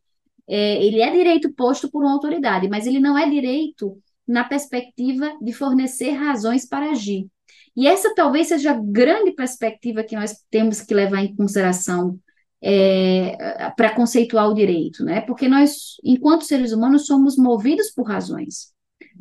É, 0.47 0.83
ele 0.83 1.01
é 1.01 1.11
direito 1.11 1.53
posto 1.53 1.89
por 1.89 2.03
uma 2.03 2.11
autoridade, 2.13 2.67
mas 2.67 2.85
ele 2.85 2.99
não 2.99 3.17
é 3.17 3.29
direito 3.29 3.97
na 4.31 4.43
perspectiva 4.43 5.37
de 5.41 5.51
fornecer 5.51 6.11
razões 6.11 6.65
para 6.65 6.91
agir. 6.91 7.27
E 7.75 7.87
essa 7.87 8.13
talvez 8.15 8.47
seja 8.47 8.71
a 8.71 8.81
grande 8.81 9.31
perspectiva 9.31 10.03
que 10.03 10.15
nós 10.15 10.43
temos 10.49 10.81
que 10.81 10.93
levar 10.93 11.21
em 11.21 11.35
consideração 11.35 12.19
é, 12.61 13.35
para 13.75 13.93
conceituar 13.95 14.49
o 14.49 14.53
direito, 14.53 15.03
né? 15.03 15.21
Porque 15.21 15.47
nós, 15.47 15.97
enquanto 16.03 16.45
seres 16.45 16.71
humanos, 16.71 17.05
somos 17.05 17.35
movidos 17.37 17.91
por 17.91 18.07
razões. 18.07 18.73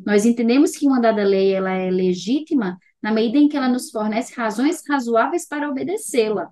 Nós 0.05 0.25
entendemos 0.25 0.71
que 0.71 0.85
uma 0.87 1.01
dada 1.01 1.23
lei 1.23 1.53
ela 1.53 1.71
é 1.71 1.89
legítima 1.89 2.77
na 3.01 3.11
medida 3.11 3.37
em 3.37 3.49
que 3.49 3.57
ela 3.57 3.67
nos 3.67 3.89
fornece 3.89 4.33
razões 4.35 4.81
razoáveis 4.87 5.47
para 5.47 5.69
obedecê-la. 5.69 6.49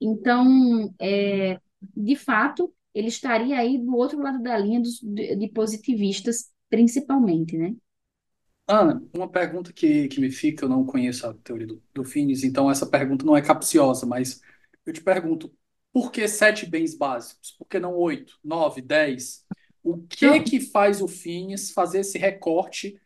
Então, 0.00 0.94
é, 1.00 1.58
de 1.96 2.14
fato, 2.14 2.72
ele 2.94 3.08
estaria 3.08 3.58
aí 3.58 3.78
do 3.78 3.96
outro 3.96 4.20
lado 4.20 4.42
da 4.42 4.56
linha 4.58 4.80
dos, 4.80 5.00
de, 5.00 5.36
de 5.36 5.48
positivistas, 5.48 6.50
principalmente, 6.68 7.56
né? 7.56 7.74
Ana, 8.66 9.02
uma 9.14 9.28
pergunta 9.30 9.72
que, 9.72 10.08
que 10.08 10.20
me 10.20 10.30
fica, 10.30 10.64
eu 10.64 10.68
não 10.68 10.84
conheço 10.84 11.26
a 11.26 11.34
teoria 11.34 11.66
do, 11.66 11.82
do 11.94 12.04
Finis, 12.04 12.44
então 12.44 12.70
essa 12.70 12.86
pergunta 12.86 13.24
não 13.24 13.36
é 13.36 13.40
capciosa, 13.40 14.04
mas 14.04 14.42
eu 14.84 14.92
te 14.92 15.00
pergunto, 15.00 15.50
por 15.92 16.12
que 16.12 16.28
sete 16.28 16.66
bens 16.66 16.94
básicos? 16.94 17.52
Por 17.52 17.66
que 17.66 17.80
não 17.80 17.94
oito, 17.96 18.38
nove, 18.44 18.82
dez? 18.82 19.46
O 19.82 19.98
que 20.06 20.40
que 20.40 20.60
faz 20.60 21.00
o 21.00 21.08
Finis 21.08 21.70
fazer 21.72 22.00
esse 22.00 22.18
recorte 22.18 23.00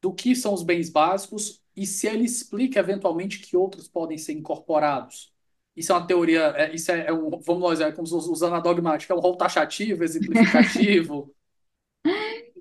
do 0.00 0.12
que 0.12 0.34
são 0.36 0.54
os 0.54 0.62
bens 0.62 0.90
básicos 0.90 1.62
e 1.76 1.86
se 1.86 2.06
ele 2.06 2.24
explica 2.24 2.80
eventualmente 2.80 3.40
que 3.40 3.56
outros 3.56 3.88
podem 3.88 4.18
ser 4.18 4.32
incorporados. 4.32 5.32
Isso 5.76 5.92
é 5.92 5.96
uma 5.96 6.06
teoria, 6.06 6.54
é, 6.56 6.74
isso 6.74 6.92
é, 6.92 7.06
é, 7.06 7.12
um, 7.12 7.30
vamos 7.30 7.62
nós, 7.62 7.80
é 7.80 7.90
como 7.92 8.06
usando 8.06 8.54
a 8.54 8.60
dogmática, 8.60 9.12
é 9.12 9.16
um 9.16 9.20
rol 9.20 9.36
taxativo, 9.36 10.04
exemplificativo. 10.04 11.34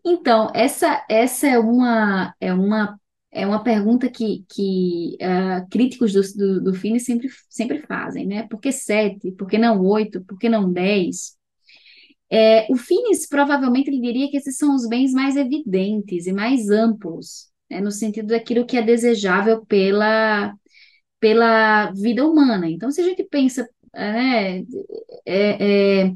Então, 0.06 0.50
essa, 0.54 1.06
essa 1.10 1.48
é 1.48 1.58
uma, 1.58 2.34
é 2.40 2.54
uma, 2.54 3.00
é 3.32 3.48
uma 3.48 3.64
pergunta 3.64 4.10
que, 4.10 4.46
que 4.50 5.18
uh, 5.22 5.68
críticos 5.70 6.14
do, 6.14 6.22
do, 6.62 6.72
do 6.72 7.00
sempre, 7.00 7.30
sempre 7.50 7.82
fazem, 7.82 8.28
né? 8.28 8.48
Por 8.48 8.60
que 8.60 8.72
sete? 8.72 9.32
Por 9.32 9.48
que 9.48 9.58
não 9.58 9.82
oito? 9.82 10.24
Por 10.26 10.38
que 10.38 10.50
não 10.50 10.72
dez? 10.72 11.38
É, 12.30 12.66
o 12.72 12.76
Finis 12.76 13.28
provavelmente 13.28 13.90
ele 13.90 14.02
diria 14.02 14.30
que 14.30 14.38
esses 14.38 14.58
são 14.58 14.74
os 14.76 14.88
bens 14.88 15.14
mais 15.14 15.36
evidentes 15.36 16.26
e 16.26 16.34
mais 16.34 16.68
amplos, 16.68 17.48
né, 17.70 17.80
no 17.80 17.92
sentido 17.92 18.30
daquilo 18.30 18.66
que 18.66 18.76
é 18.76 18.82
desejável 18.82 19.64
pela, 19.68 20.52
pela 21.20 21.92
vida 21.92 22.28
humana. 22.28 22.68
Então, 22.68 22.90
se 22.92 23.02
a 23.02 23.04
gente 23.04 23.24
pensa, 23.24 23.70
né, 23.94 24.64
é, 25.26 26.04
é, 26.06 26.14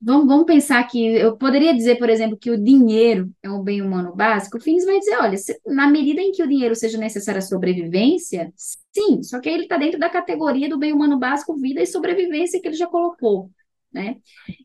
vamos, 0.00 0.26
vamos 0.26 0.46
pensar 0.46 0.82
que 0.84 1.04
eu 1.04 1.36
poderia 1.36 1.74
dizer, 1.74 1.96
por 1.96 2.08
exemplo, 2.10 2.38
que 2.38 2.50
o 2.50 2.62
dinheiro 2.62 3.30
é 3.42 3.50
um 3.50 3.62
bem 3.62 3.82
humano 3.82 4.14
básico, 4.14 4.58
o 4.58 4.60
Finis 4.60 4.84
vai 4.84 4.98
dizer, 4.98 5.16
olha, 5.16 5.36
se, 5.36 5.58
na 5.66 5.88
medida 5.88 6.20
em 6.20 6.32
que 6.32 6.42
o 6.42 6.48
dinheiro 6.48 6.74
seja 6.74 6.98
necessário 6.98 7.38
à 7.38 7.42
sobrevivência, 7.42 8.52
sim, 8.56 9.22
só 9.22 9.40
que 9.40 9.48
ele 9.48 9.64
está 9.64 9.76
dentro 9.76 9.98
da 9.98 10.10
categoria 10.10 10.68
do 10.68 10.78
bem 10.78 10.92
humano 10.92 11.18
básico, 11.18 11.56
vida 11.56 11.82
e 11.82 11.86
sobrevivência 11.86 12.60
que 12.60 12.68
ele 12.68 12.76
já 12.76 12.86
colocou 12.86 13.50
né? 13.96 14.16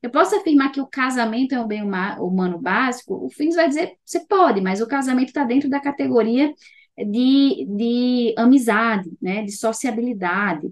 Eu 0.04 0.10
posso 0.10 0.36
afirmar 0.36 0.72
que 0.72 0.82
o 0.82 0.88
casamento 0.88 1.56
é 1.56 1.62
um 1.62 1.68
bem 1.68 1.82
humano 1.84 2.60
básico? 2.60 3.26
O 3.26 3.30
Fins 3.30 3.56
vai 3.56 3.68
dizer, 3.70 3.96
você 4.04 4.20
pode, 4.28 4.60
mas 4.60 4.82
o 4.82 4.88
casamento 4.88 5.30
está 5.30 5.46
dentro 5.46 5.70
da 5.70 5.80
categoria 5.80 6.54
de, 6.98 7.66
de 7.66 8.36
amizade, 8.38 9.10
né, 9.22 9.42
de 9.44 9.52
sociabilidade. 9.54 10.70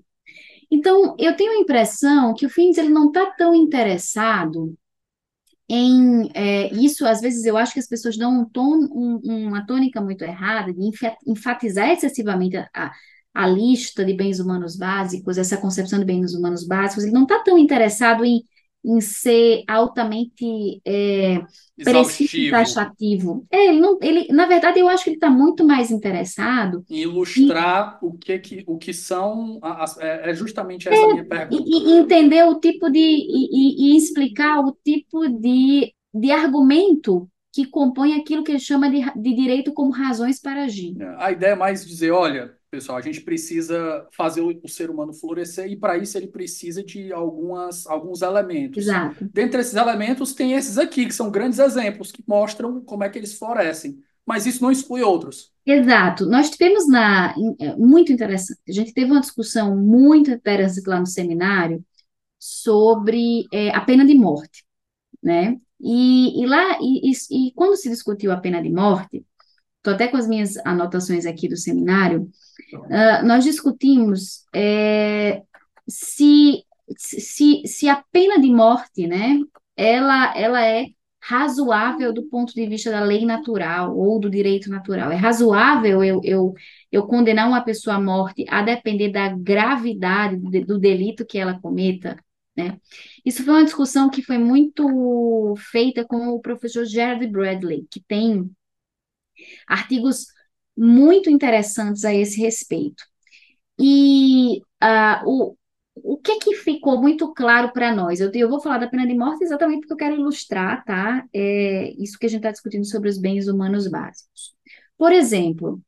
Então, 0.71 1.15
eu 1.17 1.35
tenho 1.35 1.53
a 1.53 1.61
impressão 1.61 2.33
que 2.33 2.45
o 2.45 2.49
Fins 2.49 2.77
ele 2.77 2.89
não 2.89 3.07
está 3.07 3.25
tão 3.31 3.55
interessado 3.55 4.75
em 5.67 6.29
é, 6.33 6.73
isso, 6.73 7.05
às 7.05 7.21
vezes 7.21 7.45
eu 7.45 7.55
acho 7.55 7.73
que 7.73 7.79
as 7.79 7.87
pessoas 7.87 8.17
dão 8.17 8.41
um 8.41 8.45
tom, 8.45 8.87
um, 8.91 9.19
uma 9.47 9.65
tônica 9.65 10.01
muito 10.01 10.23
errada 10.23 10.73
de 10.73 10.79
enfatizar 11.27 11.89
excessivamente 11.91 12.57
a, 12.57 12.91
a 13.33 13.47
lista 13.47 14.03
de 14.03 14.13
bens 14.13 14.39
humanos 14.39 14.75
básicos, 14.75 15.37
essa 15.37 15.57
concepção 15.57 15.99
de 15.99 16.05
bens 16.05 16.33
humanos 16.33 16.65
básicos, 16.65 17.03
ele 17.03 17.13
não 17.13 17.23
está 17.23 17.39
tão 17.43 17.57
interessado 17.57 18.25
em 18.25 18.43
em 18.83 19.01
ser 19.01 19.63
altamente 19.67 20.81
é, 20.85 21.41
preciso 21.83 22.37
e 22.37 22.51
taxativo. 22.51 23.45
É, 23.51 23.67
ele 23.67 23.79
não, 23.79 23.99
ele, 24.01 24.27
na 24.31 24.45
verdade, 24.45 24.79
eu 24.79 24.87
acho 24.87 25.03
que 25.03 25.09
ele 25.11 25.17
está 25.17 25.29
muito 25.29 25.65
mais 25.65 25.91
interessado 25.91 26.85
em 26.89 27.01
ilustrar 27.01 27.99
em, 28.01 28.07
o 28.07 28.13
que, 28.13 28.39
que 28.39 28.63
o 28.65 28.77
que 28.77 28.93
são 28.93 29.59
é, 29.99 30.31
é 30.31 30.33
justamente 30.33 30.87
essa 30.87 30.97
é, 30.97 31.07
minha 31.07 31.25
pergunta. 31.25 31.63
E, 31.65 31.91
e, 31.91 31.97
entender 31.97 32.43
o 32.43 32.59
tipo 32.59 32.89
de 32.89 32.99
e, 32.99 33.93
e, 33.93 33.97
explicar 33.97 34.59
o 34.59 34.75
tipo 34.83 35.27
de, 35.27 35.93
de 36.13 36.31
argumento 36.31 37.29
que 37.51 37.65
compõe 37.65 38.13
aquilo 38.13 38.43
que 38.43 38.51
ele 38.51 38.59
chama 38.59 38.89
de, 38.89 39.01
de 39.01 39.35
direito 39.35 39.73
como 39.73 39.91
razões 39.91 40.39
para 40.39 40.63
agir. 40.63 40.95
A 41.17 41.31
ideia 41.31 41.51
é 41.51 41.55
mais 41.55 41.85
dizer, 41.85 42.11
olha, 42.11 42.53
pessoal, 42.69 42.97
a 42.97 43.01
gente 43.01 43.21
precisa 43.21 44.07
fazer 44.11 44.41
o, 44.41 44.59
o 44.63 44.69
ser 44.69 44.89
humano 44.89 45.13
florescer 45.13 45.71
e 45.71 45.75
para 45.75 45.97
isso 45.97 46.17
ele 46.17 46.27
precisa 46.27 46.83
de 46.83 47.11
algumas, 47.11 47.87
alguns 47.87 48.21
elementos. 48.21 48.77
Exato. 48.77 49.27
Dentre 49.31 49.61
esses 49.61 49.73
elementos 49.73 50.33
tem 50.33 50.53
esses 50.53 50.77
aqui, 50.77 51.05
que 51.05 51.13
são 51.13 51.31
grandes 51.31 51.59
exemplos 51.59 52.11
que 52.11 52.23
mostram 52.27 52.81
como 52.81 53.03
é 53.03 53.09
que 53.09 53.17
eles 53.17 53.37
florescem. 53.37 53.99
Mas 54.25 54.45
isso 54.45 54.61
não 54.61 54.71
exclui 54.71 55.01
outros. 55.01 55.51
Exato. 55.65 56.27
Nós 56.27 56.51
tivemos 56.51 56.87
na. 56.87 57.33
É, 57.59 57.75
muito 57.75 58.11
interessante. 58.11 58.59
A 58.67 58.71
gente 58.71 58.93
teve 58.93 59.11
uma 59.11 59.21
discussão 59.21 59.75
muito 59.75 60.29
interessante 60.29 60.87
lá 60.87 60.99
no 60.99 61.07
seminário 61.07 61.83
sobre 62.37 63.47
é, 63.51 63.69
a 63.75 63.81
pena 63.81 64.05
de 64.05 64.13
morte. 64.13 64.63
Né? 65.21 65.57
E, 65.81 66.43
e 66.43 66.45
lá, 66.45 66.77
e, 66.79 67.09
e, 67.09 67.47
e 67.47 67.53
quando 67.53 67.75
se 67.75 67.89
discutiu 67.89 68.31
a 68.31 68.37
pena 68.37 68.61
de 68.61 68.69
morte, 68.69 69.25
estou 69.77 69.93
até 69.93 70.07
com 70.07 70.17
as 70.17 70.27
minhas 70.27 70.57
anotações 70.57 71.25
aqui 71.25 71.47
do 71.49 71.57
seminário, 71.57 72.29
uh, 72.73 73.25
nós 73.25 73.43
discutimos 73.43 74.45
é, 74.53 75.41
se, 75.87 76.63
se, 76.97 77.61
se 77.65 77.89
a 77.89 78.03
pena 78.11 78.39
de 78.39 78.49
morte, 78.49 79.07
né, 79.07 79.39
ela, 79.75 80.37
ela 80.37 80.65
é 80.65 80.87
razoável 81.21 82.13
do 82.13 82.23
ponto 82.23 82.53
de 82.53 82.65
vista 82.65 82.89
da 82.89 83.01
lei 83.01 83.25
natural 83.25 83.95
ou 83.95 84.19
do 84.19 84.29
direito 84.29 84.69
natural. 84.69 85.11
É 85.11 85.15
razoável 85.15 86.03
eu, 86.03 86.21
eu, 86.23 86.53
eu 86.91 87.05
condenar 87.07 87.47
uma 87.47 87.61
pessoa 87.61 87.97
à 87.97 88.01
morte 88.01 88.45
a 88.49 88.61
depender 88.61 89.09
da 89.09 89.29
gravidade 89.29 90.37
do, 90.65 90.79
delito 90.79 91.25
que 91.25 91.37
ela 91.37 91.59
cometa? 91.59 92.17
Né? 92.55 92.77
Isso 93.25 93.43
foi 93.43 93.53
uma 93.53 93.63
discussão 93.63 94.09
que 94.09 94.21
foi 94.21 94.37
muito 94.37 95.55
feita 95.57 96.05
com 96.05 96.29
o 96.29 96.39
professor 96.39 96.85
Gerard 96.85 97.25
Bradley, 97.27 97.85
que 97.89 98.01
tem 98.01 98.49
artigos 99.67 100.27
muito 100.79 101.29
interessantes 101.29 102.05
a 102.05 102.13
esse 102.13 102.39
respeito. 102.39 103.03
E 103.79 104.61
uh, 104.83 105.25
o, 105.25 105.57
o 105.95 106.17
que 106.17 106.39
que 106.39 106.55
ficou 106.55 107.01
muito 107.01 107.33
claro 107.33 107.71
para 107.73 107.93
nós? 107.93 108.19
Eu, 108.19 108.31
eu, 108.33 108.49
vou 108.49 108.61
falar 108.61 108.77
da 108.77 108.87
pena 108.87 109.05
de 109.05 109.13
morte 109.13 109.43
exatamente 109.43 109.81
porque 109.81 109.93
eu 109.93 109.97
quero 109.97 110.15
ilustrar, 110.15 110.83
tá? 110.85 111.25
É, 111.33 111.91
isso 111.97 112.17
que 112.17 112.25
a 112.25 112.29
gente 112.29 112.39
está 112.39 112.51
discutindo 112.51 112.85
sobre 112.85 113.09
os 113.09 113.17
bens 113.17 113.47
humanos 113.47 113.87
básicos. 113.87 114.55
Por 114.97 115.11
exemplo, 115.11 115.81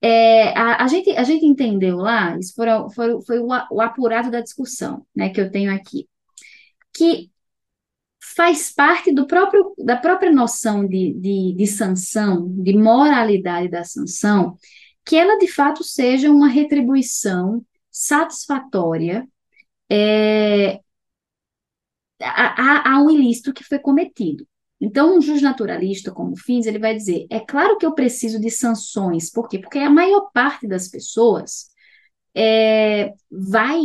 é, 0.00 0.56
a, 0.56 0.84
a, 0.84 0.88
gente, 0.88 1.10
a 1.10 1.24
gente 1.24 1.44
entendeu 1.46 1.96
lá, 1.96 2.38
isso 2.38 2.54
foi, 2.54 2.66
foi, 2.94 3.22
foi 3.22 3.38
o, 3.40 3.48
o 3.70 3.80
apurado 3.80 4.30
da 4.30 4.40
discussão, 4.40 5.04
né, 5.14 5.30
que 5.30 5.40
eu 5.40 5.50
tenho 5.50 5.72
aqui, 5.74 6.08
que 6.92 7.30
faz 8.34 8.72
parte 8.72 9.12
do 9.12 9.26
próprio, 9.26 9.74
da 9.78 9.96
própria 9.96 10.32
noção 10.32 10.86
de, 10.86 11.14
de, 11.14 11.54
de 11.54 11.66
sanção, 11.66 12.48
de 12.48 12.76
moralidade 12.76 13.68
da 13.68 13.84
sanção, 13.84 14.56
que 15.04 15.14
ela 15.16 15.38
de 15.38 15.46
fato 15.46 15.84
seja 15.84 16.30
uma 16.30 16.48
retribuição 16.48 17.64
satisfatória 17.90 19.26
é, 19.90 20.80
a, 22.20 22.90
a, 22.90 22.94
a, 22.94 23.02
um 23.02 23.10
ilícito 23.10 23.52
que 23.52 23.62
foi 23.62 23.78
cometido. 23.78 24.46
Então, 24.80 25.16
um 25.16 25.20
juiz 25.22 25.40
naturalista, 25.40 26.10
como 26.10 26.36
Fins, 26.36 26.66
ele 26.66 26.78
vai 26.78 26.94
dizer: 26.94 27.26
é 27.30 27.40
claro 27.40 27.78
que 27.78 27.86
eu 27.86 27.94
preciso 27.94 28.40
de 28.40 28.50
sanções. 28.50 29.30
Por 29.30 29.48
quê? 29.48 29.58
Porque 29.58 29.78
a 29.78 29.88
maior 29.88 30.30
parte 30.32 30.66
das 30.66 30.88
pessoas 30.88 31.68
é, 32.34 33.12
vai 33.30 33.80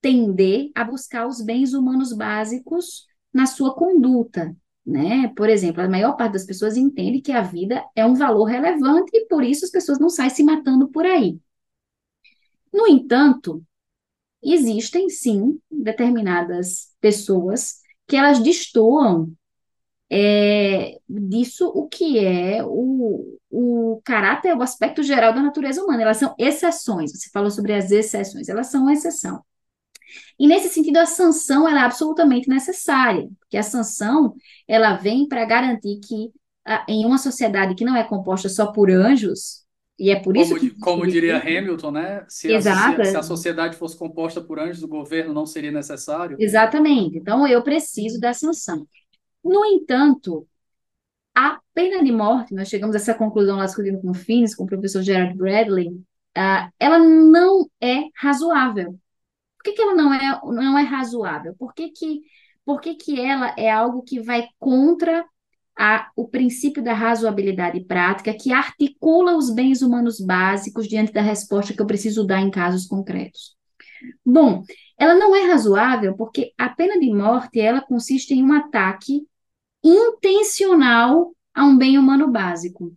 tender 0.00 0.70
a 0.74 0.84
buscar 0.84 1.26
os 1.26 1.40
bens 1.40 1.72
humanos 1.72 2.12
básicos 2.12 3.06
na 3.36 3.46
sua 3.46 3.74
conduta, 3.74 4.56
né? 4.84 5.28
Por 5.36 5.50
exemplo, 5.50 5.82
a 5.82 5.88
maior 5.88 6.16
parte 6.16 6.32
das 6.32 6.46
pessoas 6.46 6.76
entende 6.76 7.20
que 7.20 7.32
a 7.32 7.42
vida 7.42 7.84
é 7.94 8.04
um 8.06 8.14
valor 8.14 8.44
relevante 8.44 9.10
e 9.14 9.26
por 9.26 9.44
isso 9.44 9.64
as 9.66 9.70
pessoas 9.70 9.98
não 9.98 10.08
saem 10.08 10.30
se 10.30 10.42
matando 10.42 10.88
por 10.88 11.04
aí. 11.04 11.38
No 12.72 12.86
entanto, 12.86 13.62
existem 14.42 15.10
sim 15.10 15.60
determinadas 15.70 16.94
pessoas 17.00 17.80
que 18.06 18.16
elas 18.16 18.38
destoam 18.40 19.32
é, 20.08 20.98
disso 21.08 21.68
o 21.68 21.88
que 21.88 22.18
é 22.18 22.64
o, 22.64 23.38
o 23.50 24.00
caráter, 24.04 24.56
o 24.56 24.62
aspecto 24.62 25.02
geral 25.02 25.34
da 25.34 25.42
natureza 25.42 25.82
humana. 25.82 26.02
Elas 26.02 26.18
são 26.18 26.34
exceções. 26.38 27.12
Você 27.12 27.28
falou 27.30 27.50
sobre 27.50 27.74
as 27.74 27.90
exceções, 27.90 28.48
elas 28.48 28.68
são 28.68 28.88
exceção. 28.90 29.42
E 30.38 30.46
nesse 30.46 30.68
sentido, 30.68 30.98
a 30.98 31.06
sanção 31.06 31.68
é 31.68 31.78
absolutamente 31.78 32.48
necessária, 32.48 33.28
porque 33.40 33.56
a 33.56 33.62
sanção 33.62 34.34
ela 34.66 34.94
vem 34.94 35.26
para 35.28 35.44
garantir 35.44 36.00
que 36.00 36.30
em 36.88 37.04
uma 37.04 37.18
sociedade 37.18 37.74
que 37.74 37.84
não 37.84 37.96
é 37.96 38.02
composta 38.02 38.48
só 38.48 38.72
por 38.72 38.90
anjos, 38.90 39.64
e 39.98 40.10
é 40.10 40.16
por 40.16 40.34
como, 40.34 40.44
isso 40.44 40.56
que. 40.56 40.70
Como 40.78 41.06
diria 41.06 41.38
Hamilton, 41.38 41.90
né? 41.90 42.24
Se 42.28 42.52
Exato. 42.52 43.00
A, 43.00 43.04
se 43.04 43.16
a 43.16 43.22
sociedade 43.22 43.76
fosse 43.76 43.96
composta 43.96 44.42
por 44.42 44.58
anjos, 44.58 44.82
o 44.82 44.88
governo 44.88 45.32
não 45.32 45.46
seria 45.46 45.72
necessário. 45.72 46.36
Exatamente. 46.38 47.16
Então, 47.16 47.46
eu 47.46 47.62
preciso 47.62 48.20
da 48.20 48.34
sanção. 48.34 48.86
No 49.42 49.64
entanto, 49.64 50.46
a 51.34 51.58
pena 51.72 52.04
de 52.04 52.12
morte, 52.12 52.54
nós 52.54 52.68
chegamos 52.68 52.94
a 52.94 52.98
essa 52.98 53.14
conclusão 53.14 53.56
lá 53.56 53.64
discutindo 53.64 54.00
com 54.00 54.10
o 54.10 54.14
Finis, 54.14 54.54
com 54.54 54.64
o 54.64 54.66
professor 54.66 55.02
Gerard 55.02 55.34
Bradley, 55.34 55.88
uh, 55.88 56.70
ela 56.78 56.98
não 56.98 57.66
é 57.80 58.04
razoável 58.14 58.98
que, 59.66 59.72
que 59.72 59.82
ela 59.82 59.94
não 59.94 60.14
é, 60.14 60.40
não 60.44 60.78
é 60.78 60.82
razoável? 60.82 61.54
Por 61.58 61.74
que, 61.74 61.90
que, 61.90 62.22
por 62.64 62.80
que, 62.80 62.94
que 62.94 63.20
ela 63.20 63.54
é 63.58 63.70
algo 63.70 64.02
que 64.02 64.20
vai 64.20 64.48
contra 64.58 65.26
a, 65.76 66.10
o 66.16 66.28
princípio 66.28 66.82
da 66.82 66.94
razoabilidade 66.94 67.80
prática, 67.84 68.32
que 68.32 68.52
articula 68.52 69.36
os 69.36 69.50
bens 69.50 69.82
humanos 69.82 70.20
básicos 70.20 70.88
diante 70.88 71.12
da 71.12 71.20
resposta 71.20 71.74
que 71.74 71.82
eu 71.82 71.86
preciso 71.86 72.24
dar 72.24 72.40
em 72.40 72.50
casos 72.50 72.86
concretos? 72.86 73.56
Bom, 74.24 74.62
ela 74.98 75.14
não 75.14 75.34
é 75.34 75.50
razoável 75.50 76.16
porque 76.16 76.52
a 76.56 76.68
pena 76.68 76.98
de 76.98 77.12
morte 77.12 77.60
ela 77.60 77.80
consiste 77.80 78.32
em 78.34 78.42
um 78.42 78.52
ataque 78.52 79.26
intencional 79.82 81.34
a 81.52 81.64
um 81.64 81.76
bem 81.76 81.98
humano 81.98 82.30
básico, 82.30 82.94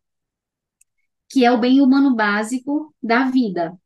que 1.29 1.43
é 1.43 1.51
o 1.51 1.59
bem 1.59 1.81
humano 1.81 2.15
básico 2.15 2.93
da 3.01 3.25
vida, 3.25 3.77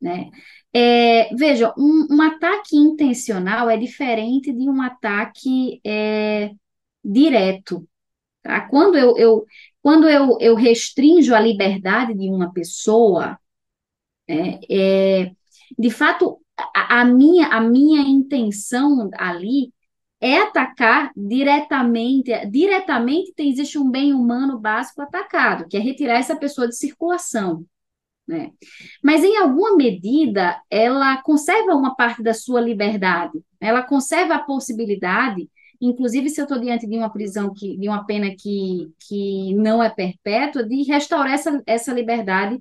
né? 0.00 0.30
É, 0.76 1.32
veja, 1.36 1.72
um, 1.78 2.08
um, 2.10 2.20
ataque 2.20 2.76
intencional 2.76 3.70
é 3.70 3.76
diferente 3.76 4.52
de 4.52 4.68
um 4.68 4.82
ataque 4.82 5.80
é, 5.84 6.50
direto. 7.04 7.88
Tá? 8.42 8.62
Quando, 8.68 8.98
eu, 8.98 9.16
eu, 9.16 9.46
quando 9.80 10.08
eu, 10.08 10.36
eu 10.40 10.56
restringo 10.56 11.32
a 11.34 11.40
liberdade 11.40 12.14
de 12.14 12.28
uma 12.28 12.52
pessoa, 12.52 13.38
é, 14.28 15.22
é 15.22 15.32
de 15.78 15.90
fato, 15.90 16.40
a, 16.74 17.02
a, 17.02 17.04
minha, 17.04 17.48
a 17.48 17.60
minha 17.60 18.02
intenção 18.02 19.10
ali 19.16 19.72
é 20.20 20.38
atacar 20.38 21.12
diretamente, 21.16 22.32
diretamente 22.50 23.32
existe 23.38 23.78
um 23.78 23.90
bem 23.90 24.12
humano 24.12 24.58
básico 24.58 25.02
atacado, 25.02 25.68
que 25.68 25.76
é 25.76 25.80
retirar 25.80 26.18
essa 26.18 26.36
pessoa 26.36 26.66
de 26.68 26.76
circulação 26.76 27.64
né? 28.26 28.50
Mas 29.02 29.22
em 29.22 29.36
alguma 29.36 29.76
medida 29.76 30.60
ela 30.70 31.20
conserva 31.22 31.74
uma 31.74 31.94
parte 31.94 32.22
da 32.22 32.34
sua 32.34 32.60
liberdade, 32.60 33.38
ela 33.60 33.82
conserva 33.82 34.36
a 34.36 34.42
possibilidade, 34.42 35.48
inclusive 35.80 36.30
se 36.30 36.40
eu 36.40 36.44
estou 36.44 36.58
diante 36.58 36.86
de 36.86 36.96
uma 36.96 37.10
prisão 37.10 37.52
que, 37.52 37.76
de 37.76 37.88
uma 37.88 38.04
pena 38.04 38.34
que, 38.36 38.90
que 39.06 39.54
não 39.54 39.82
é 39.82 39.90
perpétua, 39.90 40.64
de 40.64 40.82
restaurar 40.84 41.34
essa, 41.34 41.62
essa 41.66 41.92
liberdade 41.92 42.58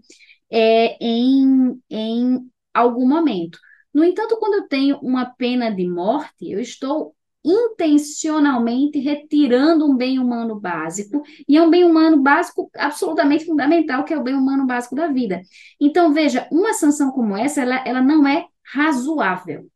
é, 0.52 0.98
em, 1.00 1.80
em 1.90 2.50
algum 2.74 3.08
momento. 3.08 3.58
No 3.94 4.04
entanto, 4.04 4.38
quando 4.40 4.56
eu 4.56 4.68
tenho 4.68 4.98
uma 4.98 5.26
pena 5.26 5.70
de 5.70 5.88
morte, 5.88 6.50
eu 6.52 6.60
estou 6.60 7.16
intencionalmente 7.44 9.00
retirando 9.00 9.86
um 9.86 9.96
bem 9.96 10.18
humano 10.18 10.60
básico, 10.60 11.22
e 11.48 11.58
é 11.58 11.62
um 11.62 11.70
bem 11.70 11.84
humano 11.84 12.22
básico 12.22 12.70
absolutamente 12.76 13.46
fundamental, 13.46 14.04
que 14.06 14.14
é 14.14 14.18
o 14.18 14.24
bem 14.24 14.36
humano 14.36 14.66
básico 14.66 14.96
da 14.96 15.08
vida. 15.08 15.42
Então, 15.80 16.14
veja, 16.14 16.48
uma 16.52 16.74
sanção 16.74 17.12
como 17.12 17.36
essa, 17.36 17.62
ela, 17.62 17.84
ela 17.86 18.02
não 18.02 18.26
é 18.28 18.48
razoável. 18.74 19.70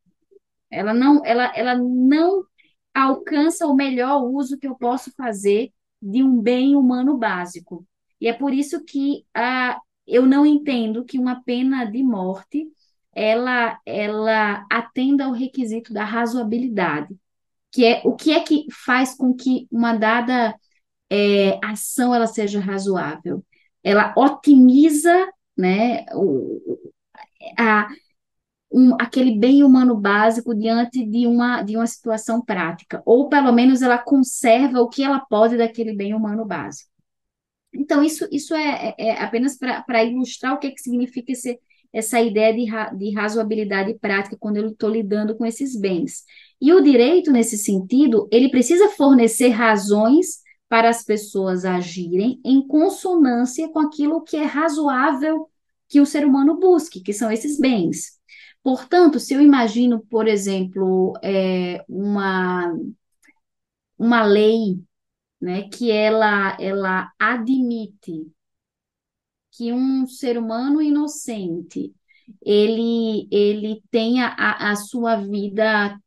Ela 0.72 0.94
não, 0.94 1.22
ela, 1.26 1.52
ela 1.56 1.76
não 1.76 2.44
alcança 2.94 3.68
o 3.68 3.76
melhor 3.76 4.24
uso 4.24 4.58
que 4.58 4.68
eu 4.68 4.76
posso 4.76 5.12
fazer 5.16 5.72
de 6.02 6.24
um 6.24 6.40
bem 6.42 6.76
humano 6.76 7.18
básico. 7.18 7.86
E 8.20 8.28
é 8.28 8.34
por 8.34 8.54
isso 8.54 8.84
que 8.84 9.26
ah, 9.36 9.80
eu 10.06 10.26
não 10.26 10.46
entendo 10.46 11.06
que 11.06 11.20
uma 11.20 11.44
pena 11.44 11.86
de 11.86 12.04
morte 12.04 12.68
ela, 13.14 13.80
ela 13.86 14.66
atenda 14.72 15.26
ao 15.26 15.32
requisito 15.32 15.94
da 15.94 16.04
razoabilidade 16.04 17.16
que 17.78 17.86
é 17.86 18.02
o 18.04 18.16
que 18.16 18.32
é 18.32 18.40
que 18.40 18.66
faz 18.72 19.16
com 19.16 19.36
que 19.36 19.68
uma 19.72 19.96
dada 19.96 20.56
é, 21.12 21.60
ação 21.64 22.14
ela 22.14 22.26
seja 22.26 22.60
razoável? 22.60 23.46
Ela 23.84 24.16
otimiza, 24.18 25.28
né, 25.56 26.04
o, 26.12 26.60
a, 27.58 27.88
um, 28.72 28.96
aquele 29.00 29.38
bem 29.38 29.64
humano 29.64 29.96
básico 29.96 30.56
diante 30.56 31.06
de 31.06 31.28
uma, 31.28 31.62
de 31.62 31.78
uma 31.78 31.86
situação 31.86 32.44
prática, 32.44 33.04
ou 33.06 33.30
pelo 33.30 33.52
menos 33.52 33.84
ela 33.84 34.00
conserva 34.00 34.82
o 34.82 34.90
que 34.90 35.04
ela 35.04 35.20
pode 35.20 35.56
daquele 35.56 35.96
bem 35.96 36.16
humano 36.16 36.46
básico. 36.46 36.90
Então, 37.72 38.04
isso, 38.04 38.28
isso 38.32 38.56
é, 38.56 38.96
é, 38.98 39.10
é 39.10 39.22
apenas 39.24 39.56
para 39.56 40.04
ilustrar 40.04 40.56
o 40.56 40.58
que, 40.58 40.66
é 40.68 40.72
que 40.72 40.82
significa 40.82 41.32
esse, 41.32 41.60
essa 41.94 42.20
ideia 42.20 42.56
de, 42.56 42.66
ra, 42.66 42.90
de 42.90 43.14
razoabilidade 43.14 43.94
prática 44.00 44.36
quando 44.40 44.58
eu 44.58 44.70
estou 44.70 44.90
lidando 44.90 45.38
com 45.38 45.46
esses 45.46 45.80
bens. 45.80 46.24
E 46.60 46.74
o 46.74 46.82
direito, 46.82 47.32
nesse 47.32 47.58
sentido, 47.58 48.28
ele 48.32 48.50
precisa 48.50 48.90
fornecer 48.90 49.50
razões 49.50 50.42
para 50.68 50.90
as 50.90 51.04
pessoas 51.04 51.64
agirem 51.64 52.42
em 52.44 52.66
consonância 52.66 53.70
com 53.70 53.80
aquilo 53.80 54.24
que 54.24 54.36
é 54.36 54.44
razoável 54.44 55.50
que 55.88 56.02
o 56.02 56.06
ser 56.06 56.26
humano 56.26 56.60
busque, 56.60 57.02
que 57.02 57.14
são 57.14 57.32
esses 57.32 57.58
bens. 57.58 58.18
Portanto, 58.62 59.20
se 59.20 59.34
eu 59.34 59.42
imagino, 59.42 60.06
por 60.10 60.28
exemplo, 60.28 61.14
é, 61.24 61.84
uma, 61.88 62.74
uma 63.98 64.24
lei 64.24 64.82
né, 65.40 65.70
que 65.70 65.90
ela, 65.92 66.58
ela 66.60 67.12
admite 67.18 68.28
que 69.52 69.72
um 69.72 70.06
ser 70.06 70.38
humano 70.38 70.82
inocente 70.82 71.94
ele, 72.42 73.28
ele 73.32 73.82
tenha 73.90 74.36
a, 74.38 74.72
a 74.72 74.76
sua 74.76 75.16
vida 75.16 75.98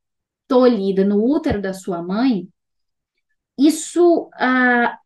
tolhida 0.50 1.04
no 1.04 1.24
útero 1.24 1.62
da 1.62 1.72
sua 1.72 2.02
mãe, 2.02 2.48
isso 3.56 4.28
ah, 4.34 4.98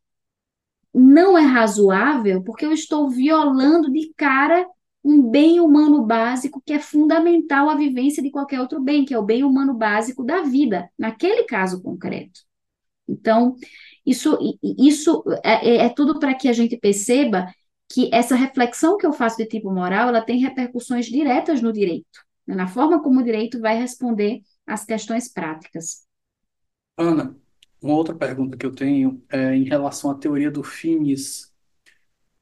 não 0.95 1.37
é 1.37 1.43
razoável, 1.43 2.43
porque 2.43 2.65
eu 2.65 2.73
estou 2.73 3.11
violando 3.11 3.93
de 3.93 4.11
cara 4.17 4.67
um 5.05 5.31
bem 5.31 5.61
humano 5.61 6.03
básico 6.07 6.63
que 6.65 6.73
é 6.73 6.79
fundamental 6.79 7.69
à 7.69 7.75
vivência 7.75 8.23
de 8.23 8.31
qualquer 8.31 8.59
outro 8.59 8.81
bem, 8.81 9.05
que 9.05 9.13
é 9.13 9.19
o 9.19 9.23
bem 9.23 9.45
humano 9.45 9.75
básico 9.75 10.25
da 10.25 10.41
vida, 10.41 10.89
naquele 10.99 11.45
caso 11.45 11.83
concreto. 11.83 12.41
Então, 13.07 13.55
isso, 14.07 14.39
isso 14.63 15.23
é, 15.45 15.69
é, 15.69 15.77
é 15.85 15.89
tudo 15.91 16.19
para 16.19 16.35
que 16.35 16.49
a 16.49 16.55
gente 16.55 16.79
perceba 16.79 17.53
que 17.87 18.09
essa 18.15 18.35
reflexão 18.35 18.97
que 18.97 19.05
eu 19.05 19.13
faço 19.13 19.37
de 19.37 19.45
tipo 19.45 19.71
moral, 19.71 20.09
ela 20.09 20.23
tem 20.23 20.39
repercussões 20.39 21.05
diretas 21.05 21.61
no 21.61 21.71
direito, 21.71 22.25
né, 22.47 22.55
na 22.55 22.67
forma 22.67 23.03
como 23.03 23.21
o 23.21 23.23
direito 23.23 23.61
vai 23.61 23.79
responder 23.79 24.41
as 24.67 24.85
questões 24.85 25.29
práticas. 25.29 26.07
Ana, 26.97 27.37
uma 27.81 27.95
outra 27.95 28.15
pergunta 28.15 28.57
que 28.57 28.65
eu 28.65 28.75
tenho 28.75 29.23
é 29.29 29.55
em 29.55 29.65
relação 29.65 30.11
à 30.11 30.15
teoria 30.15 30.51
do 30.51 30.63
Finis 30.63 31.53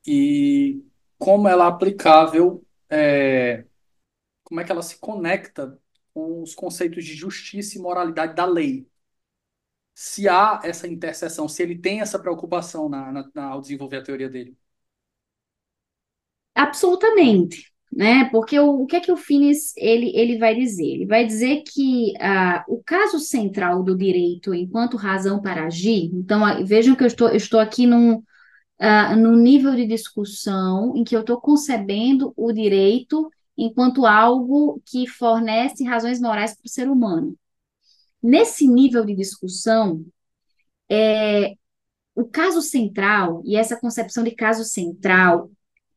e 0.07 0.85
como 1.19 1.49
ela 1.49 1.65
é 1.65 1.69
aplicável, 1.69 2.65
é, 2.89 3.65
como 4.45 4.61
é 4.61 4.65
que 4.65 4.73
ela 4.73 4.83
se 4.83 4.99
conecta 4.99 5.79
com 6.13 6.43
os 6.43 6.55
conceitos 6.55 7.05
de 7.05 7.15
justiça 7.15 7.79
e 7.79 7.81
moralidade 7.81 8.35
da 8.35 8.45
lei. 8.45 8.87
Se 9.95 10.29
há 10.29 10.61
essa 10.65 10.87
interseção, 10.89 11.49
se 11.49 11.63
ele 11.63 11.79
tem 11.79 12.01
essa 12.01 12.19
preocupação 12.19 12.89
na, 12.89 13.13
na, 13.13 13.31
na, 13.35 13.45
ao 13.47 13.61
desenvolver 13.61 13.99
a 13.99 14.03
teoria 14.03 14.29
dele. 14.29 14.57
Absolutamente 16.55 17.72
né? 17.93 18.25
Porque 18.31 18.59
o, 18.59 18.83
o 18.83 18.87
que 18.87 18.97
é 18.97 19.01
que 19.01 19.13
o 19.13 19.17
Finis 19.17 19.75
ele, 19.77 20.11
ele 20.17 20.39
vai 20.39 20.55
dizer? 20.55 20.87
Ele 20.87 21.07
vai 21.07 21.27
dizer 21.27 21.63
que 21.63 22.15
ah, 22.19 22.65
o 22.67 22.83
caso 22.83 23.19
central 23.19 23.83
do 23.83 23.97
direito 23.97 24.55
enquanto 24.55 24.97
razão 24.97 25.43
para 25.43 25.67
agir, 25.67 26.11
então 26.15 26.45
ah, 26.45 26.63
vejam 26.63 26.97
que 26.97 27.03
eu 27.03 27.07
estou, 27.07 27.29
eu 27.29 27.37
estou 27.37 27.61
aqui 27.61 27.87
num, 27.87 28.23
ah, 28.79 29.15
num 29.15 29.37
nível 29.37 29.75
de 29.75 29.87
discussão 29.87 30.97
em 30.97 31.05
que 31.05 31.15
eu 31.15 31.21
estou 31.21 31.41
concebendo 31.41 32.33
o 32.37 32.53
direito 32.53 33.31
enquanto 33.57 34.07
algo 34.07 34.81
que 34.87 35.07
fornece 35.07 35.85
razões 35.85 36.21
morais 36.21 36.55
para 36.55 36.67
o 36.67 36.71
ser 36.71 36.89
humano. 36.89 37.37
Nesse 38.23 38.67
nível 38.67 39.05
de 39.05 39.15
discussão, 39.15 40.05
é, 40.89 41.55
o 42.15 42.25
caso 42.25 42.63
central, 42.63 43.43
e 43.45 43.57
essa 43.57 43.79
concepção 43.79 44.25
de 44.25 44.31
caso 44.31 44.65
central, 44.65 45.51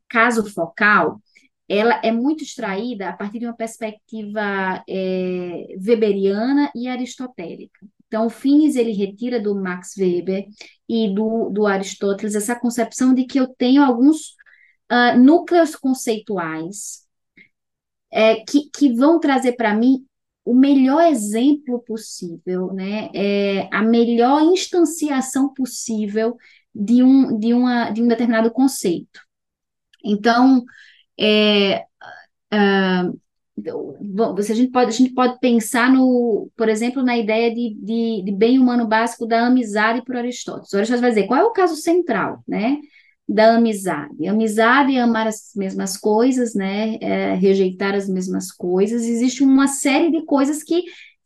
caso 0.09 0.49
focal, 0.51 1.21
ela 1.67 1.99
é 2.03 2.11
muito 2.11 2.43
extraída 2.43 3.09
a 3.09 3.13
partir 3.13 3.39
de 3.39 3.45
uma 3.45 3.55
perspectiva 3.55 4.83
é, 4.87 5.75
weberiana 5.85 6.71
e 6.75 6.87
aristotélica. 6.87 7.79
Então, 8.07 8.27
o 8.27 8.29
Finis 8.29 8.75
ele 8.75 8.91
retira 8.91 9.39
do 9.39 9.55
Max 9.55 9.95
Weber 9.97 10.45
e 10.87 11.13
do, 11.13 11.49
do 11.49 11.65
Aristóteles 11.65 12.35
essa 12.35 12.57
concepção 12.57 13.13
de 13.13 13.25
que 13.25 13.39
eu 13.39 13.47
tenho 13.47 13.83
alguns 13.83 14.35
uh, 14.91 15.19
núcleos 15.19 15.75
conceituais 15.75 17.05
é, 18.11 18.35
que, 18.45 18.69
que 18.69 18.93
vão 18.93 19.19
trazer 19.19 19.53
para 19.53 19.73
mim 19.73 20.05
o 20.45 20.53
melhor 20.53 21.01
exemplo 21.01 21.83
possível, 21.83 22.71
né? 22.71 23.09
É, 23.13 23.67
a 23.73 23.81
melhor 23.81 24.43
instanciação 24.43 25.51
possível 25.53 26.37
de 26.73 27.01
um, 27.01 27.37
de, 27.39 27.53
uma, 27.53 27.89
de 27.89 28.03
um 28.03 28.07
determinado 28.07 28.51
conceito. 28.51 29.19
Então, 30.03 30.63
é, 31.19 31.85
uh, 32.53 33.19
a 33.57 34.53
gente 34.53 34.71
pode, 34.71 34.89
a 34.89 34.91
gente 34.91 35.13
pode 35.13 35.39
pensar 35.39 35.91
no, 35.91 36.49
por 36.57 36.67
exemplo, 36.67 37.01
na 37.01 37.17
ideia 37.17 37.53
de, 37.53 37.75
de, 37.75 38.23
de 38.25 38.31
bem 38.31 38.59
humano 38.59 38.87
básico 38.87 39.25
da 39.25 39.47
amizade 39.47 40.03
por 40.03 40.17
Aristóteles. 40.17 40.73
O 40.73 40.77
Aristóteles 40.77 41.01
vai 41.01 41.09
dizer 41.11 41.27
qual 41.27 41.39
é 41.39 41.43
o 41.43 41.51
caso 41.53 41.75
central, 41.75 42.43
né, 42.47 42.77
da 43.27 43.55
amizade. 43.55 44.27
Amizade 44.27 44.95
é 44.95 44.99
amar 44.99 45.27
as 45.27 45.51
mesmas 45.55 45.97
coisas, 45.97 46.53
né, 46.53 46.97
é 46.99 47.33
rejeitar 47.35 47.95
as 47.95 48.09
mesmas 48.09 48.51
coisas. 48.51 49.03
Existe 49.03 49.43
uma 49.43 49.67
série 49.67 50.11
de 50.11 50.25
coisas 50.25 50.61
que 50.61 50.83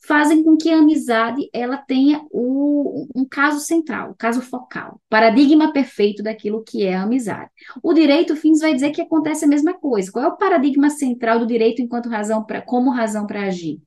fazem 0.09 0.43
com 0.43 0.57
que 0.57 0.71
a 0.71 0.79
amizade 0.79 1.47
ela 1.53 1.77
tenha 1.77 2.25
o, 2.31 3.07
um 3.15 3.23
caso 3.23 3.59
central, 3.59 4.09
um 4.09 4.15
caso 4.15 4.41
focal, 4.41 4.99
paradigma 5.07 5.71
perfeito 5.71 6.23
daquilo 6.23 6.63
que 6.63 6.83
é 6.83 6.95
a 6.95 7.03
amizade. 7.03 7.51
O 7.83 7.93
direito 7.93 8.35
fins 8.35 8.59
vai 8.59 8.73
dizer 8.73 8.89
que 8.89 9.03
acontece 9.03 9.45
a 9.45 9.47
mesma 9.47 9.75
coisa. 9.75 10.11
Qual 10.11 10.25
é 10.25 10.27
o 10.27 10.35
paradigma 10.35 10.89
central 10.89 11.37
do 11.37 11.45
direito 11.45 11.83
enquanto 11.83 12.09
razão 12.09 12.43
para 12.43 12.59
como 12.59 12.89
razão 12.89 13.27
para 13.27 13.43
agir? 13.43 13.79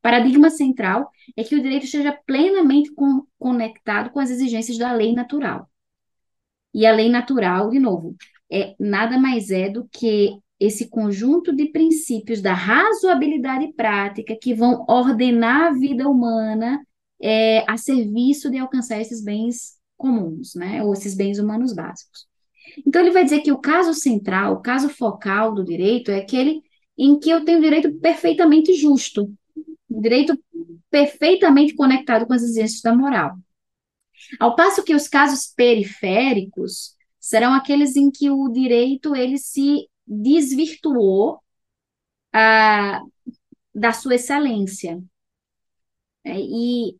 Paradigma 0.00 0.48
central 0.48 1.10
é 1.36 1.44
que 1.44 1.54
o 1.54 1.62
direito 1.62 1.84
esteja 1.84 2.18
plenamente 2.26 2.90
con 2.94 3.26
conectado 3.38 4.08
com 4.08 4.18
as 4.18 4.30
exigências 4.30 4.78
da 4.78 4.90
lei 4.94 5.12
natural. 5.12 5.68
E 6.72 6.86
a 6.86 6.92
lei 6.92 7.10
natural, 7.10 7.68
de 7.68 7.78
novo, 7.78 8.16
é 8.50 8.74
nada 8.80 9.18
mais 9.18 9.50
é 9.50 9.68
do 9.68 9.86
que 9.92 10.40
esse 10.58 10.88
conjunto 10.88 11.54
de 11.54 11.66
princípios 11.66 12.40
da 12.40 12.54
razoabilidade 12.54 13.72
prática 13.74 14.36
que 14.40 14.54
vão 14.54 14.84
ordenar 14.88 15.68
a 15.68 15.72
vida 15.72 16.08
humana 16.08 16.82
é, 17.20 17.64
a 17.70 17.76
serviço 17.76 18.50
de 18.50 18.58
alcançar 18.58 19.00
esses 19.00 19.22
bens 19.22 19.76
comuns, 19.96 20.54
né, 20.54 20.82
ou 20.82 20.92
esses 20.92 21.14
bens 21.14 21.38
humanos 21.38 21.74
básicos. 21.74 22.26
Então, 22.86 23.00
ele 23.00 23.10
vai 23.10 23.24
dizer 23.24 23.40
que 23.40 23.52
o 23.52 23.58
caso 23.58 23.94
central, 23.94 24.54
o 24.54 24.60
caso 24.60 24.88
focal 24.88 25.54
do 25.54 25.64
direito 25.64 26.10
é 26.10 26.18
aquele 26.18 26.62
em 26.98 27.18
que 27.18 27.30
eu 27.30 27.44
tenho 27.44 27.60
direito 27.60 27.92
perfeitamente 27.94 28.74
justo, 28.74 29.32
direito 29.88 30.38
perfeitamente 30.90 31.74
conectado 31.74 32.26
com 32.26 32.32
as 32.32 32.42
exigências 32.42 32.80
da 32.80 32.94
moral. 32.94 33.36
Ao 34.40 34.56
passo 34.56 34.82
que 34.82 34.94
os 34.94 35.08
casos 35.08 35.52
periféricos 35.54 36.94
serão 37.20 37.52
aqueles 37.52 37.96
em 37.96 38.10
que 38.10 38.30
o 38.30 38.48
direito 38.48 39.14
ele 39.14 39.38
se 39.38 39.88
desvirtuou 40.06 41.40
da 43.74 43.92
sua 43.92 44.14
excelência. 44.16 45.02
É, 46.24 46.38
e, 46.40 46.96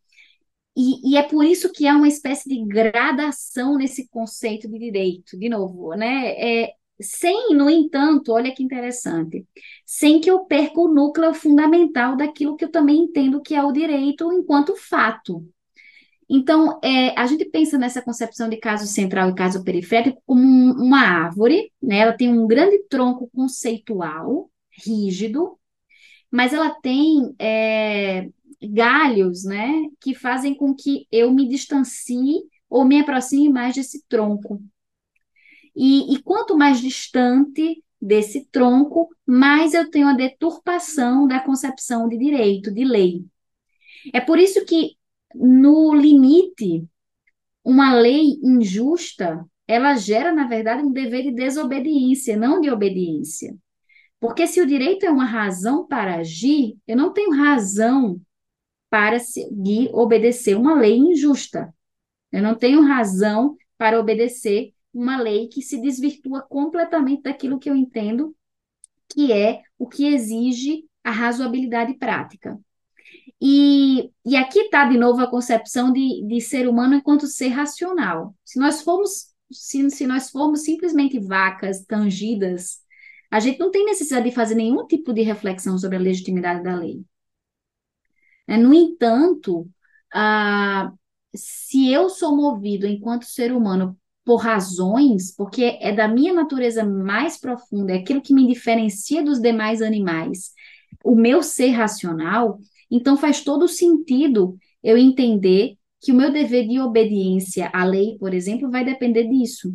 e, 0.76 1.12
e, 1.12 1.16
é 1.16 1.22
por 1.22 1.44
isso 1.44 1.72
que 1.72 1.86
há 1.86 1.96
uma 1.96 2.08
espécie 2.08 2.48
de 2.48 2.64
gradação 2.66 3.76
nesse 3.76 4.08
conceito 4.08 4.68
de 4.68 4.78
direito. 4.78 5.38
De 5.38 5.48
novo, 5.48 5.94
né? 5.94 6.64
É, 6.64 6.74
sem, 7.00 7.54
no 7.54 7.68
entanto, 7.70 8.32
olha 8.32 8.54
que 8.54 8.62
interessante, 8.62 9.46
sem 9.84 10.20
que 10.20 10.30
eu 10.30 10.44
perca 10.46 10.80
o 10.80 10.88
núcleo 10.88 11.34
fundamental 11.34 12.16
daquilo 12.16 12.56
que 12.56 12.64
eu 12.64 12.70
também 12.70 12.98
entendo 13.04 13.42
que 13.42 13.54
é 13.54 13.62
o 13.62 13.72
direito 13.72 14.32
enquanto 14.32 14.76
fato. 14.76 15.46
Então, 16.28 16.80
é, 16.82 17.18
a 17.18 17.26
gente 17.26 17.44
pensa 17.44 17.78
nessa 17.78 18.02
concepção 18.02 18.48
de 18.48 18.56
caso 18.56 18.86
central 18.86 19.30
e 19.30 19.34
caso 19.34 19.62
periférico 19.62 20.20
como 20.26 20.42
um, 20.42 20.72
uma 20.72 21.00
árvore, 21.00 21.72
né? 21.80 21.98
Ela 21.98 22.12
tem 22.16 22.28
um 22.28 22.46
grande 22.46 22.78
tronco 22.88 23.30
conceitual, 23.34 24.50
rígido, 24.84 25.58
mas 26.30 26.52
ela 26.52 26.70
tem 26.70 27.34
é, 27.38 28.28
galhos, 28.62 29.44
né, 29.44 29.72
que 30.00 30.14
fazem 30.14 30.54
com 30.54 30.74
que 30.74 31.06
eu 31.10 31.32
me 31.32 31.48
distancie 31.48 32.42
ou 32.68 32.84
me 32.84 33.00
aproxime 33.00 33.48
mais 33.48 33.74
desse 33.74 34.04
tronco. 34.08 34.60
E, 35.74 36.14
e 36.14 36.22
quanto 36.22 36.56
mais 36.56 36.80
distante 36.80 37.82
desse 38.00 38.46
tronco, 38.46 39.08
mais 39.26 39.74
eu 39.74 39.90
tenho 39.90 40.08
a 40.08 40.14
deturpação 40.14 41.26
da 41.26 41.40
concepção 41.40 42.08
de 42.08 42.18
direito, 42.18 42.72
de 42.72 42.84
lei. 42.84 43.24
É 44.12 44.20
por 44.20 44.38
isso 44.38 44.64
que, 44.64 44.95
no 45.34 45.94
limite, 45.94 46.86
uma 47.64 47.94
lei 47.94 48.38
injusta, 48.42 49.44
ela 49.66 49.96
gera, 49.96 50.32
na 50.32 50.46
verdade, 50.46 50.82
um 50.82 50.92
dever 50.92 51.24
de 51.24 51.32
desobediência, 51.32 52.36
não 52.36 52.60
de 52.60 52.70
obediência. 52.70 53.56
Porque 54.20 54.46
se 54.46 54.60
o 54.60 54.66
direito 54.66 55.04
é 55.04 55.10
uma 55.10 55.24
razão 55.24 55.86
para 55.86 56.16
agir, 56.16 56.76
eu 56.86 56.96
não 56.96 57.12
tenho 57.12 57.32
razão 57.32 58.20
para 58.88 59.18
seguir, 59.18 59.90
obedecer 59.92 60.56
uma 60.56 60.74
lei 60.74 60.96
injusta. 60.96 61.74
Eu 62.32 62.42
não 62.42 62.54
tenho 62.54 62.82
razão 62.82 63.56
para 63.76 64.00
obedecer 64.00 64.72
uma 64.92 65.20
lei 65.20 65.48
que 65.48 65.60
se 65.60 65.80
desvirtua 65.80 66.42
completamente 66.42 67.22
daquilo 67.22 67.58
que 67.58 67.68
eu 67.68 67.76
entendo 67.76 68.34
que 69.08 69.32
é 69.32 69.62
o 69.78 69.86
que 69.86 70.06
exige 70.06 70.84
a 71.04 71.10
razoabilidade 71.10 71.94
prática. 71.94 72.58
E, 73.40 74.10
e 74.24 74.34
aqui 74.36 74.60
está 74.60 74.86
de 74.86 74.96
novo 74.96 75.20
a 75.20 75.30
concepção 75.30 75.92
de, 75.92 76.26
de 76.26 76.40
ser 76.40 76.68
humano 76.68 76.94
enquanto 76.94 77.26
ser 77.26 77.48
racional. 77.48 78.34
Se 78.44 78.58
nós 78.58 78.82
formos, 78.82 79.26
se, 79.50 79.90
se 79.90 80.06
nós 80.06 80.30
formos 80.30 80.62
simplesmente 80.62 81.18
vacas 81.18 81.84
tangidas, 81.84 82.78
a 83.30 83.38
gente 83.40 83.58
não 83.58 83.70
tem 83.70 83.84
necessidade 83.84 84.28
de 84.28 84.34
fazer 84.34 84.54
nenhum 84.54 84.86
tipo 84.86 85.12
de 85.12 85.22
reflexão 85.22 85.76
sobre 85.78 85.96
a 85.96 86.00
legitimidade 86.00 86.62
da 86.62 86.74
lei. 86.74 87.04
É, 88.48 88.56
no 88.56 88.72
entanto, 88.72 89.68
se 91.34 91.90
eu 91.90 92.08
sou 92.08 92.34
movido 92.34 92.86
enquanto 92.86 93.24
ser 93.24 93.52
humano 93.52 93.98
por 94.24 94.38
razões, 94.38 95.34
porque 95.34 95.78
é 95.80 95.92
da 95.92 96.08
minha 96.08 96.32
natureza 96.32 96.84
mais 96.84 97.38
profunda, 97.38 97.92
é 97.92 97.98
aquilo 97.98 98.20
que 98.20 98.34
me 98.34 98.46
diferencia 98.46 99.22
dos 99.22 99.40
demais 99.40 99.80
animais, 99.82 100.52
o 101.04 101.14
meu 101.14 101.42
ser 101.42 101.70
racional, 101.70 102.58
então 102.90 103.16
faz 103.16 103.42
todo 103.42 103.68
sentido 103.68 104.56
eu 104.82 104.96
entender 104.96 105.76
que 106.00 106.12
o 106.12 106.14
meu 106.14 106.30
dever 106.30 106.68
de 106.68 106.78
obediência 106.80 107.70
à 107.72 107.84
lei, 107.84 108.16
por 108.18 108.32
exemplo, 108.32 108.70
vai 108.70 108.84
depender 108.84 109.24
disso. 109.24 109.74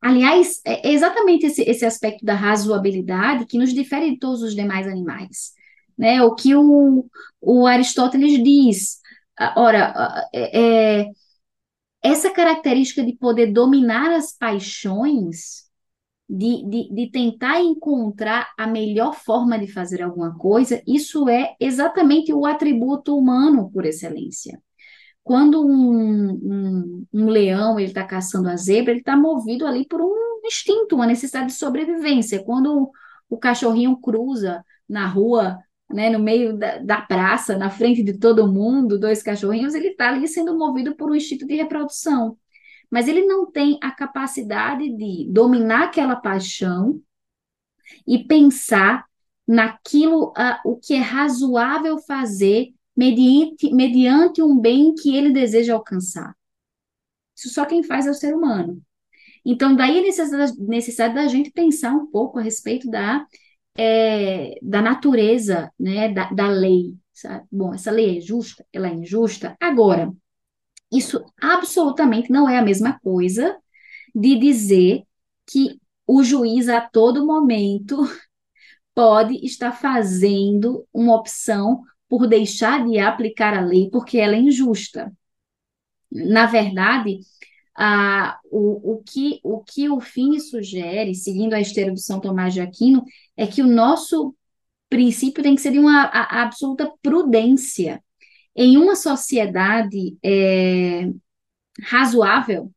Aliás, 0.00 0.60
é 0.66 0.92
exatamente 0.92 1.46
esse, 1.46 1.62
esse 1.62 1.84
aspecto 1.84 2.24
da 2.24 2.34
razoabilidade 2.34 3.46
que 3.46 3.58
nos 3.58 3.72
difere 3.72 4.10
de 4.10 4.18
todos 4.18 4.42
os 4.42 4.54
demais 4.54 4.86
animais. 4.86 5.52
Né? 5.96 6.22
O 6.22 6.34
que 6.34 6.54
o, 6.54 7.06
o 7.40 7.66
Aristóteles 7.66 8.42
diz. 8.42 8.98
Ah, 9.38 9.54
ora, 9.56 9.92
ah, 9.96 10.28
é, 10.32 11.00
é, 11.00 11.06
essa 12.02 12.30
característica 12.30 13.02
de 13.02 13.16
poder 13.16 13.52
dominar 13.52 14.12
as 14.12 14.36
paixões, 14.36 15.63
de, 16.28 16.64
de, 16.68 16.94
de 16.94 17.10
tentar 17.10 17.60
encontrar 17.60 18.52
a 18.58 18.66
melhor 18.66 19.14
forma 19.14 19.58
de 19.58 19.70
fazer 19.70 20.02
alguma 20.02 20.36
coisa, 20.36 20.82
isso 20.86 21.28
é 21.28 21.54
exatamente 21.60 22.32
o 22.32 22.46
atributo 22.46 23.16
humano 23.16 23.70
por 23.70 23.84
excelência. 23.84 24.60
Quando 25.22 25.66
um, 25.66 26.30
um, 26.32 27.06
um 27.12 27.28
leão 27.28 27.78
ele 27.78 27.88
está 27.88 28.04
caçando 28.04 28.48
a 28.48 28.56
zebra, 28.56 28.92
ele 28.92 29.00
está 29.00 29.16
movido 29.16 29.66
ali 29.66 29.86
por 29.86 30.00
um 30.02 30.40
instinto, 30.44 30.96
uma 30.96 31.06
necessidade 31.06 31.46
de 31.48 31.54
sobrevivência. 31.54 32.44
Quando 32.44 32.92
o, 33.28 33.38
cachorrinho 33.38 33.96
cruza 33.96 34.64
na 34.88 35.06
rua, 35.06 35.58
né, 35.90 36.10
no 36.10 36.18
meio 36.18 36.56
da, 36.56 36.78
da, 36.78 37.00
praça, 37.00 37.56
na 37.56 37.70
frente 37.70 38.02
de 38.02 38.18
todo 38.18 38.52
mundo, 38.52 38.98
dois 38.98 39.22
cachorrinhos, 39.22 39.74
ele 39.74 39.88
está 39.88 40.08
ali 40.10 40.28
sendo 40.28 40.58
movido 40.58 40.94
por 40.94 41.10
um 41.10 41.14
instinto 41.14 41.46
de 41.46 41.54
reprodução. 41.54 42.36
Mas 42.94 43.08
ele 43.08 43.26
não 43.26 43.50
tem 43.50 43.76
a 43.82 43.90
capacidade 43.90 44.88
de 44.88 45.26
dominar 45.28 45.86
aquela 45.86 46.14
paixão 46.14 47.02
e 48.06 48.22
pensar 48.22 49.04
naquilo 49.44 50.28
uh, 50.28 50.60
o 50.64 50.76
que 50.76 50.94
é 50.94 51.00
razoável 51.00 51.98
fazer 51.98 52.72
mediante, 52.96 53.74
mediante 53.74 54.40
um 54.40 54.56
bem 54.56 54.94
que 54.94 55.12
ele 55.12 55.32
deseja 55.32 55.74
alcançar. 55.74 56.36
Isso 57.36 57.48
só 57.48 57.66
quem 57.66 57.82
faz 57.82 58.06
é 58.06 58.10
o 58.10 58.14
ser 58.14 58.32
humano. 58.32 58.80
Então, 59.44 59.74
daí 59.74 59.98
a 59.98 60.02
necessidade, 60.02 60.52
necessidade 60.60 61.14
da 61.16 61.26
gente 61.26 61.50
pensar 61.50 61.90
um 61.90 62.06
pouco 62.06 62.38
a 62.38 62.42
respeito 62.42 62.88
da, 62.88 63.26
é, 63.76 64.56
da 64.62 64.80
natureza 64.80 65.68
né, 65.76 66.12
da, 66.12 66.30
da 66.30 66.48
lei. 66.48 66.94
Sabe? 67.12 67.44
Bom, 67.50 67.74
essa 67.74 67.90
lei 67.90 68.18
é 68.18 68.20
justa? 68.20 68.64
Ela 68.72 68.86
é 68.86 68.94
injusta? 68.94 69.56
Agora, 69.60 70.14
isso 70.96 71.24
absolutamente 71.40 72.30
não 72.30 72.48
é 72.48 72.58
a 72.58 72.62
mesma 72.62 72.98
coisa 73.00 73.56
de 74.14 74.38
dizer 74.38 75.02
que 75.46 75.78
o 76.06 76.22
juiz 76.22 76.68
a 76.68 76.80
todo 76.80 77.26
momento 77.26 77.96
pode 78.94 79.34
estar 79.44 79.72
fazendo 79.72 80.86
uma 80.92 81.16
opção 81.16 81.82
por 82.08 82.26
deixar 82.26 82.86
de 82.86 82.98
aplicar 82.98 83.54
a 83.54 83.60
lei 83.60 83.90
porque 83.90 84.18
ela 84.18 84.36
é 84.36 84.38
injusta. 84.38 85.12
Na 86.10 86.46
verdade, 86.46 87.18
a, 87.76 88.38
o, 88.50 88.92
o, 88.94 89.02
que, 89.02 89.40
o 89.42 89.60
que 89.60 89.88
o 89.88 90.00
fim 90.00 90.38
sugere, 90.38 91.14
seguindo 91.14 91.54
a 91.54 91.60
esteira 91.60 91.90
do 91.90 91.98
São 91.98 92.20
Tomás 92.20 92.54
de 92.54 92.60
Aquino, 92.60 93.02
é 93.36 93.46
que 93.46 93.62
o 93.62 93.66
nosso 93.66 94.34
princípio 94.88 95.42
tem 95.42 95.56
que 95.56 95.60
ser 95.60 95.72
de 95.72 95.78
uma 95.78 96.04
a, 96.04 96.38
a 96.38 96.42
absoluta 96.42 96.92
prudência. 97.02 98.02
Em 98.56 98.76
uma 98.76 98.94
sociedade 98.94 100.16
é, 100.22 101.10
razoável, 101.82 102.70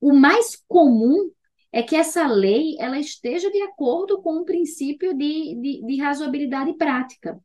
o 0.00 0.12
mais 0.12 0.56
comum 0.68 1.30
é 1.72 1.82
que 1.82 1.96
essa 1.96 2.26
lei 2.26 2.76
ela 2.78 2.98
esteja 2.98 3.50
de 3.50 3.60
acordo 3.62 4.22
com 4.22 4.36
o 4.38 4.44
princípio 4.44 5.12
de, 5.12 5.54
de, 5.60 5.86
de 5.86 6.00
razoabilidade 6.00 6.72
prática. 6.74 7.38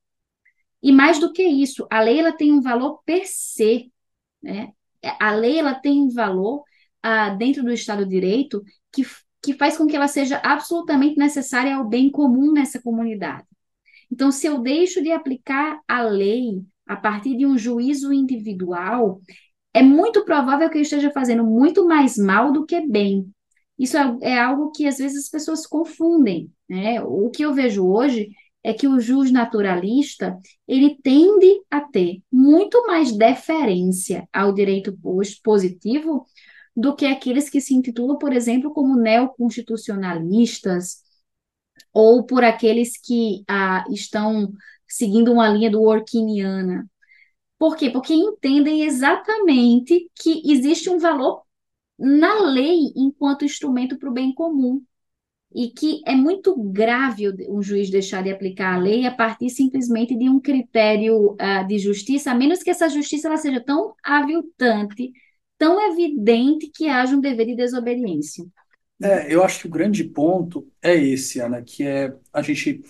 E 0.81 0.91
mais 0.91 1.19
do 1.19 1.31
que 1.31 1.43
isso, 1.43 1.85
a 1.89 2.01
lei 2.01 2.19
ela 2.19 2.31
tem 2.31 2.51
um 2.51 2.61
valor 2.61 3.01
per 3.05 3.25
se, 3.25 3.91
né? 4.41 4.71
A 5.19 5.33
lei 5.33 5.59
ela 5.59 5.75
tem 5.75 6.01
um 6.01 6.09
valor 6.09 6.63
ah, 7.01 7.29
dentro 7.29 7.63
do 7.63 7.71
Estado 7.71 8.05
de 8.05 8.11
Direito 8.11 8.63
que, 8.91 9.03
que 9.41 9.53
faz 9.53 9.77
com 9.77 9.87
que 9.87 9.95
ela 9.95 10.07
seja 10.07 10.37
absolutamente 10.37 11.17
necessária 11.17 11.75
ao 11.75 11.87
bem 11.87 12.09
comum 12.09 12.51
nessa 12.51 12.81
comunidade. 12.81 13.45
Então, 14.11 14.31
se 14.31 14.47
eu 14.47 14.59
deixo 14.59 15.01
de 15.01 15.11
aplicar 15.11 15.79
a 15.87 16.01
lei 16.01 16.61
a 16.85 16.95
partir 16.95 17.37
de 17.37 17.45
um 17.45 17.57
juízo 17.57 18.11
individual, 18.11 19.21
é 19.73 19.81
muito 19.81 20.25
provável 20.25 20.69
que 20.69 20.77
eu 20.77 20.81
esteja 20.81 21.11
fazendo 21.11 21.45
muito 21.45 21.87
mais 21.87 22.17
mal 22.17 22.51
do 22.51 22.65
que 22.65 22.85
bem. 22.85 23.29
Isso 23.79 23.97
é, 23.97 24.17
é 24.21 24.39
algo 24.39 24.71
que 24.71 24.85
às 24.85 24.97
vezes 24.97 25.25
as 25.25 25.29
pessoas 25.29 25.65
confundem. 25.65 26.51
Né? 26.69 27.01
O 27.01 27.29
que 27.29 27.43
eu 27.43 27.53
vejo 27.53 27.87
hoje 27.87 28.29
é 28.63 28.73
que 28.73 28.87
o 28.87 28.99
jus 28.99 29.31
naturalista 29.31 30.37
ele 30.67 30.97
tende 31.01 31.61
a 31.69 31.81
ter 31.81 32.21
muito 32.31 32.85
mais 32.85 33.11
deferência 33.11 34.27
ao 34.31 34.53
direito 34.53 34.95
positivo 35.43 36.25
do 36.75 36.95
que 36.95 37.05
aqueles 37.05 37.49
que 37.49 37.59
se 37.59 37.73
intitulam, 37.73 38.17
por 38.17 38.33
exemplo, 38.33 38.71
como 38.71 38.95
neoconstitucionalistas 38.95 41.01
ou 41.93 42.23
por 42.25 42.43
aqueles 42.43 42.97
que 42.99 43.43
ah, 43.47 43.83
estão 43.89 44.51
seguindo 44.87 45.31
uma 45.31 45.49
linha 45.49 45.71
do 45.71 45.81
Orkiniana. 45.81 46.89
Por 47.57 47.75
quê? 47.75 47.89
Porque 47.89 48.13
entendem 48.13 48.83
exatamente 48.83 50.09
que 50.15 50.41
existe 50.51 50.89
um 50.89 50.99
valor 50.99 51.43
na 51.97 52.41
lei 52.41 52.91
enquanto 52.95 53.45
instrumento 53.45 53.97
para 53.97 54.09
o 54.09 54.13
bem 54.13 54.33
comum 54.33 54.83
e 55.53 55.69
que 55.69 56.01
é 56.05 56.15
muito 56.15 56.55
grave 56.55 57.29
um 57.49 57.61
juiz 57.61 57.89
deixar 57.89 58.23
de 58.23 58.31
aplicar 58.31 58.75
a 58.75 58.77
lei 58.79 59.05
a 59.05 59.11
partir 59.11 59.49
simplesmente 59.49 60.17
de 60.17 60.29
um 60.29 60.39
critério 60.39 61.33
uh, 61.33 61.67
de 61.67 61.77
justiça, 61.77 62.31
a 62.31 62.35
menos 62.35 62.63
que 62.63 62.69
essa 62.69 62.89
justiça 62.89 63.27
ela 63.27 63.37
seja 63.37 63.61
tão 63.61 63.93
aviltante, 64.03 65.11
tão 65.57 65.79
evidente 65.91 66.71
que 66.73 66.87
haja 66.87 67.15
um 67.15 67.21
dever 67.21 67.47
de 67.47 67.55
desobediência. 67.55 68.45
É, 69.03 69.33
eu 69.33 69.43
acho 69.43 69.61
que 69.61 69.67
o 69.67 69.69
grande 69.69 70.03
ponto 70.03 70.71
é 70.81 70.93
esse, 70.95 71.39
Ana, 71.39 71.61
que 71.63 71.83
é 71.83 72.15
a 72.31 72.41
gente 72.41 72.83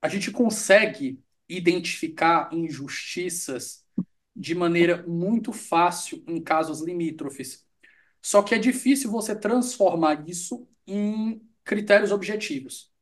a 0.00 0.08
gente 0.08 0.30
consegue 0.30 1.20
identificar 1.48 2.50
injustiças 2.52 3.84
de 4.34 4.54
maneira 4.54 5.04
muito 5.06 5.52
fácil 5.52 6.22
em 6.26 6.40
casos 6.42 6.80
limítrofes. 6.82 7.64
Só 8.22 8.42
que 8.42 8.54
é 8.54 8.58
difícil 8.58 9.10
você 9.10 9.36
transformar 9.36 10.28
isso 10.28 10.68
em 10.86 11.42
critérios 11.64 12.12
objetivos. 12.12 12.92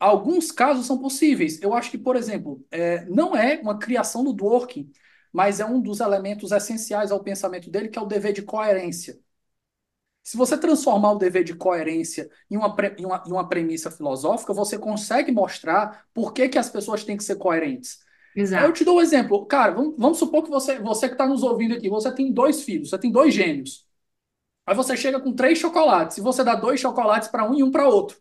Alguns 0.00 0.52
casos 0.52 0.86
são 0.86 0.98
possíveis. 1.00 1.60
Eu 1.62 1.74
acho 1.74 1.90
que, 1.90 1.98
por 1.98 2.16
exemplo, 2.16 2.66
é, 2.70 3.04
não 3.06 3.36
é 3.36 3.60
uma 3.60 3.78
criação 3.78 4.24
do 4.24 4.32
Dworkin, 4.34 4.90
mas 5.32 5.60
é 5.60 5.66
um 5.66 5.80
dos 5.80 6.00
elementos 6.00 6.52
essenciais 6.52 7.12
ao 7.12 7.22
pensamento 7.24 7.70
dele, 7.70 7.88
que 7.88 7.98
é 7.98 8.02
o 8.02 8.06
dever 8.06 8.32
de 8.34 8.42
coerência. 8.42 9.18
Se 10.26 10.36
você 10.36 10.58
transformar 10.58 11.12
o 11.12 11.18
dever 11.18 11.44
de 11.44 11.54
coerência 11.54 12.28
em 12.50 12.56
uma, 12.56 12.74
em 12.98 13.06
uma, 13.06 13.22
em 13.24 13.30
uma 13.30 13.48
premissa 13.48 13.92
filosófica, 13.92 14.52
você 14.52 14.76
consegue 14.76 15.30
mostrar 15.30 16.04
por 16.12 16.32
que, 16.32 16.48
que 16.48 16.58
as 16.58 16.68
pessoas 16.68 17.04
têm 17.04 17.16
que 17.16 17.22
ser 17.22 17.36
coerentes. 17.36 18.00
Exato. 18.34 18.64
Eu 18.66 18.72
te 18.72 18.84
dou 18.84 18.96
um 18.96 19.00
exemplo. 19.00 19.46
Cara, 19.46 19.70
vamos, 19.70 19.94
vamos 19.96 20.18
supor 20.18 20.42
que 20.42 20.50
você, 20.50 20.80
você 20.80 21.06
que 21.06 21.14
está 21.14 21.28
nos 21.28 21.44
ouvindo 21.44 21.74
aqui, 21.76 21.88
você 21.88 22.12
tem 22.12 22.32
dois 22.32 22.64
filhos, 22.64 22.90
você 22.90 22.98
tem 22.98 23.12
dois 23.12 23.32
gêmeos. 23.32 23.86
Aí 24.66 24.74
você 24.74 24.96
chega 24.96 25.20
com 25.20 25.32
três 25.32 25.58
chocolates 25.60 26.18
e 26.18 26.20
você 26.20 26.42
dá 26.42 26.56
dois 26.56 26.80
chocolates 26.80 27.28
para 27.28 27.48
um 27.48 27.54
e 27.54 27.62
um 27.62 27.70
para 27.70 27.88
outro. 27.88 28.18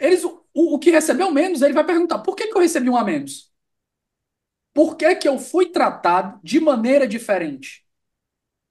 Eles, 0.00 0.24
o, 0.24 0.42
o 0.52 0.78
que 0.80 0.90
recebeu 0.90 1.30
menos, 1.30 1.62
ele 1.62 1.72
vai 1.74 1.86
perguntar: 1.86 2.18
por 2.18 2.34
que, 2.34 2.48
que 2.48 2.58
eu 2.58 2.60
recebi 2.60 2.90
um 2.90 2.96
a 2.96 3.04
menos? 3.04 3.52
Por 4.74 4.96
que, 4.96 5.14
que 5.14 5.28
eu 5.28 5.38
fui 5.38 5.70
tratado 5.70 6.40
de 6.42 6.58
maneira 6.58 7.06
diferente? 7.06 7.86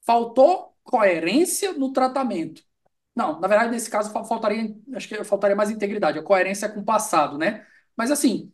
Faltou 0.06 0.75
coerência 0.86 1.74
no 1.74 1.92
tratamento. 1.92 2.64
Não, 3.16 3.40
na 3.40 3.48
verdade, 3.48 3.72
nesse 3.72 3.90
caso, 3.90 4.12
faltaria, 4.12 4.74
acho 4.94 5.08
que 5.08 5.24
faltaria 5.24 5.56
mais 5.56 5.72
integridade. 5.72 6.20
A 6.20 6.24
coerência 6.24 6.70
com 6.70 6.82
o 6.82 6.86
passado, 6.86 7.38
né? 7.38 7.66
Mas 7.98 8.12
assim, 8.12 8.52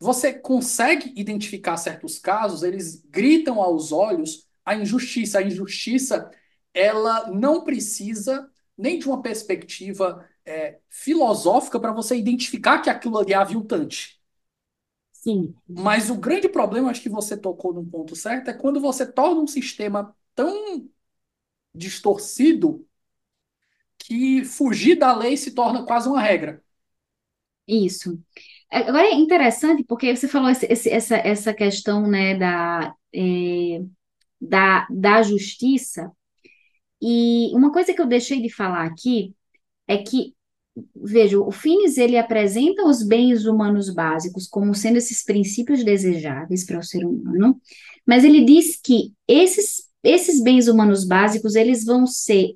você 0.00 0.32
consegue 0.32 1.12
identificar 1.16 1.76
certos 1.76 2.18
casos, 2.18 2.62
eles 2.62 3.04
gritam 3.10 3.60
aos 3.60 3.92
olhos 3.92 4.48
a 4.64 4.74
injustiça. 4.74 5.38
A 5.38 5.42
injustiça, 5.42 6.30
ela 6.72 7.30
não 7.30 7.62
precisa 7.62 8.48
nem 8.76 8.98
de 8.98 9.06
uma 9.06 9.22
perspectiva 9.22 10.26
é, 10.44 10.78
filosófica 10.88 11.78
para 11.78 11.92
você 11.92 12.16
identificar 12.16 12.80
que 12.80 12.90
aquilo 12.90 13.18
ali 13.18 13.32
é 13.32 13.36
aviltante. 13.36 14.20
Sim. 15.12 15.54
Mas 15.68 16.10
o 16.10 16.16
grande 16.16 16.48
problema, 16.48 16.90
acho 16.90 17.02
que 17.02 17.08
você 17.08 17.36
tocou 17.36 17.72
num 17.72 17.88
ponto 17.88 18.14
certo, 18.14 18.48
é 18.50 18.52
quando 18.52 18.80
você 18.80 19.10
torna 19.10 19.40
um 19.40 19.46
sistema 19.46 20.14
tão 20.34 20.88
distorcido 21.74 22.86
que 23.98 24.44
fugir 24.44 24.96
da 24.96 25.16
lei 25.16 25.36
se 25.36 25.52
torna 25.52 25.84
quase 25.84 26.08
uma 26.08 26.20
regra. 26.20 26.62
Isso. 27.66 28.20
Agora 28.70 29.06
é 29.06 29.14
interessante 29.14 29.84
porque 29.84 30.14
você 30.14 30.28
falou 30.28 30.50
esse, 30.50 30.66
esse, 30.66 30.90
essa, 30.90 31.16
essa 31.16 31.54
questão 31.54 32.06
né, 32.06 32.36
da, 32.36 32.94
é, 33.14 33.82
da, 34.40 34.86
da 34.90 35.22
justiça, 35.22 36.12
e 37.06 37.50
uma 37.54 37.70
coisa 37.70 37.92
que 37.92 38.00
eu 38.00 38.06
deixei 38.06 38.40
de 38.40 38.48
falar 38.48 38.86
aqui 38.86 39.34
é 39.86 39.98
que, 39.98 40.34
veja, 40.96 41.38
o 41.38 41.50
Finis 41.50 41.98
ele 41.98 42.16
apresenta 42.16 42.86
os 42.86 43.02
bens 43.06 43.44
humanos 43.44 43.92
básicos 43.92 44.48
como 44.48 44.74
sendo 44.74 44.96
esses 44.96 45.22
princípios 45.22 45.84
desejáveis 45.84 46.64
para 46.64 46.78
o 46.78 46.82
ser 46.82 47.04
humano, 47.04 47.60
mas 48.06 48.24
ele 48.24 48.42
diz 48.44 48.80
que 48.80 49.12
esses, 49.28 49.82
esses 50.04 50.42
bens 50.42 50.68
humanos 50.68 51.04
básicos 51.04 51.54
eles 51.56 51.84
vão 51.84 52.06
ser 52.06 52.54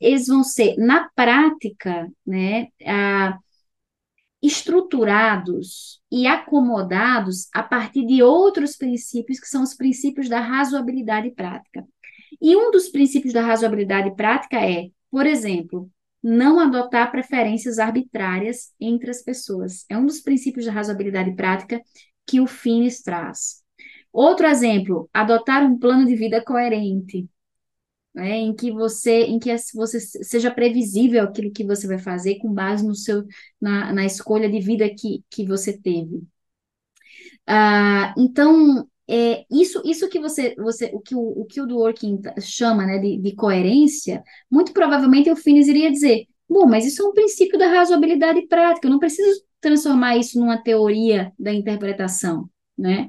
eles 0.00 0.28
vão 0.28 0.44
ser 0.44 0.76
na 0.76 1.08
prática, 1.16 2.08
né, 2.24 2.68
a, 2.86 3.36
estruturados 4.42 6.00
e 6.10 6.26
acomodados 6.26 7.48
a 7.52 7.62
partir 7.62 8.06
de 8.06 8.22
outros 8.22 8.76
princípios, 8.76 9.40
que 9.40 9.48
são 9.48 9.62
os 9.62 9.74
princípios 9.74 10.28
da 10.28 10.40
razoabilidade 10.40 11.30
prática. 11.32 11.84
E 12.40 12.54
um 12.54 12.70
dos 12.70 12.88
princípios 12.88 13.32
da 13.32 13.42
razoabilidade 13.42 14.14
prática 14.14 14.64
é, 14.64 14.90
por 15.10 15.26
exemplo, 15.26 15.90
não 16.22 16.60
adotar 16.60 17.10
preferências 17.10 17.78
arbitrárias 17.78 18.72
entre 18.78 19.10
as 19.10 19.22
pessoas. 19.22 19.84
É 19.88 19.96
um 19.96 20.06
dos 20.06 20.20
princípios 20.20 20.66
da 20.66 20.72
razoabilidade 20.72 21.34
prática 21.34 21.80
que 22.26 22.40
o 22.40 22.46
Finis 22.46 23.02
traz. 23.02 23.62
Outro 24.12 24.46
exemplo, 24.46 25.08
adotar 25.12 25.64
um 25.64 25.78
plano 25.78 26.06
de 26.06 26.16
vida 26.16 26.42
coerente 26.42 27.28
né, 28.14 28.36
em 28.38 28.54
que 28.54 28.72
você, 28.72 29.24
em 29.24 29.38
que 29.38 29.54
você 29.74 30.00
seja 30.00 30.50
previsível 30.50 31.22
aquilo 31.24 31.52
que 31.52 31.64
você 31.64 31.86
vai 31.86 31.98
fazer 31.98 32.36
com 32.38 32.52
base 32.52 32.86
no 32.86 32.94
seu, 32.94 33.24
na, 33.60 33.92
na 33.92 34.04
escolha 34.04 34.50
de 34.50 34.60
vida 34.60 34.88
que, 34.90 35.22
que 35.30 35.46
você 35.46 35.76
teve. 35.76 36.22
Ah, 37.46 38.14
então, 38.18 38.88
é, 39.08 39.44
isso, 39.50 39.80
isso 39.84 40.08
que 40.08 40.18
você, 40.18 40.54
você 40.56 40.90
o 40.92 41.00
que 41.00 41.14
o, 41.14 41.20
o 41.20 41.44
que 41.46 41.60
o 41.60 41.66
Dworkin 41.66 42.20
chama 42.40 42.84
né, 42.86 42.98
de, 42.98 43.18
de 43.18 43.34
coerência, 43.34 44.22
muito 44.50 44.72
provavelmente 44.72 45.30
o 45.30 45.36
Finis 45.36 45.68
iria 45.68 45.90
dizer, 45.90 46.26
bom, 46.48 46.66
mas 46.66 46.84
isso 46.86 47.02
é 47.02 47.06
um 47.06 47.12
princípio 47.12 47.58
da 47.58 47.68
razoabilidade 47.68 48.46
prática, 48.46 48.86
eu 48.86 48.90
não 48.90 48.98
preciso 48.98 49.42
transformar 49.60 50.16
isso 50.16 50.38
numa 50.38 50.62
teoria 50.62 51.32
da 51.38 51.52
interpretação, 51.52 52.48
né? 52.76 53.08